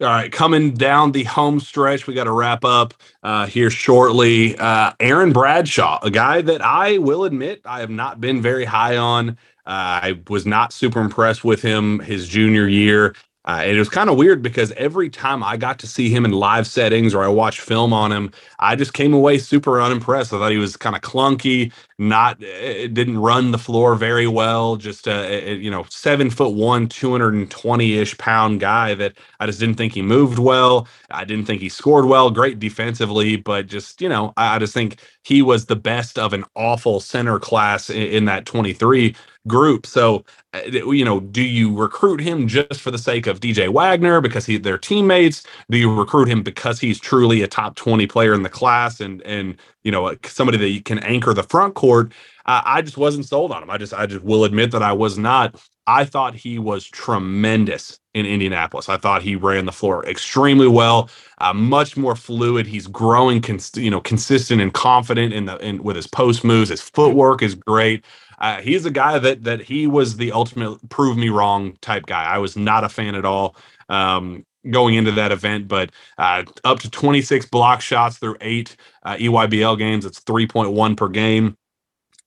All 0.00 0.06
right, 0.06 0.32
coming 0.32 0.72
down 0.72 1.12
the 1.12 1.24
home 1.24 1.60
stretch, 1.60 2.06
we 2.06 2.14
got 2.14 2.24
to 2.24 2.32
wrap 2.32 2.64
up 2.64 2.94
uh, 3.22 3.44
here 3.44 3.68
shortly. 3.68 4.56
Uh, 4.56 4.92
Aaron 4.98 5.30
Bradshaw, 5.30 5.98
a 6.02 6.10
guy 6.10 6.40
that 6.40 6.62
I 6.62 6.96
will 6.96 7.24
admit 7.24 7.60
I 7.66 7.80
have 7.80 7.90
not 7.90 8.18
been 8.18 8.40
very 8.40 8.64
high 8.64 8.96
on. 8.96 9.30
Uh, 9.30 9.34
I 9.66 10.20
was 10.30 10.46
not 10.46 10.72
super 10.72 11.02
impressed 11.02 11.44
with 11.44 11.60
him 11.60 11.98
his 11.98 12.28
junior 12.28 12.66
year. 12.66 13.14
Uh, 13.46 13.62
it 13.66 13.78
was 13.78 13.88
kind 13.88 14.10
of 14.10 14.18
weird 14.18 14.42
because 14.42 14.70
every 14.72 15.08
time 15.08 15.42
I 15.42 15.56
got 15.56 15.78
to 15.78 15.86
see 15.86 16.10
him 16.10 16.26
in 16.26 16.32
live 16.32 16.66
settings 16.66 17.14
or 17.14 17.24
I 17.24 17.28
watched 17.28 17.60
film 17.60 17.90
on 17.92 18.12
him, 18.12 18.32
I 18.58 18.76
just 18.76 18.92
came 18.92 19.14
away 19.14 19.38
super 19.38 19.80
unimpressed. 19.80 20.32
I 20.34 20.38
thought 20.38 20.52
he 20.52 20.58
was 20.58 20.76
kind 20.76 20.94
of 20.94 21.00
clunky, 21.00 21.72
not 21.98 22.42
it 22.42 22.90
uh, 22.90 22.92
didn't 22.92 23.18
run 23.18 23.50
the 23.50 23.58
floor 23.58 23.94
very 23.94 24.26
well. 24.26 24.76
Just 24.76 25.06
a, 25.06 25.50
a 25.52 25.54
you 25.54 25.70
know 25.70 25.86
seven 25.88 26.28
foot 26.28 26.52
one, 26.54 26.86
two 26.86 27.10
hundred 27.12 27.32
and 27.32 27.50
twenty 27.50 27.94
ish 27.96 28.16
pound 28.18 28.60
guy 28.60 28.94
that 28.94 29.14
I 29.40 29.46
just 29.46 29.58
didn't 29.58 29.76
think 29.76 29.94
he 29.94 30.02
moved 30.02 30.38
well. 30.38 30.86
I 31.10 31.24
didn't 31.24 31.46
think 31.46 31.62
he 31.62 31.70
scored 31.70 32.04
well. 32.04 32.30
Great 32.30 32.58
defensively, 32.58 33.36
but 33.36 33.66
just 33.68 34.02
you 34.02 34.10
know 34.10 34.34
I, 34.36 34.56
I 34.56 34.58
just 34.58 34.74
think 34.74 35.00
he 35.24 35.42
was 35.42 35.66
the 35.66 35.76
best 35.76 36.18
of 36.18 36.32
an 36.32 36.44
awful 36.56 37.00
center 37.00 37.38
class 37.38 37.90
in, 37.90 38.02
in 38.02 38.24
that 38.26 38.46
twenty 38.46 38.72
three 38.72 39.14
group. 39.46 39.86
So, 39.86 40.24
uh, 40.54 40.60
you 40.66 41.04
know, 41.04 41.20
do 41.20 41.42
you 41.42 41.74
recruit 41.74 42.20
him 42.20 42.46
just 42.46 42.80
for 42.80 42.90
the 42.90 42.98
sake 42.98 43.26
of 43.26 43.40
DJ 43.40 43.68
Wagner 43.68 44.20
because 44.20 44.46
he 44.46 44.58
they're 44.58 44.78
teammates? 44.78 45.44
Do 45.70 45.78
you 45.78 45.92
recruit 45.94 46.28
him 46.28 46.42
because 46.42 46.80
he's 46.80 47.00
truly 47.00 47.42
a 47.42 47.48
top 47.48 47.76
20 47.76 48.06
player 48.06 48.34
in 48.34 48.42
the 48.42 48.48
class 48.48 49.00
and 49.00 49.22
and 49.22 49.56
you 49.84 49.92
know 49.92 50.14
somebody 50.24 50.58
that 50.58 50.70
you 50.70 50.82
can 50.82 50.98
anchor 51.00 51.34
the 51.34 51.42
front 51.44 51.74
court? 51.74 52.12
Uh, 52.46 52.62
I 52.64 52.82
just 52.82 52.96
wasn't 52.96 53.26
sold 53.26 53.52
on 53.52 53.62
him. 53.62 53.70
I 53.70 53.78
just 53.78 53.94
I 53.94 54.06
just 54.06 54.24
will 54.24 54.44
admit 54.44 54.72
that 54.72 54.82
I 54.82 54.92
was 54.92 55.18
not. 55.18 55.54
I 55.86 56.04
thought 56.06 56.34
he 56.36 56.58
was 56.58 56.86
tremendous 56.86 57.98
in 58.14 58.26
Indianapolis. 58.26 58.88
I 58.88 58.96
thought 58.96 59.22
he 59.22 59.36
ran 59.36 59.66
the 59.66 59.72
floor 59.72 60.06
extremely 60.06 60.68
well, 60.68 61.10
uh, 61.38 61.52
much 61.54 61.96
more 61.96 62.16
fluid. 62.16 62.66
He's 62.66 62.86
growing, 62.86 63.42
cons- 63.42 63.72
you 63.76 63.90
know, 63.90 64.00
consistent 64.00 64.62
and 64.62 64.72
confident 64.74 65.34
in 65.34 65.46
the 65.46 65.58
in 65.58 65.82
with 65.82 65.96
his 65.96 66.06
post 66.06 66.44
moves. 66.44 66.70
His 66.70 66.82
footwork 66.82 67.42
is 67.42 67.54
great. 67.56 68.04
Uh, 68.40 68.60
he's 68.62 68.86
a 68.86 68.92
guy 68.92 69.18
that 69.18 69.44
that 69.44 69.62
he 69.62 69.86
was 69.86 70.16
the 70.16 70.32
ultimate 70.32 70.88
prove 70.90 71.18
me 71.18 71.28
wrong 71.30 71.76
type 71.82 72.06
guy. 72.06 72.24
I 72.24 72.38
was 72.38 72.56
not 72.56 72.84
a 72.84 72.88
fan 72.88 73.14
at 73.16 73.26
all 73.26 73.56
um, 73.90 74.46
going 74.70 74.94
into 74.94 75.12
that 75.12 75.32
event, 75.32 75.68
but 75.68 75.90
uh, 76.18 76.44
up 76.64 76.80
to 76.80 76.90
26 76.90 77.46
block 77.46 77.80
shots 77.82 78.18
through 78.18 78.36
eight 78.40 78.76
uh, 79.04 79.16
EYBL 79.16 79.78
games. 79.78 80.06
It's 80.06 80.20
3.1 80.20 80.96
per 80.96 81.08
game. 81.08 81.56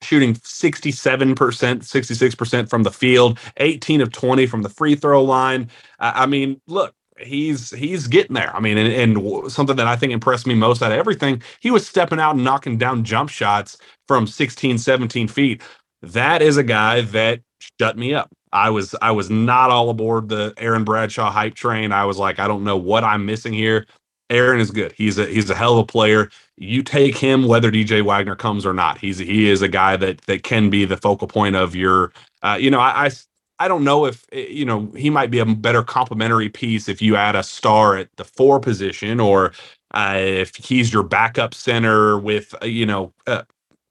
Shooting 0.03 0.35
67%, 0.35 1.35
66% 1.35 2.69
from 2.69 2.83
the 2.83 2.91
field, 2.91 3.39
18 3.57 4.01
of 4.01 4.11
20 4.11 4.45
from 4.47 4.61
the 4.61 4.69
free 4.69 4.95
throw 4.95 5.23
line. 5.23 5.69
I 5.99 6.25
mean, 6.25 6.61
look, 6.67 6.93
he's 7.19 7.69
he's 7.71 8.07
getting 8.07 8.33
there. 8.33 8.55
I 8.55 8.59
mean, 8.59 8.77
and, 8.77 9.17
and, 9.17 9.51
something 9.51 9.75
that 9.75 9.87
I 9.87 9.95
think 9.95 10.13
impressed 10.13 10.47
me 10.47 10.55
most 10.55 10.81
out 10.81 10.91
of 10.91 10.97
everything, 10.97 11.41
he 11.59 11.71
was 11.71 11.87
stepping 11.87 12.19
out 12.19 12.35
and 12.35 12.43
knocking 12.43 12.77
down 12.77 13.03
jump 13.03 13.29
shots 13.29 13.77
from 14.07 14.27
16, 14.27 14.77
17 14.77 15.27
feet 15.27 15.61
that 16.03 16.41
is 16.41 16.57
a 16.57 16.63
guy 16.63 17.01
that 17.01 17.39
shut 17.79 17.97
me 17.97 18.13
up. 18.13 18.29
I 18.51 18.69
was 18.69 18.93
I 19.01 19.11
was 19.11 19.29
not 19.29 19.71
all 19.71 19.89
aboard 19.89 20.29
the 20.29 20.53
Aaron 20.57 20.83
Bradshaw 20.83 21.31
hype 21.31 21.55
train. 21.55 21.91
I 21.91 22.05
was 22.05 22.17
like, 22.17 22.39
I 22.39 22.47
don't 22.47 22.63
know 22.63 22.77
what 22.77 23.03
I'm 23.03 23.25
missing 23.25 23.53
here. 23.53 23.87
Aaron 24.29 24.59
is 24.59 24.69
good. 24.69 24.91
He's 24.91 25.17
a 25.17 25.25
he's 25.25 25.49
a 25.49 25.55
hell 25.55 25.73
of 25.73 25.79
a 25.79 25.85
player. 25.85 26.29
You 26.57 26.83
take 26.83 27.17
him 27.17 27.47
whether 27.47 27.71
DJ 27.71 28.03
Wagner 28.03 28.35
comes 28.35 28.65
or 28.65 28.73
not. 28.73 28.99
He's 28.99 29.17
he 29.17 29.49
is 29.49 29.61
a 29.61 29.67
guy 29.67 29.97
that 29.97 30.21
that 30.21 30.43
can 30.43 30.69
be 30.69 30.85
the 30.85 30.97
focal 30.97 31.27
point 31.27 31.55
of 31.55 31.75
your. 31.75 32.13
Uh, 32.43 32.57
you 32.59 32.69
know, 32.69 32.79
I, 32.79 33.05
I 33.05 33.11
I 33.59 33.67
don't 33.67 33.83
know 33.83 34.05
if 34.05 34.25
eh, 34.31 34.47
you 34.49 34.65
know 34.65 34.91
he 34.95 35.09
might 35.09 35.31
be 35.31 35.39
a 35.39 35.45
better 35.45 35.83
complementary 35.83 36.49
piece 36.49 36.87
if 36.87 37.01
you 37.01 37.15
add 37.15 37.35
a 37.35 37.43
star 37.43 37.97
at 37.97 38.09
the 38.17 38.23
four 38.23 38.59
position 38.59 39.19
or 39.19 39.53
uh, 39.93 40.15
if 40.17 40.55
he's 40.55 40.93
your 40.93 41.03
backup 41.03 41.53
center 41.53 42.19
with 42.19 42.53
uh, 42.61 42.65
you 42.65 42.85
know 42.85 43.13
uh, 43.27 43.43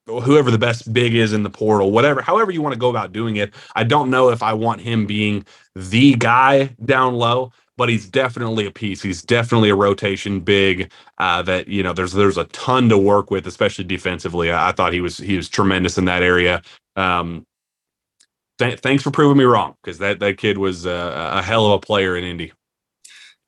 whoever 0.07 0.51
the 0.51 0.59
best 0.59 0.93
big 0.93 1.15
is 1.15 1.33
in 1.33 1.43
the 1.43 1.51
portal, 1.51 1.91
whatever, 1.91 2.23
however 2.23 2.51
you 2.51 2.61
want 2.63 2.75
to 2.75 2.79
go 2.79 2.91
about 2.91 3.13
doing 3.13 3.37
it. 3.37 3.55
I 3.75 3.85
don't 3.85 4.11
know 4.11 4.31
if 4.31 4.43
I 4.43 4.53
want 4.53 4.81
him 4.81 5.07
being 5.07 5.45
the 5.75 6.15
guy 6.15 6.75
down 6.85 7.15
low, 7.15 7.53
but 7.77 7.89
he's 7.89 8.09
definitely 8.09 8.67
a 8.67 8.71
piece. 8.71 9.03
He's 9.03 9.23
definitely 9.23 9.71
a 9.71 9.75
rotation 9.75 10.41
big 10.41 10.93
uh, 11.19 11.43
that 11.43 11.69
you 11.69 11.83
know 11.83 11.93
there's 11.93 12.13
there's 12.13 12.39
a 12.39 12.45
ton 12.45 12.89
to 12.89 12.99
work 12.99 13.31
with, 13.31 13.47
especially 13.47 13.85
defensively. 13.85 14.51
I, 14.51 14.69
I 14.69 14.73
thought 14.73 14.93
he 14.93 15.01
was 15.01 15.17
he 15.19 15.37
was 15.37 15.49
tremendous 15.49 15.99
in 15.99 16.05
that 16.07 16.23
area. 16.23 16.63
Um, 16.97 17.47
th- 18.59 18.81
thanks 18.81 19.03
for 19.03 19.11
proving 19.11 19.39
me 19.39 19.45
wrong 19.45 19.75
because 19.83 19.99
that 19.99 20.21
that 20.21 20.39
kid 20.39 20.59
was 20.59 20.87
a 20.87 21.43
hell 21.43 21.67
of 21.67 21.73
a 21.73 21.79
player 21.79 22.17
in 22.17 22.25
Indy. 22.25 22.53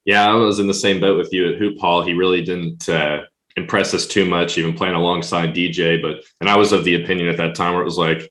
Yeah, 0.05 0.31
I 0.31 0.35
was 0.35 0.59
in 0.59 0.67
the 0.67 0.75
same 0.75 1.01
boat 1.01 1.17
with 1.17 1.33
you 1.33 1.51
at 1.51 1.59
Hoop 1.59 1.79
Hall. 1.79 2.03
He 2.03 2.13
really 2.13 2.43
didn't 2.43 2.89
uh, 2.89 3.23
impress 3.57 3.95
us 3.95 4.07
too 4.07 4.27
much, 4.27 4.59
even 4.59 4.75
playing 4.75 4.95
alongside 4.95 5.55
DJ. 5.55 6.01
But 6.01 6.25
and 6.41 6.51
I 6.51 6.57
was 6.57 6.73
of 6.73 6.85
the 6.85 7.03
opinion 7.03 7.29
at 7.29 7.37
that 7.39 7.55
time 7.55 7.73
where 7.73 7.83
it 7.83 7.87
was 7.87 7.99
like, 7.99 8.31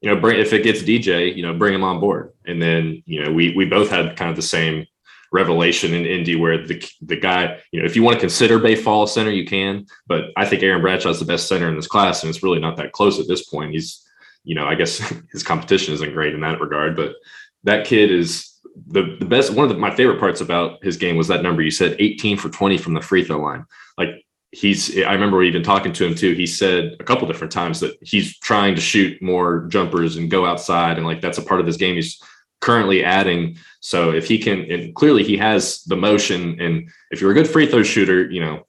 you 0.00 0.10
know, 0.10 0.20
bring 0.20 0.40
if 0.40 0.52
it 0.52 0.62
gets 0.62 0.82
DJ, 0.82 1.34
you 1.34 1.42
know, 1.42 1.54
bring 1.54 1.74
him 1.74 1.84
on 1.84 2.00
board. 2.00 2.32
And 2.46 2.60
then 2.60 3.02
you 3.06 3.22
know, 3.22 3.32
we 3.32 3.54
we 3.54 3.64
both 3.64 3.90
had 3.90 4.16
kind 4.16 4.30
of 4.30 4.36
the 4.36 4.42
same 4.42 4.86
revelation 5.34 5.92
in 5.92 6.06
Indy 6.06 6.36
where 6.36 6.64
the 6.64 6.82
the 7.02 7.16
guy, 7.16 7.58
you 7.72 7.80
know, 7.80 7.86
if 7.86 7.96
you 7.96 8.04
want 8.04 8.14
to 8.14 8.20
consider 8.20 8.60
Baye 8.60 8.76
Fall 8.76 9.06
center, 9.06 9.32
you 9.32 9.44
can. 9.44 9.84
But 10.06 10.26
I 10.36 10.46
think 10.46 10.62
Aaron 10.62 10.80
Bradshaw 10.80 11.10
is 11.10 11.18
the 11.18 11.26
best 11.26 11.48
center 11.48 11.68
in 11.68 11.74
this 11.74 11.88
class, 11.88 12.22
and 12.22 12.30
it's 12.30 12.42
really 12.42 12.60
not 12.60 12.76
that 12.76 12.92
close 12.92 13.18
at 13.18 13.26
this 13.26 13.44
point. 13.44 13.72
He's, 13.72 14.00
you 14.44 14.54
know, 14.54 14.64
I 14.64 14.76
guess 14.76 14.98
his 15.32 15.42
competition 15.42 15.92
isn't 15.92 16.14
great 16.14 16.34
in 16.34 16.40
that 16.42 16.60
regard, 16.60 16.94
but 16.96 17.16
that 17.64 17.84
kid 17.84 18.12
is 18.12 18.54
the, 18.86 19.16
the 19.18 19.26
best 19.26 19.52
one 19.52 19.64
of 19.64 19.70
the, 19.70 19.78
my 19.78 19.94
favorite 19.94 20.20
parts 20.20 20.40
about 20.40 20.82
his 20.84 20.96
game 20.96 21.16
was 21.16 21.28
that 21.28 21.42
number 21.42 21.62
you 21.62 21.70
said 21.70 21.96
18 21.98 22.36
for 22.36 22.48
20 22.48 22.78
from 22.78 22.94
the 22.94 23.00
free 23.00 23.22
throw 23.22 23.38
line 23.38 23.64
like 23.96 24.08
he's 24.50 24.98
i 25.04 25.12
remember 25.12 25.44
even 25.44 25.62
talking 25.62 25.92
to 25.92 26.04
him 26.04 26.12
too 26.12 26.34
he 26.34 26.44
said 26.44 26.96
a 26.98 27.04
couple 27.04 27.28
different 27.28 27.52
times 27.52 27.78
that 27.78 27.96
he's 28.02 28.36
trying 28.40 28.74
to 28.74 28.80
shoot 28.80 29.22
more 29.22 29.66
jumpers 29.68 30.16
and 30.16 30.28
go 30.28 30.44
outside 30.44 30.96
and 30.96 31.06
like 31.06 31.20
that's 31.20 31.38
a 31.38 31.42
part 31.42 31.60
of 31.60 31.66
his 31.66 31.76
game 31.76 31.94
he's 31.94 32.20
currently 32.60 33.04
adding 33.04 33.56
so 33.84 34.10
if 34.10 34.26
he 34.26 34.38
can 34.38 34.70
and 34.70 34.94
clearly 34.94 35.22
he 35.22 35.36
has 35.36 35.82
the 35.84 35.96
motion 35.96 36.60
and 36.60 36.90
if 37.10 37.20
you're 37.20 37.30
a 37.30 37.34
good 37.34 37.48
free 37.48 37.66
throw 37.66 37.82
shooter 37.82 38.30
you 38.30 38.40
know 38.40 38.66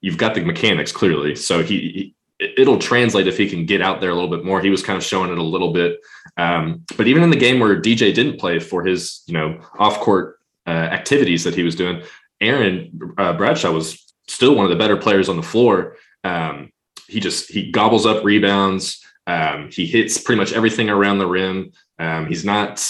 you've 0.00 0.18
got 0.18 0.34
the 0.34 0.44
mechanics 0.44 0.92
clearly 0.92 1.34
so 1.34 1.62
he, 1.62 2.14
it'll 2.40 2.78
translate 2.78 3.26
if 3.26 3.36
he 3.36 3.48
can 3.48 3.66
get 3.66 3.82
out 3.82 4.00
there 4.00 4.10
a 4.10 4.14
little 4.14 4.30
bit 4.30 4.44
more. 4.44 4.60
He 4.60 4.70
was 4.70 4.82
kind 4.82 4.96
of 4.96 5.04
showing 5.04 5.30
it 5.30 5.38
a 5.38 5.42
little 5.42 5.72
bit. 5.72 6.00
Um, 6.36 6.84
but 6.96 7.08
even 7.08 7.22
in 7.22 7.30
the 7.30 7.36
game 7.36 7.58
where 7.58 7.80
DJ 7.80 8.14
didn't 8.14 8.38
play 8.38 8.58
for 8.58 8.84
his, 8.84 9.22
you 9.26 9.34
know, 9.34 9.60
off 9.78 9.98
court 9.98 10.38
uh, 10.66 10.70
activities 10.70 11.44
that 11.44 11.54
he 11.54 11.64
was 11.64 11.74
doing, 11.74 12.02
Aaron 12.40 13.14
uh, 13.18 13.32
Bradshaw 13.32 13.72
was 13.72 14.14
still 14.28 14.54
one 14.54 14.64
of 14.64 14.70
the 14.70 14.76
better 14.76 14.96
players 14.96 15.28
on 15.28 15.36
the 15.36 15.42
floor. 15.42 15.96
Um, 16.22 16.70
he 17.08 17.20
just 17.20 17.50
he 17.50 17.70
gobbles 17.70 18.06
up 18.06 18.24
rebounds. 18.24 19.04
Um, 19.26 19.70
he 19.72 19.86
hits 19.86 20.18
pretty 20.18 20.38
much 20.38 20.52
everything 20.52 20.90
around 20.90 21.18
the 21.18 21.26
rim. 21.26 21.72
Um, 21.98 22.26
he's 22.26 22.44
not 22.44 22.86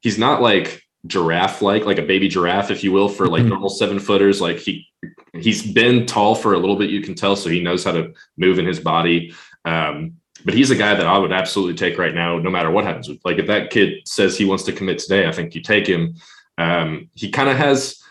he's 0.00 0.18
not 0.18 0.40
like 0.40 0.82
giraffe 1.06 1.62
like 1.62 1.84
like 1.84 1.98
a 1.98 2.02
baby 2.02 2.28
giraffe 2.28 2.70
if 2.70 2.82
you 2.82 2.90
will 2.90 3.08
for 3.08 3.28
like 3.28 3.40
mm-hmm. 3.40 3.50
normal 3.50 3.68
seven 3.68 3.98
footers 3.98 4.40
like 4.40 4.58
he 4.58 4.86
he's 5.32 5.72
been 5.72 6.04
tall 6.04 6.34
for 6.34 6.54
a 6.54 6.58
little 6.58 6.76
bit 6.76 6.90
you 6.90 7.00
can 7.00 7.14
tell 7.14 7.36
so 7.36 7.48
he 7.48 7.62
knows 7.62 7.84
how 7.84 7.92
to 7.92 8.12
move 8.36 8.58
in 8.58 8.66
his 8.66 8.80
body 8.80 9.32
um, 9.64 10.12
but 10.44 10.54
he's 10.54 10.70
a 10.70 10.76
guy 10.76 10.94
that 10.94 11.06
i 11.06 11.16
would 11.16 11.32
absolutely 11.32 11.74
take 11.74 11.98
right 11.98 12.14
now 12.14 12.38
no 12.38 12.50
matter 12.50 12.70
what 12.70 12.84
happens 12.84 13.08
like 13.24 13.38
if 13.38 13.46
that 13.46 13.70
kid 13.70 13.94
says 14.06 14.36
he 14.36 14.44
wants 14.44 14.64
to 14.64 14.72
commit 14.72 14.98
today 14.98 15.26
i 15.26 15.32
think 15.32 15.54
you 15.54 15.62
take 15.62 15.86
him 15.86 16.14
um, 16.58 17.08
he 17.14 17.30
kind 17.30 17.48
of 17.48 17.56
has 17.56 18.02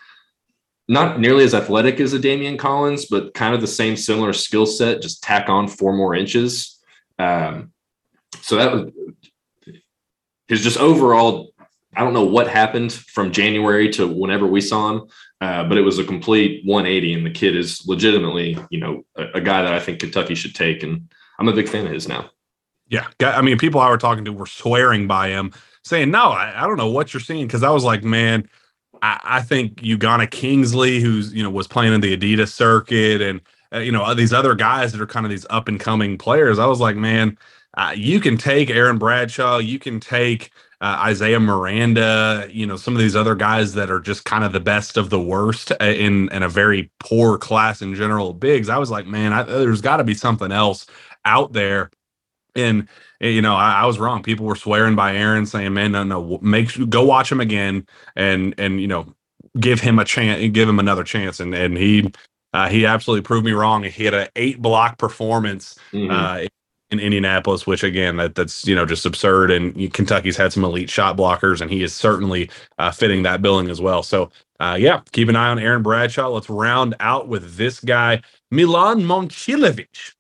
not 0.88 1.20
nearly 1.20 1.44
as 1.44 1.54
athletic 1.54 2.00
as 2.00 2.14
a 2.14 2.20
Daimion 2.20 2.58
Collins, 2.58 3.06
but 3.06 3.34
kind 3.34 3.54
of 3.54 3.62
the 3.62 3.68
same 3.68 3.98
similar 3.98 4.32
skill 4.32 4.66
set, 4.66 5.02
just 5.02 5.22
tack 5.22 5.50
on 5.50 5.68
four 5.68 5.94
more 5.94 6.16
inches. 6.16 6.80
Um, 7.20 7.74
so 8.42 8.56
that 8.56 8.72
was 8.72 8.92
his 10.48 10.64
just 10.64 10.78
overall 10.78 11.54
I 11.96 12.04
don't 12.04 12.14
know 12.14 12.26
what 12.26 12.48
happened 12.48 12.94
from 12.94 13.32
January 13.32 13.90
to 13.94 14.08
whenever 14.08 14.46
we 14.46 14.62
saw 14.62 14.92
him, 14.92 15.08
uh, 15.42 15.64
but 15.64 15.78
it 15.78 15.82
was 15.82 16.00
a 16.00 16.04
complete 16.04 16.66
180. 16.66 17.14
And 17.14 17.26
the 17.26 17.32
kid 17.32 17.56
is 17.56 17.86
legitimately, 17.88 18.58
you 18.70 18.80
know, 18.80 19.06
a, 19.16 19.26
a, 19.36 19.42
guy 19.42 19.62
that 19.64 19.74
I 19.74 19.80
think 19.80 20.00
Kentucky 20.00 20.36
should 20.36 20.54
take. 20.54 20.84
And 20.84 21.10
I'm 21.40 21.48
a 21.48 21.54
big 21.54 21.70
fan 21.70 21.86
of 21.86 21.94
his 21.94 22.08
now. 22.08 22.30
Yeah. 22.90 23.08
I 23.22 23.42
mean, 23.42 23.58
people 23.58 23.82
I 23.82 23.90
were 23.90 23.98
talking 23.98 24.26
to 24.26 24.34
were 24.34 24.46
swearing 24.46 25.08
by 25.08 25.30
him, 25.30 25.54
saying, 25.84 26.12
no, 26.12 26.30
I, 26.30 26.64
I 26.64 26.68
don't 26.68 26.78
know 26.78 26.90
what 26.90 27.14
you're 27.14 27.22
seeing. 27.22 27.48
Cause 27.48 27.64
I 27.64 27.70
was 27.70 27.84
like, 27.84 28.04
man, 28.04 28.50
I, 29.02 29.20
I, 29.24 29.42
think 29.42 29.82
Ugonna 29.82 30.30
Kingsley, 30.30 31.00
who's, 31.00 31.34
you 31.34 31.44
know, 31.44 31.50
was 31.50 31.68
playing 31.68 31.94
in 31.94 32.02
the 32.02 32.16
Adidas 32.16 32.52
circuit 32.52 33.22
and, 33.22 33.42
uh, 33.74 33.80
you 33.80 33.92
know, 33.92 34.14
these 34.14 34.34
other 34.34 34.56
guys 34.56 34.92
that 34.92 35.02
are 35.02 35.08
kind 35.08 35.26
of 35.26 35.30
these 35.30 35.46
up 35.50 35.68
and 35.68 35.80
coming 35.80 36.18
players. 36.18 36.60
I 36.60 36.66
was 36.66 36.80
like, 36.80 36.96
man, 36.96 37.38
uh, 37.76 37.94
you 37.96 38.20
can 38.20 38.38
take 38.38 38.70
Aaron 38.70 38.98
Bradshaw, 38.98 39.58
you 39.58 39.80
can 39.80 40.00
take, 40.00 40.52
uh, 40.80 40.98
Isaiah 41.06 41.40
Miranda, 41.40 42.48
you 42.52 42.68
know, 42.68 42.76
some 42.76 42.94
of 42.94 43.00
these 43.00 43.16
other 43.16 43.34
guys 43.34 43.74
that 43.74 43.90
are 43.90 44.00
just 44.00 44.26
kind 44.26 44.44
of 44.44 44.54
the 44.54 44.60
best 44.60 44.96
of 44.96 45.10
the 45.10 45.20
worst 45.20 45.72
uh, 45.72 45.86
in 45.86 46.30
in 46.30 46.44
a 46.44 46.50
very 46.50 46.92
poor 47.00 47.38
class 47.38 47.82
in 47.82 47.96
general 47.96 48.34
bigs. 48.34 48.70
I 48.70 48.78
was 48.78 48.92
like, 48.92 49.08
man, 49.08 49.34
I, 49.34 49.44
there's 49.44 49.82
got 49.82 49.98
to 49.98 50.04
be 50.04 50.14
something 50.14 50.52
else 50.52 50.86
out 51.26 51.54
there. 51.54 51.90
And 52.56 52.88
eh, 53.22 53.30
you 53.30 53.42
know, 53.42 53.56
I, 53.56 53.82
I, 53.82 53.86
was 53.86 53.98
wrong. 53.98 54.22
People 54.22 54.46
were 54.46 54.56
swearing 54.56 54.96
by 54.96 55.16
Aaron, 55.16 55.46
saying, 55.48 55.74
"Man, 55.74 55.94
no, 55.94 56.04
no, 56.04 56.40
make 56.42 56.90
go 56.90 57.04
watch 57.04 57.32
him 57.32 57.40
again, 57.40 57.88
and 58.16 58.54
and 58.58 58.80
you 58.80 58.88
know, 58.88 59.14
give 59.60 59.80
him 59.80 60.00
a 60.00 60.06
chance, 60.06 60.42
and 60.42 60.54
give 60.54 60.70
him 60.70 60.80
another 60.80 61.04
chance." 61.04 61.40
And 61.40 61.54
and 61.54 61.78
he 61.78 62.12
uh, 62.54 62.70
he 62.70 62.86
absolutely 62.86 63.24
proved 63.24 63.46
me 63.46 63.52
wrong. 63.52 63.84
He 63.84 64.06
had 64.06 64.14
an 64.14 64.28
eight 64.36 64.62
block 64.62 64.98
performance 64.98 65.78
mm-hmm. 65.92 66.12
uh, 66.12 66.48
in 66.90 67.00
Indianapolis, 67.00 67.68
which 67.68 67.84
again, 67.84 68.18
that 68.18 68.36
that's 68.36 68.66
you 68.66 68.76
know 68.76 68.86
just 68.86 69.06
absurd. 69.06 69.52
And 69.52 69.94
Kentucky's 69.94 70.38
had 70.38 70.54
some 70.54 70.64
elite 70.64 70.90
shot 70.90 71.18
blockers, 71.18 71.62
and 71.62 71.70
he 71.70 71.84
is 71.84 71.94
certainly 71.94 72.50
uh, 72.78 72.92
fitting 72.92 73.24
that 73.24 73.42
billing 73.42 73.70
as 73.70 73.82
well. 73.82 74.04
So 74.04 74.32
uh, 74.60 74.78
yeah, 74.80 75.02
keep 75.12 75.30
an 75.30 75.36
eye 75.36 75.50
on 75.50 75.60
Aaron 75.60 75.84
Bradshaw. 75.84 76.28
Let's 76.30 76.50
round 76.50 76.96
out 77.00 77.28
with 77.28 77.56
this 77.58 77.80
guy, 77.80 78.22
Milan 78.52 79.02
Momcilovic. 79.02 80.14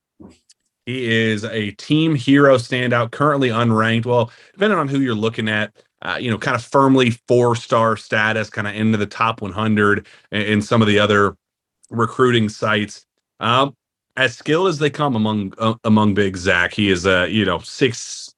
He 0.86 1.05
is 1.05 1.43
a 1.43 1.72
team 1.72 2.15
Herro 2.15 2.55
standout, 2.55 3.11
currently 3.11 3.49
unranked. 3.49 4.05
Well, 4.05 4.32
depending 4.53 4.80
on 4.80 4.88
who 4.88 5.01
you're 5.01 5.15
looking 5.15 5.49
at, 5.49 5.74
uh, 6.01 6.18
you 6.20 6.32
know, 6.32 6.38
kind 6.38 6.55
of 6.55 6.63
firmly 6.63 7.11
four 7.28 7.57
star 7.57 7.97
status, 7.97 8.49
kind 8.49 8.68
of 8.68 8.76
into 8.76 8.97
the 8.97 9.05
top 9.05 9.41
100 9.41 10.07
in 10.32 10.61
some 10.61 10.82
of 10.82 10.88
the 10.88 10.97
other 10.97 11.36
recruiting 11.89 12.47
sites. 12.47 13.05
Um, 13.41 13.76
as 14.18 14.36
skilled 14.36 14.68
as 14.68 14.80
they 14.80 14.89
come 14.89 15.15
among 15.15 15.53
uh, 15.59 15.76
among 15.86 16.13
big 16.13 16.36
Zach. 16.36 16.74
He 16.74 16.89
is 16.89 17.05
a 17.05 17.22
uh, 17.22 17.26
you 17.26 17.45
know 17.45 17.59
six 17.59 18.34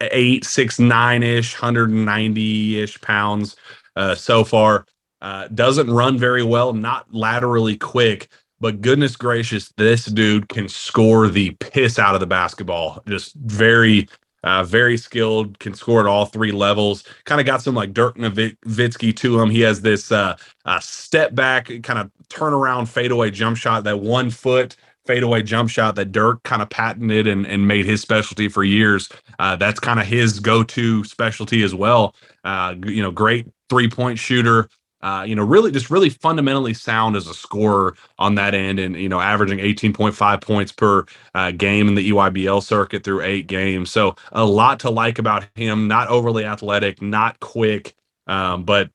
eight 0.00 0.44
six 0.44 0.78
nine 0.78 1.22
ish, 1.22 1.54
hundred 1.54 1.90
and 1.90 2.06
ninety 2.06 2.80
ish 2.80 2.98
pounds 3.00 3.56
uh, 3.96 4.14
so 4.14 4.44
far. 4.44 4.86
Uh, 5.20 5.48
doesn't 5.48 5.90
run 5.90 6.18
very 6.18 6.42
well, 6.42 6.72
not 6.72 7.12
laterally 7.12 7.76
quick, 7.76 8.28
but 8.60 8.80
goodness 8.80 9.16
gracious, 9.16 9.72
this 9.76 10.04
dude 10.04 10.48
can 10.48 10.68
score 10.68 11.28
the 11.28 11.50
piss 11.52 11.98
out 11.98 12.14
of 12.14 12.20
the 12.20 12.26
basketball. 12.26 13.02
Just 13.08 13.34
very, 13.34 14.08
uh, 14.44 14.62
very 14.62 14.98
skilled, 14.98 15.58
can 15.58 15.72
score 15.72 16.00
at 16.00 16.06
all 16.06 16.26
three 16.26 16.52
levels. 16.52 17.02
Kind 17.24 17.40
of 17.40 17.46
got 17.46 17.62
some 17.62 17.74
like 17.74 17.94
Dirk 17.94 18.16
Nowitzki 18.16 19.16
to 19.16 19.40
him. 19.40 19.50
He 19.50 19.62
has 19.62 19.80
this 19.80 20.12
uh, 20.12 20.36
uh, 20.66 20.80
step 20.80 21.34
back, 21.34 21.70
kind 21.82 21.98
of 21.98 22.10
turnaround 22.28 22.86
fadeaway 22.86 23.30
jump 23.30 23.56
shot 23.56 23.84
that 23.84 24.00
one 24.00 24.30
foot 24.30 24.76
fadeaway 25.06 25.42
jump 25.42 25.70
shot 25.70 25.94
that 25.96 26.12
Dirk 26.12 26.42
kind 26.42 26.62
of 26.62 26.68
patented 26.68 27.26
and, 27.26 27.46
and 27.46 27.66
made 27.66 27.86
his 27.86 28.00
specialty 28.00 28.48
for 28.48 28.64
years. 28.64 29.08
Uh, 29.38 29.56
that's 29.56 29.80
kind 29.80 30.00
of 30.00 30.06
his 30.06 30.40
go-to 30.40 31.04
specialty 31.04 31.62
as 31.62 31.74
well. 31.74 32.14
Uh, 32.44 32.74
you 32.84 33.02
know, 33.02 33.10
great 33.10 33.46
three-point 33.68 34.18
shooter. 34.18 34.68
Uh, 35.02 35.22
you 35.22 35.36
know, 35.36 35.44
really 35.44 35.70
just 35.70 35.90
really 35.90 36.08
fundamentally 36.08 36.74
sound 36.74 37.16
as 37.16 37.28
a 37.28 37.34
scorer 37.34 37.94
on 38.18 38.34
that 38.34 38.54
end, 38.54 38.78
and 38.78 38.96
you 38.96 39.08
know, 39.08 39.20
averaging 39.20 39.58
18.5 39.58 40.40
points 40.40 40.72
per 40.72 41.04
uh, 41.34 41.50
game 41.52 41.86
in 41.86 41.94
the 41.94 42.10
EYBL 42.10 42.62
circuit 42.62 43.04
through 43.04 43.20
eight 43.22 43.46
games. 43.46 43.90
So 43.90 44.16
a 44.32 44.44
lot 44.44 44.80
to 44.80 44.90
like 44.90 45.18
about 45.18 45.46
him. 45.54 45.86
Not 45.86 46.08
overly 46.08 46.44
athletic, 46.44 47.00
not 47.02 47.38
quick, 47.40 47.94
um, 48.26 48.64
but 48.64 48.90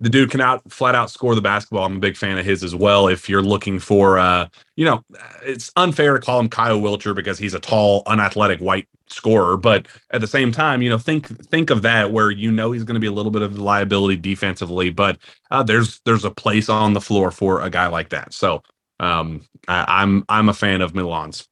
the 0.00 0.10
dude 0.10 0.30
can 0.30 0.40
out 0.40 0.70
flat 0.70 0.94
out 0.94 1.10
score 1.10 1.34
the 1.34 1.40
basketball. 1.40 1.84
I'm 1.84 1.96
a 1.96 2.00
big 2.00 2.16
fan 2.16 2.38
of 2.38 2.44
his 2.44 2.62
as 2.62 2.74
well. 2.74 3.08
If 3.08 3.28
you're 3.28 3.42
looking 3.42 3.78
for, 3.78 4.18
uh, 4.18 4.48
you 4.76 4.84
know, 4.84 5.02
it's 5.42 5.72
unfair 5.76 6.14
to 6.14 6.20
call 6.20 6.38
him 6.38 6.48
Kyle 6.48 6.80
Wiltjer 6.80 7.14
because 7.14 7.38
he's 7.38 7.54
a 7.54 7.60
tall, 7.60 8.02
unathletic 8.06 8.60
white 8.60 8.88
scorer, 9.08 9.56
but 9.56 9.86
at 10.10 10.20
the 10.20 10.26
same 10.26 10.52
time, 10.52 10.82
you 10.82 10.90
know, 10.90 10.98
think 10.98 11.26
think 11.46 11.70
of 11.70 11.82
that 11.82 12.12
where 12.12 12.30
you 12.30 12.52
know 12.52 12.72
he's 12.72 12.84
going 12.84 12.94
to 12.94 13.00
be 13.00 13.06
a 13.06 13.12
little 13.12 13.30
bit 13.30 13.42
of 13.42 13.58
liability 13.58 14.16
defensively, 14.16 14.90
but 14.90 15.18
uh, 15.50 15.62
there's 15.62 16.00
there's 16.04 16.24
a 16.24 16.30
place 16.30 16.68
on 16.68 16.92
the 16.92 17.00
floor 17.00 17.30
for 17.30 17.62
a 17.62 17.70
guy 17.70 17.86
like 17.86 18.10
that. 18.10 18.34
So 18.34 18.62
um, 19.00 19.46
I, 19.66 20.02
I'm 20.02 20.24
I'm 20.28 20.50
a 20.50 20.54
fan 20.54 20.82
of 20.82 20.94
Milan's. 20.94 21.48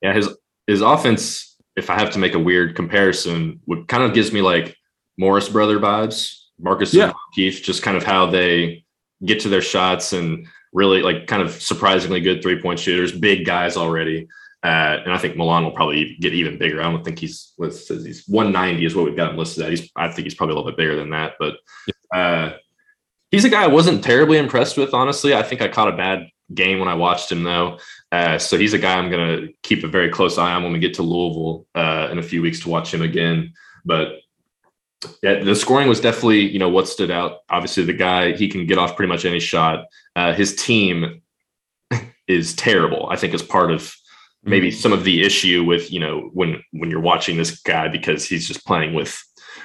Yeah, 0.00 0.14
his 0.14 0.28
his 0.66 0.80
offense, 0.80 1.56
if 1.76 1.90
I 1.90 1.98
have 1.98 2.10
to 2.10 2.18
make 2.18 2.34
a 2.34 2.40
weird 2.40 2.74
comparison, 2.74 3.60
would 3.66 3.86
kind 3.86 4.02
of 4.02 4.14
gives 4.14 4.32
me 4.32 4.42
like 4.42 4.76
Morris 5.16 5.48
brother 5.48 5.78
vibes 5.78 6.41
Marcus 6.62 6.94
yeah. 6.94 7.06
and 7.06 7.14
Keith, 7.34 7.60
just 7.62 7.82
kind 7.82 7.96
of 7.96 8.04
how 8.04 8.26
they 8.26 8.84
get 9.24 9.40
to 9.40 9.48
their 9.48 9.62
shots 9.62 10.12
and 10.12 10.46
really 10.72 11.02
like 11.02 11.26
kind 11.26 11.42
of 11.42 11.50
surprisingly 11.50 12.20
good 12.20 12.42
three 12.42 12.60
point 12.60 12.78
shooters, 12.78 13.12
big 13.12 13.44
guys 13.44 13.76
already. 13.76 14.28
Uh, 14.64 15.02
and 15.04 15.12
I 15.12 15.18
think 15.18 15.36
Milan 15.36 15.64
will 15.64 15.72
probably 15.72 16.16
get 16.20 16.34
even 16.34 16.56
bigger. 16.56 16.80
I 16.80 16.90
don't 16.90 17.04
think 17.04 17.18
he's 17.18 17.52
says 17.70 18.04
he's 18.04 18.26
190 18.28 18.84
is 18.84 18.94
what 18.94 19.04
we've 19.04 19.16
got 19.16 19.32
him 19.32 19.36
listed 19.36 19.64
at. 19.64 19.70
He's 19.70 19.90
I 19.96 20.08
think 20.08 20.24
he's 20.24 20.34
probably 20.34 20.54
a 20.54 20.56
little 20.56 20.70
bit 20.70 20.78
bigger 20.78 20.96
than 20.96 21.10
that, 21.10 21.34
but 21.40 21.56
uh, 22.14 22.52
he's 23.32 23.44
a 23.44 23.48
guy 23.48 23.64
I 23.64 23.68
wasn't 23.68 24.04
terribly 24.04 24.38
impressed 24.38 24.76
with, 24.76 24.94
honestly. 24.94 25.34
I 25.34 25.42
think 25.42 25.62
I 25.62 25.68
caught 25.68 25.92
a 25.92 25.96
bad 25.96 26.28
game 26.54 26.78
when 26.78 26.88
I 26.88 26.94
watched 26.94 27.32
him 27.32 27.42
though. 27.42 27.78
Uh, 28.12 28.38
so 28.38 28.56
he's 28.56 28.72
a 28.72 28.78
guy 28.78 28.96
I'm 28.96 29.10
gonna 29.10 29.48
keep 29.64 29.82
a 29.82 29.88
very 29.88 30.10
close 30.10 30.38
eye 30.38 30.52
on 30.52 30.62
when 30.62 30.72
we 30.72 30.78
get 30.78 30.94
to 30.94 31.02
Louisville 31.02 31.66
uh, 31.74 32.08
in 32.12 32.18
a 32.18 32.22
few 32.22 32.40
weeks 32.40 32.60
to 32.60 32.68
watch 32.68 32.94
him 32.94 33.02
again. 33.02 33.54
But 33.84 34.20
Yeah, 35.22 35.42
the 35.42 35.54
scoring 35.56 35.88
was 35.88 36.00
definitely, 36.00 36.40
you 36.48 36.58
know, 36.58 36.68
what 36.68 36.88
stood 36.88 37.10
out. 37.10 37.38
Obviously, 37.50 37.84
the 37.84 37.92
guy 37.92 38.32
he 38.36 38.48
can 38.48 38.66
get 38.66 38.78
off 38.78 38.96
pretty 38.96 39.08
much 39.08 39.24
any 39.24 39.40
shot. 39.40 39.86
Uh, 40.14 40.32
his 40.32 40.54
team 40.54 41.22
is 42.28 42.54
terrible. 42.54 43.08
I 43.10 43.16
think 43.16 43.34
is 43.34 43.42
part 43.42 43.70
of 43.70 43.94
maybe 44.44 44.68
Mm-hmm. 44.68 44.78
some 44.78 44.92
of 44.92 45.04
the 45.04 45.22
issue 45.22 45.64
with 45.64 45.90
you 45.92 46.00
know 46.00 46.30
when 46.32 46.62
when 46.72 46.90
you're 46.90 47.00
watching 47.00 47.36
this 47.36 47.60
guy 47.60 47.88
because 47.88 48.26
he's 48.26 48.46
just 48.46 48.66
playing 48.66 48.94
with. 48.94 49.20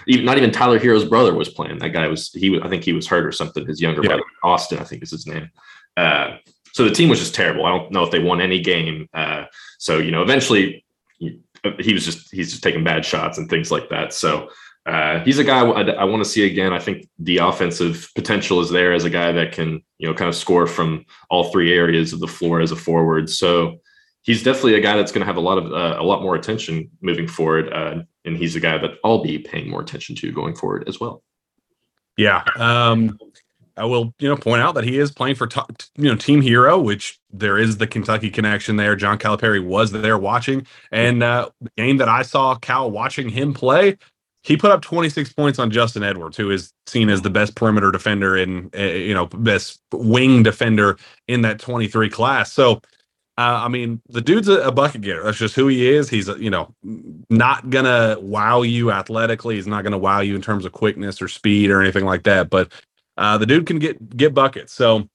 Even, 0.10 0.26
not 0.26 0.38
even 0.38 0.52
Tyler 0.52 0.80
Herro's 0.80 1.04
brother 1.06 1.34
was 1.34 1.50
playing. 1.50 1.80
That 1.80 1.90
guy 1.90 2.08
was 2.08 2.30
he. 2.32 2.60
I 2.62 2.70
think 2.70 2.84
he 2.84 2.94
was 2.94 3.08
hurt 3.08 3.26
or 3.26 3.32
something. 3.32 3.66
His 3.66 3.82
younger 3.82 4.02
Yeah. 4.02 4.10
brother, 4.10 4.24
Austin, 4.44 4.80
I 4.80 4.84
think 4.84 5.04
is 5.04 5.12
his 5.12 5.28
name. 5.28 5.50
Uh, 5.98 6.38
so 6.74 6.84
the 6.84 6.92
team 6.92 7.10
was 7.10 7.20
just 7.20 7.36
terrible. 7.36 7.66
I 7.66 7.70
don't 7.70 7.92
know 7.92 8.04
if 8.04 8.12
they 8.12 8.20
won 8.20 8.40
any 8.40 8.62
game. 8.62 9.10
Uh, 9.14 9.46
so 9.80 9.98
you 9.98 10.12
know, 10.12 10.22
eventually 10.22 10.86
he, 11.20 11.40
he 11.80 11.94
was 11.94 12.06
just 12.06 12.34
he's 12.34 12.52
just 12.52 12.64
taking 12.64 12.84
bad 12.84 13.04
shots 13.06 13.38
and 13.38 13.50
things 13.50 13.72
like 13.72 13.90
that. 13.90 14.14
So 14.14 14.50
uh, 14.88 15.20
he's 15.26 15.38
a 15.38 15.44
guy 15.44 15.60
I, 15.60 16.06
want 16.06 16.24
to 16.24 16.30
see 16.30 16.46
again. 16.46 16.72
I 16.72 16.80
think 16.80 17.10
the 17.20 17.40
offensive 17.40 18.10
potential 18.16 18.62
is 18.62 18.70
there 18.70 18.94
as 18.94 19.04
a 19.04 19.10
guy 19.10 19.34
that 19.34 19.52
can 19.52 19.84
you 19.98 20.08
know 20.08 20.14
kind 20.14 20.30
of 20.30 20.36
score 20.36 20.66
from 20.66 21.06
all 21.30 21.52
three 21.52 21.74
areas 21.74 22.14
of 22.14 22.22
the 22.22 22.28
floor 22.28 22.62
as 22.62 22.72
a 22.72 22.76
forward. 22.78 23.30
So 23.30 23.82
he's 24.22 24.44
definitely 24.44 24.76
a 24.76 24.82
guy 24.82 24.96
that's 24.96 25.12
going 25.12 25.22
to 25.22 25.26
have 25.26 25.36
a 25.36 25.42
lot 25.42 25.58
of 25.58 25.74
uh, 25.74 25.98
a 26.00 26.04
lot 26.04 26.22
more 26.22 26.36
attention 26.36 26.90
moving 27.02 27.28
forward, 27.28 27.72
uh, 27.74 28.02
and 28.24 28.38
he's 28.38 28.56
a 28.56 28.62
guy 28.62 28.78
that 28.78 28.92
I'll 29.04 29.22
be 29.22 29.40
paying 29.40 29.70
more 29.70 29.82
attention 29.82 30.16
to 30.16 30.32
going 30.32 30.56
forward 30.56 30.88
as 30.88 31.02
well. 31.02 31.22
Yeah. 32.16 32.44
Um, 32.56 33.20
I 33.76 33.86
will, 33.86 34.14
you 34.20 34.28
know, 34.28 34.38
point 34.38 34.62
out 34.62 34.74
that 34.76 34.86
he 34.86 34.98
is 34.98 35.12
playing 35.12 35.36
for, 35.36 35.46
t- 35.46 35.62
you 35.98 36.06
know, 36.06 36.16
Team 36.16 36.42
Herro, 36.42 36.84
which 36.84 37.20
there 37.32 37.60
is 37.60 37.78
the 37.78 37.86
Kentucky 37.86 38.32
connection 38.32 38.76
there. 38.76 38.96
John 38.96 39.20
Calipari 39.20 39.64
was 39.64 39.92
there 39.92 40.18
watching, 40.18 40.66
and 40.92 41.22
uh, 41.22 41.50
the 41.62 41.70
game 41.78 41.98
that 41.98 42.10
I 42.10 42.24
saw 42.24 42.56
Cal 42.56 42.90
watching 42.90 43.30
him 43.30 43.54
play, 43.54 43.98
he 44.48 44.56
put 44.56 44.72
up 44.72 44.82
26 44.82 45.34
points 45.34 45.60
on 45.60 45.70
Justin 45.70 46.04
Edwards, 46.04 46.38
who 46.38 46.50
is 46.50 46.72
seen 46.86 47.10
as 47.10 47.22
the 47.22 47.30
best 47.30 47.56
perimeter 47.56 47.91
defender 47.91 48.38
and 48.38 48.74
uh, 48.74 48.82
you 48.82 49.14
know, 49.14 49.26
best 49.26 49.82
wing 49.91 50.41
defender 50.41 50.98
in 51.28 51.41
that 51.41 51.60
23 51.60 52.10
class. 52.10 52.54
So, 52.54 52.76
uh, 53.38 53.60
I 53.62 53.68
mean, 53.68 54.02
the 54.08 54.22
dude's 54.22 54.48
a, 54.48 54.62
a 54.62 54.72
bucket 54.72 55.02
getter. 55.02 55.24
That's 55.24 55.38
just 55.38 55.54
who 55.54 55.68
he 55.68 55.89
is. 55.89 56.10
He's, 56.10 56.30
you 56.30 56.50
know, 56.50 56.74
not 57.30 57.70
gonna 57.70 58.16
wow 58.22 58.62
you 58.62 58.89
athletically. 58.89 59.56
He's 59.56 59.68
not 59.68 59.84
gonna 59.84 59.98
wow 59.98 60.22
you 60.22 60.34
in 60.34 60.41
terms 60.41 60.64
of 60.64 60.72
quickness 60.72 61.22
or 61.22 61.28
speed 61.28 61.70
or 61.70 61.82
anything 61.82 62.06
like 62.06 62.24
that. 62.24 62.50
But 62.50 62.72
uh, 63.18 63.38
the 63.38 63.45
dude 63.45 63.68
can 63.68 63.80
get 63.80 64.16
get 64.16 64.34
buckets. 64.34 64.72
So 64.72 65.10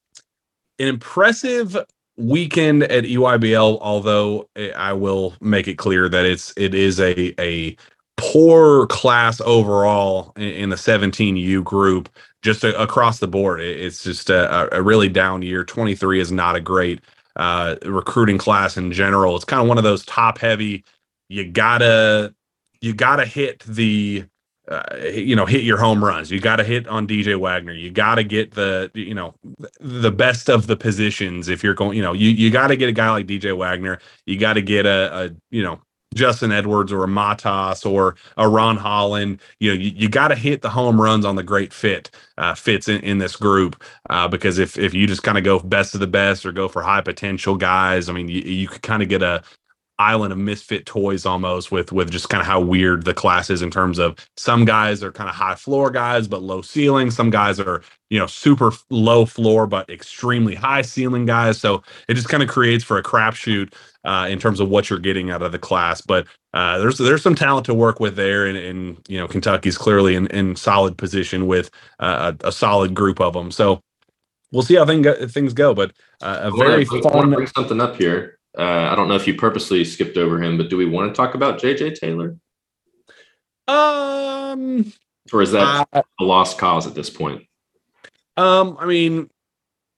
an 0.79 0.89
impressive 0.89 1.75
weekend 2.19 2.83
at 2.83 3.05
EYBL. 3.05 3.79
Although 3.81 4.47
eh, 4.57 4.73
I 4.77 4.93
will 4.93 5.35
make 5.41 5.69
it 5.69 5.79
clear 5.79 6.11
that 6.11 6.27
it's 6.27 6.53
it 6.59 6.75
is 6.75 7.01
a 7.01 7.35
a 7.41 7.79
poor 8.17 8.87
class 8.87 9.41
overall 9.43 10.33
in, 10.37 10.43
in 10.43 10.71
the 10.71 10.77
17U 10.77 11.63
group, 11.65 12.09
just 12.43 12.65
a, 12.65 12.81
across 12.81 13.19
the 13.19 13.29
board. 13.29 13.61
It- 13.61 13.81
it's 13.81 14.03
just 14.03 14.31
a, 14.31 14.75
a 14.77 14.83
really 14.83 15.09
down 15.09 15.43
year. 15.43 15.65
23 15.65 16.21
is 16.21 16.33
not 16.33 16.57
a 16.57 16.61
great 16.61 17.01
uh, 17.37 17.77
recruiting 17.85 18.39
class 18.39 18.77
in 18.77 18.93
general. 18.93 19.37
It's 19.37 19.45
kind 19.45 19.63
of 19.63 19.69
one 19.69 19.79
of 19.79 19.85
those 19.85 20.05
top 20.05 20.39
heavy. 20.39 20.85
You 21.29 21.51
gotta 21.51 22.35
you 22.81 22.93
gotta 22.95 23.25
hit 23.25 23.61
the 23.61 24.25
uh, 24.69 24.83
you 25.13 25.35
know 25.35 25.47
hit 25.47 25.63
your 25.65 25.79
home 25.79 26.05
runs. 26.05 26.31
You 26.31 26.41
gotta 26.41 26.63
hit 26.65 26.87
on 26.89 27.07
DJ 27.07 27.39
Wagner. 27.39 27.73
You 27.73 27.91
gotta 27.91 28.23
get 28.23 28.53
the 28.53 28.91
you 28.95 29.15
know 29.15 29.35
the 29.81 30.13
best 30.13 30.51
of 30.51 30.67
the 30.67 30.77
positions. 30.77 31.49
If 31.49 31.65
you're 31.65 31.75
going, 31.75 31.97
you 31.97 32.03
know 32.03 32.13
you 32.13 32.29
you 32.31 32.51
gotta 32.51 32.77
get 32.77 32.89
a 32.91 32.93
guy 32.93 33.11
like 33.11 33.27
DJ 33.27 33.57
Wagner. 33.57 33.99
You 34.27 34.39
gotta 34.39 34.61
get 34.61 34.85
a, 34.85 35.25
a 35.25 35.31
you 35.51 35.63
know 35.63 35.81
Justin 36.15 36.53
Edwards 36.53 36.93
or 36.93 37.05
a 37.05 37.09
Matas 37.09 37.91
or 37.91 38.17
a 38.37 38.49
Ron 38.49 38.77
Holland. 38.77 39.41
You 39.61 39.75
know, 39.75 39.81
you, 39.81 39.93
you 39.95 40.09
got 40.09 40.29
to 40.29 40.35
hit 40.35 40.63
the 40.63 40.71
home 40.71 41.01
runs 41.01 41.25
on 41.25 41.37
the 41.37 41.43
great 41.43 41.73
fit 41.73 42.11
uh, 42.39 42.55
fits 42.55 42.89
in, 42.89 43.01
in 43.03 43.19
this 43.19 43.37
group 43.37 43.83
uh, 44.11 44.29
because 44.29 44.59
if 44.59 44.79
if 44.79 44.95
you 44.95 45.07
just 45.07 45.23
kind 45.23 45.39
of 45.39 45.45
go 45.45 45.59
best 45.61 45.95
of 45.95 46.01
the 46.01 46.07
best 46.07 46.47
or 46.47 46.53
go 46.53 46.69
for 46.69 46.83
high 46.83 47.01
potential 47.03 47.57
guys, 47.57 48.09
I 48.09 48.13
mean, 48.13 48.29
you, 48.29 48.41
you 48.43 48.69
could 48.69 48.83
kind 48.83 49.03
of 49.03 49.09
get 49.09 49.23
a 49.23 49.43
island 49.99 50.33
of 50.33 50.39
misfit 50.39 50.87
toys 50.87 51.25
almost 51.27 51.71
with 51.71 51.93
with 51.93 52.11
just 52.11 52.29
kind 52.29 52.41
of 52.41 52.47
how 52.47 52.61
weird 52.61 53.05
the 53.05 53.15
class 53.15 53.51
is 53.51 53.63
in 53.63 53.71
terms 53.71 53.99
of 53.99 54.17
some 54.37 54.65
guys 54.65 55.03
are 55.03 55.13
kind 55.13 55.31
of 55.31 55.37
high 55.37 55.55
floor 55.55 55.91
guys 55.91 56.27
but 56.27 56.43
low 56.43 56.63
ceiling 56.63 57.11
some 57.11 57.31
guys 57.31 57.61
are 57.61 57.83
you 58.11 58.19
know 58.19 58.27
super 58.27 58.73
low 58.91 59.25
floor 59.25 59.67
but 59.67 59.89
extremely 59.91 60.55
high 60.55 60.83
ceiling 60.83 61.27
guys 61.27 61.59
so 61.61 61.83
it 62.09 62.15
just 62.15 62.29
kind 62.29 62.43
of 62.43 62.49
creates 62.49 62.83
for 62.83 62.99
a 62.99 63.03
crapshoot 63.03 63.73
uh, 64.05 64.27
in 64.29 64.39
terms 64.39 64.61
of 64.61 64.69
what 64.69 64.91
you're 64.91 64.99
getting 64.99 65.31
out 65.31 65.43
of 65.43 65.53
the 65.53 65.59
class 65.59 66.01
but 66.01 66.27
uh, 66.55 66.79
there's 66.79 66.99
there's 66.99 67.23
some 67.23 67.35
talent 67.35 67.67
to 67.67 67.75
work 67.75 68.01
with 68.01 68.17
there 68.17 68.47
and, 68.47 68.57
and 68.57 68.97
you 69.09 69.19
know 69.19 69.29
Kentucky's 69.29 69.79
clearly 69.79 70.15
in, 70.15 70.27
in 70.29 70.57
solid 70.57 70.97
position 70.99 71.47
with 71.47 71.71
uh, 72.01 72.33
a, 72.43 72.49
a 72.49 72.53
solid 72.53 72.95
group 72.95 73.21
of 73.21 73.33
them 73.33 73.51
so 73.51 73.81
we'll 74.53 74.63
see 74.63 74.77
how 74.77 74.85
thing 74.85 75.03
go, 75.03 75.27
things 75.27 75.53
go 75.53 75.75
but 75.75 75.93
uh, 76.23 76.41
a 76.43 76.57
very 76.57 76.83
I 76.83 77.01
fun 77.01 77.31
bring 77.31 77.47
something 77.49 77.81
up 77.81 77.97
here. 77.97 78.39
Uh, 78.57 78.63
I 78.63 78.95
don't 78.95 79.09
know 79.09 79.15
if 79.15 79.27
you 79.27 79.35
purposely 79.35 79.85
skipped 79.85 80.17
over 80.17 80.41
him, 80.41 80.57
but 80.57 80.69
do 80.69 80.77
we 80.77 80.85
want 80.85 81.11
to 81.11 81.17
talk 81.17 81.35
about 81.35 81.59
JJ 81.59 81.99
Taylor, 81.99 82.37
um 83.67 84.93
or 85.33 85.43
is 85.43 85.53
that 85.53 85.89
a 85.93 86.05
lost 86.21 86.59
cause 86.59 86.87
at 86.87 86.95
this 86.95 87.11
point? 87.11 87.47
Um, 88.37 88.77
I 88.79 88.87
mean, 88.87 89.31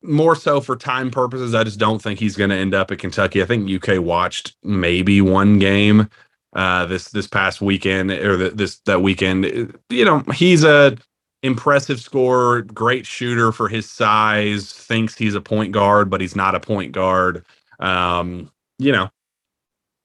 more 0.04 0.36
so 0.36 0.60
for 0.60 0.76
time 0.76 1.10
purposes. 1.10 1.54
I 1.54 1.64
just 1.64 1.78
don't 1.78 2.00
think 2.00 2.18
he's 2.18 2.36
going 2.36 2.50
to 2.50 2.56
end 2.56 2.74
up 2.74 2.90
at 2.90 2.98
Kentucky. 2.98 3.42
I 3.42 3.46
think 3.46 3.70
UK 3.70 4.00
watched 4.00 4.54
maybe 4.62 5.20
one 5.20 5.58
game 5.58 6.08
uh, 6.54 6.86
this 6.86 7.08
this 7.10 7.26
past 7.26 7.60
weekend 7.60 8.10
or 8.10 8.36
the, 8.36 8.50
this 8.50 8.76
that 8.80 9.02
weekend. 9.02 9.74
You 9.88 10.04
know, 10.04 10.20
he's 10.34 10.64
a 10.64 10.96
impressive 11.42 12.00
scorer, 12.00 12.62
great 12.62 13.06
shooter 13.06 13.50
for 13.50 13.68
his 13.68 13.90
size. 13.90 14.72
Thinks 14.72 15.16
he's 15.16 15.34
a 15.34 15.40
point 15.40 15.72
guard, 15.72 16.10
but 16.10 16.20
he's 16.20 16.36
not 16.36 16.54
a 16.54 16.60
point 16.60 16.92
guard. 16.92 17.44
Um, 17.80 18.50
you 18.78 18.92
know. 18.92 19.10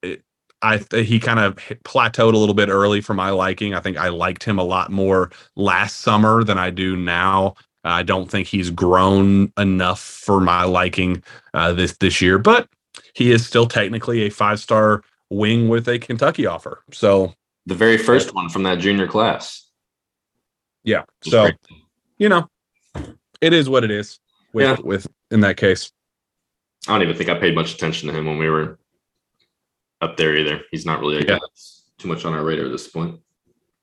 It, 0.01 0.23
I 0.61 0.83
he 0.91 1.19
kind 1.19 1.39
of 1.39 1.55
plateaued 1.83 2.33
a 2.33 2.37
little 2.37 2.55
bit 2.55 2.69
early 2.69 3.01
for 3.01 3.13
my 3.13 3.29
liking. 3.29 3.73
I 3.73 3.79
think 3.79 3.97
I 3.97 4.09
liked 4.09 4.43
him 4.43 4.59
a 4.59 4.63
lot 4.63 4.91
more 4.91 5.31
last 5.55 5.99
summer 5.99 6.43
than 6.43 6.57
I 6.57 6.69
do 6.69 6.95
now. 6.95 7.55
I 7.83 8.03
don't 8.03 8.29
think 8.29 8.47
he's 8.47 8.69
grown 8.69 9.51
enough 9.57 9.99
for 10.01 10.39
my 10.41 10.63
liking 10.63 11.23
uh, 11.53 11.73
this 11.73 11.95
this 11.97 12.21
year, 12.21 12.37
but 12.37 12.67
he 13.13 13.31
is 13.31 13.45
still 13.45 13.67
technically 13.67 14.23
a 14.23 14.29
five 14.29 14.59
star 14.59 15.01
wing 15.29 15.69
with 15.69 15.87
a 15.87 15.99
Kentucky 15.99 16.45
offer. 16.45 16.83
So 16.91 17.33
The 17.65 17.75
very 17.75 17.97
first 17.97 18.33
one 18.35 18.49
from 18.49 18.63
that 18.63 18.79
junior 18.79 19.07
class. 19.07 19.65
yeah, 20.83 21.03
so 21.23 21.43
great. 21.43 21.55
you 22.17 22.29
know, 22.29 22.49
it 23.41 23.53
is 23.53 23.69
what 23.69 23.83
it 23.83 23.91
is. 23.91 24.19
With 24.53 24.65
Yeah. 24.65 24.77
with 24.83 25.07
in 25.31 25.41
that 25.41 25.57
case, 25.57 25.91
I 26.87 26.93
don't 26.93 27.03
even 27.03 27.15
think 27.15 27.29
I 27.29 27.35
paid 27.39 27.53
much 27.55 27.73
attention 27.73 28.09
to 28.09 28.15
him 28.17 28.25
when 28.25 28.37
we 28.39 28.49
were 28.49 28.79
up 30.01 30.17
there 30.17 30.35
either. 30.35 30.61
He's 30.71 30.85
not 30.85 30.99
really 30.99 31.17
a 31.17 31.23
guy 31.23 31.33
Yeah. 31.33 31.39
that's 31.41 31.83
too 31.97 32.07
much 32.07 32.25
on 32.25 32.33
our 32.33 32.43
radar 32.43 32.65
at 32.65 32.71
this 32.71 32.87
point. 32.87 33.19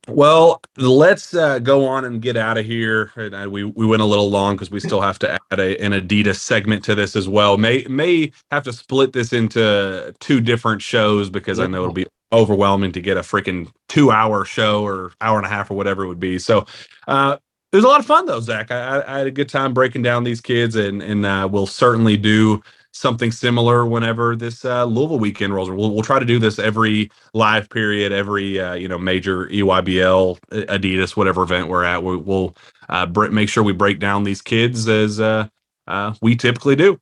Well, 0.08 0.60
let's 0.76 1.34
uh, 1.34 1.58
go 1.60 1.86
on 1.86 2.04
and 2.04 2.22
get 2.22 2.36
out 2.36 2.58
of 2.58 2.66
here. 2.66 3.10
And, 3.16 3.34
uh, 3.34 3.48
we 3.50 3.64
we 3.64 3.86
went 3.86 4.02
a 4.02 4.04
little 4.04 4.30
long 4.30 4.54
because 4.54 4.70
we 4.70 4.80
still 4.80 5.00
have 5.00 5.18
to 5.20 5.32
add 5.50 5.60
a, 5.60 5.82
an 5.82 5.92
Adidas 5.92 6.36
segment 6.36 6.84
to 6.84 6.94
this 6.94 7.16
as 7.16 7.28
well. 7.28 7.56
May 7.56 7.84
may 7.88 8.32
have 8.52 8.64
to 8.64 8.72
split 8.72 9.14
this 9.14 9.32
into 9.32 10.14
two 10.20 10.40
different 10.40 10.82
shows 10.82 11.30
because 11.30 11.58
I 11.58 11.66
know 11.66 11.82
it'll 11.82 11.94
be 11.94 12.06
overwhelming 12.32 12.92
to 12.92 13.00
get 13.00 13.16
a 13.16 13.20
freaking 13.20 13.68
two 13.88 14.10
hour 14.10 14.44
show 14.44 14.84
or 14.84 15.12
hour 15.22 15.38
and 15.38 15.46
a 15.46 15.50
half 15.50 15.70
or 15.70 15.74
whatever 15.74 16.04
it 16.04 16.08
would 16.08 16.20
be. 16.20 16.38
So 16.38 16.66
uh, 17.08 17.38
it 17.72 17.76
was 17.76 17.84
a 17.84 17.88
lot 17.88 18.00
of 18.00 18.06
fun 18.06 18.26
though, 18.26 18.40
Zach. 18.40 18.70
I, 18.70 19.00
I, 19.00 19.14
I 19.14 19.18
had 19.18 19.26
a 19.26 19.32
good 19.32 19.48
time 19.48 19.74
breaking 19.74 20.02
down 20.02 20.24
these 20.24 20.40
kids, 20.40 20.76
and 20.76 21.02
and 21.02 21.26
uh, 21.26 21.48
we'll 21.50 21.66
certainly 21.66 22.16
do 22.16 22.62
something 22.96 23.30
similar 23.30 23.86
whenever 23.86 24.36
this 24.36 24.64
uh, 24.64 24.84
Louisville 24.84 25.18
weekend 25.18 25.54
rolls. 25.54 25.70
We'll, 25.70 25.92
we'll 25.92 26.02
try 26.02 26.18
to 26.18 26.24
do 26.24 26.38
this 26.38 26.58
every 26.58 27.10
live 27.34 27.68
period, 27.70 28.12
every 28.12 28.58
uh, 28.58 28.74
you 28.74 28.88
know 28.88 28.98
major 28.98 29.46
EYBL, 29.46 30.38
Adidas, 30.50 31.16
whatever 31.16 31.42
event 31.42 31.68
we're 31.68 31.84
at. 31.84 32.02
We, 32.02 32.16
we'll 32.16 32.56
uh, 32.88 33.06
br- 33.06 33.28
make 33.28 33.48
sure 33.48 33.62
we 33.62 33.72
break 33.72 33.98
down 33.98 34.24
these 34.24 34.42
kids 34.42 34.88
as 34.88 35.20
uh, 35.20 35.48
uh, 35.86 36.14
we 36.22 36.36
typically 36.36 36.76
do. 36.76 37.00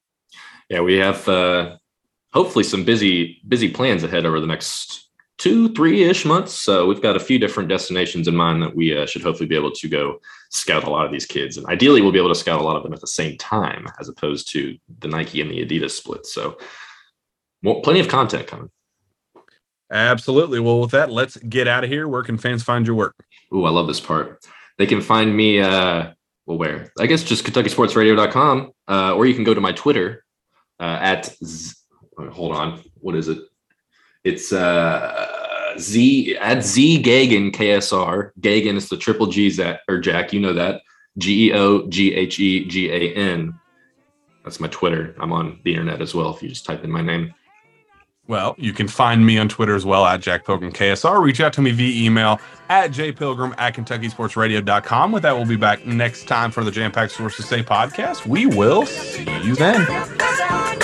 Yeah, 0.69 0.81
we 0.81 0.97
have 0.97 1.29
uh, 1.29 1.77
hopefully 2.33 2.65
some 2.65 2.85
busy 2.85 3.41
busy 3.47 3.71
plans 3.71 4.03
ahead 4.03 4.27
over 4.27 4.41
the 4.41 4.47
next 4.47 5.04
two 5.39 5.73
three 5.75 6.05
ish 6.05 6.25
months. 6.25 6.53
So 6.53 6.87
we've 6.87 7.03
got 7.03 7.17
a 7.17 7.21
few 7.21 7.39
different 7.39 7.69
destinations 7.69 8.29
in 8.29 8.37
mind 8.37 8.63
that 8.63 8.75
we 8.75 8.97
uh, 8.97 9.07
should 9.07 9.23
hopefully 9.23 9.49
be 9.49 9.57
able 9.57 9.73
to 9.73 9.89
go 9.89 10.21
scout 10.51 10.85
a 10.85 10.91
lot 10.91 11.07
of 11.07 11.13
these 11.13 11.27
kids, 11.27 11.57
and 11.57 11.67
ideally 11.67 12.01
we'll 12.01 12.13
be 12.13 12.19
able 12.19 12.29
to 12.29 12.35
scout 12.35 12.61
a 12.61 12.65
lot 12.65 12.77
of 12.77 12.83
them 12.83 12.93
at 12.93 13.01
the 13.01 13.07
same 13.07 13.37
time 13.39 13.87
as 14.01 14.09
opposed 14.09 14.51
to 14.53 14.77
the 15.01 15.09
Nike 15.09 15.41
and 15.41 15.51
the 15.51 15.65
Adidas 15.65 15.93
split. 15.93 16.27
So 16.27 16.59
well, 17.65 17.81
plenty 17.81 18.01
of 18.01 18.09
content 18.09 18.47
coming. 18.47 18.71
Absolutely. 19.91 20.61
Well, 20.61 20.81
with 20.81 20.91
that, 20.91 21.11
let's 21.11 21.37
get 21.37 21.67
out 21.67 21.85
of 21.85 21.91
here. 21.91 22.09
Where 22.09 22.23
can 22.23 22.37
fans 22.37 22.63
find 22.63 22.87
your 22.87 22.97
work? 22.97 23.15
Ooh, 23.55 23.65
I 23.65 23.71
love 23.71 23.87
this 23.87 24.01
part. 24.01 24.45
They 24.77 24.87
can 24.87 25.01
find 25.01 25.35
me, 25.35 25.61
uh, 25.61 26.13
well, 26.47 26.59
where? 26.59 26.93
I 26.99 27.07
guess 27.07 27.23
just 27.23 27.45
KentuckySportsRadio.com, 27.45 28.73
uh, 28.89 29.15
or 29.15 29.27
you 29.27 29.35
can 29.35 29.45
go 29.45 29.55
to 29.55 29.61
my 29.61 29.73
Twitter 29.73 30.25
uh, 30.81 30.99
at, 31.01 31.35
Z- 31.45 31.75
hold 32.33 32.55
on, 32.55 32.83
what 33.01 33.15
is 33.15 33.29
it? 33.29 33.39
It's 34.25 34.53
uh, 34.53 35.77
Z 35.79 36.37
at 36.39 36.65
Z 36.65 37.03
Geoghegan 37.03 37.55
KSR. 37.55 38.33
Geoghegan 38.41 38.77
is 38.77 38.89
the 38.89 38.97
triple 38.97 39.27
G's 39.27 39.57
that 39.59 39.81
or 39.89 39.99
Jack, 39.99 40.33
you 40.33 40.41
know 40.41 40.55
that. 40.55 40.83
G 41.19 41.51
E 41.51 41.53
O 41.53 41.87
G 41.89 42.15
H 42.15 42.41
E 42.41 42.65
G 42.65 42.91
A 42.91 43.15
N. 43.15 43.59
That's 44.43 44.61
my 44.61 44.69
Twitter. 44.69 45.15
I'm 45.19 45.33
on 45.33 45.61
the 45.65 45.73
internet 45.73 46.03
as 46.03 46.15
well 46.15 46.35
if 46.35 46.43
you 46.43 46.49
just 46.49 46.67
type 46.67 46.85
in 46.85 46.91
my 46.91 47.03
name. 47.03 47.33
Well, 48.27 48.55
you 48.57 48.73
can 48.73 48.89
find 48.89 49.25
me 49.25 49.37
on 49.37 49.51
Twitter 49.51 49.75
as 49.75 49.85
well 49.85 50.07
at 50.07 50.23
Jack 50.23 50.47
Pilgrim 50.47 50.73
KSR. 50.73 51.23
Reach 51.23 51.41
out 51.41 51.53
to 51.55 51.63
me 51.63 51.73
via 51.73 52.07
email 52.07 52.41
at 52.71 52.91
jpilgrim 52.91 53.55
at 53.59 53.75
KentuckySportsRadio.com. 53.75 55.13
With 55.13 55.25
that, 55.25 55.37
we'll 55.37 55.45
be 55.45 55.57
back 55.57 55.85
next 55.85 56.27
time 56.27 56.51
for 56.51 56.65
the 56.65 56.71
Jam 56.71 56.91
Packed 56.91 57.13
Source 57.13 57.37
to 57.37 57.43
Say 57.43 57.63
podcast. 57.63 58.27
We 58.27 58.47
will 58.47 58.87
see 58.87 59.25
you 59.43 59.55
then. 59.57 60.84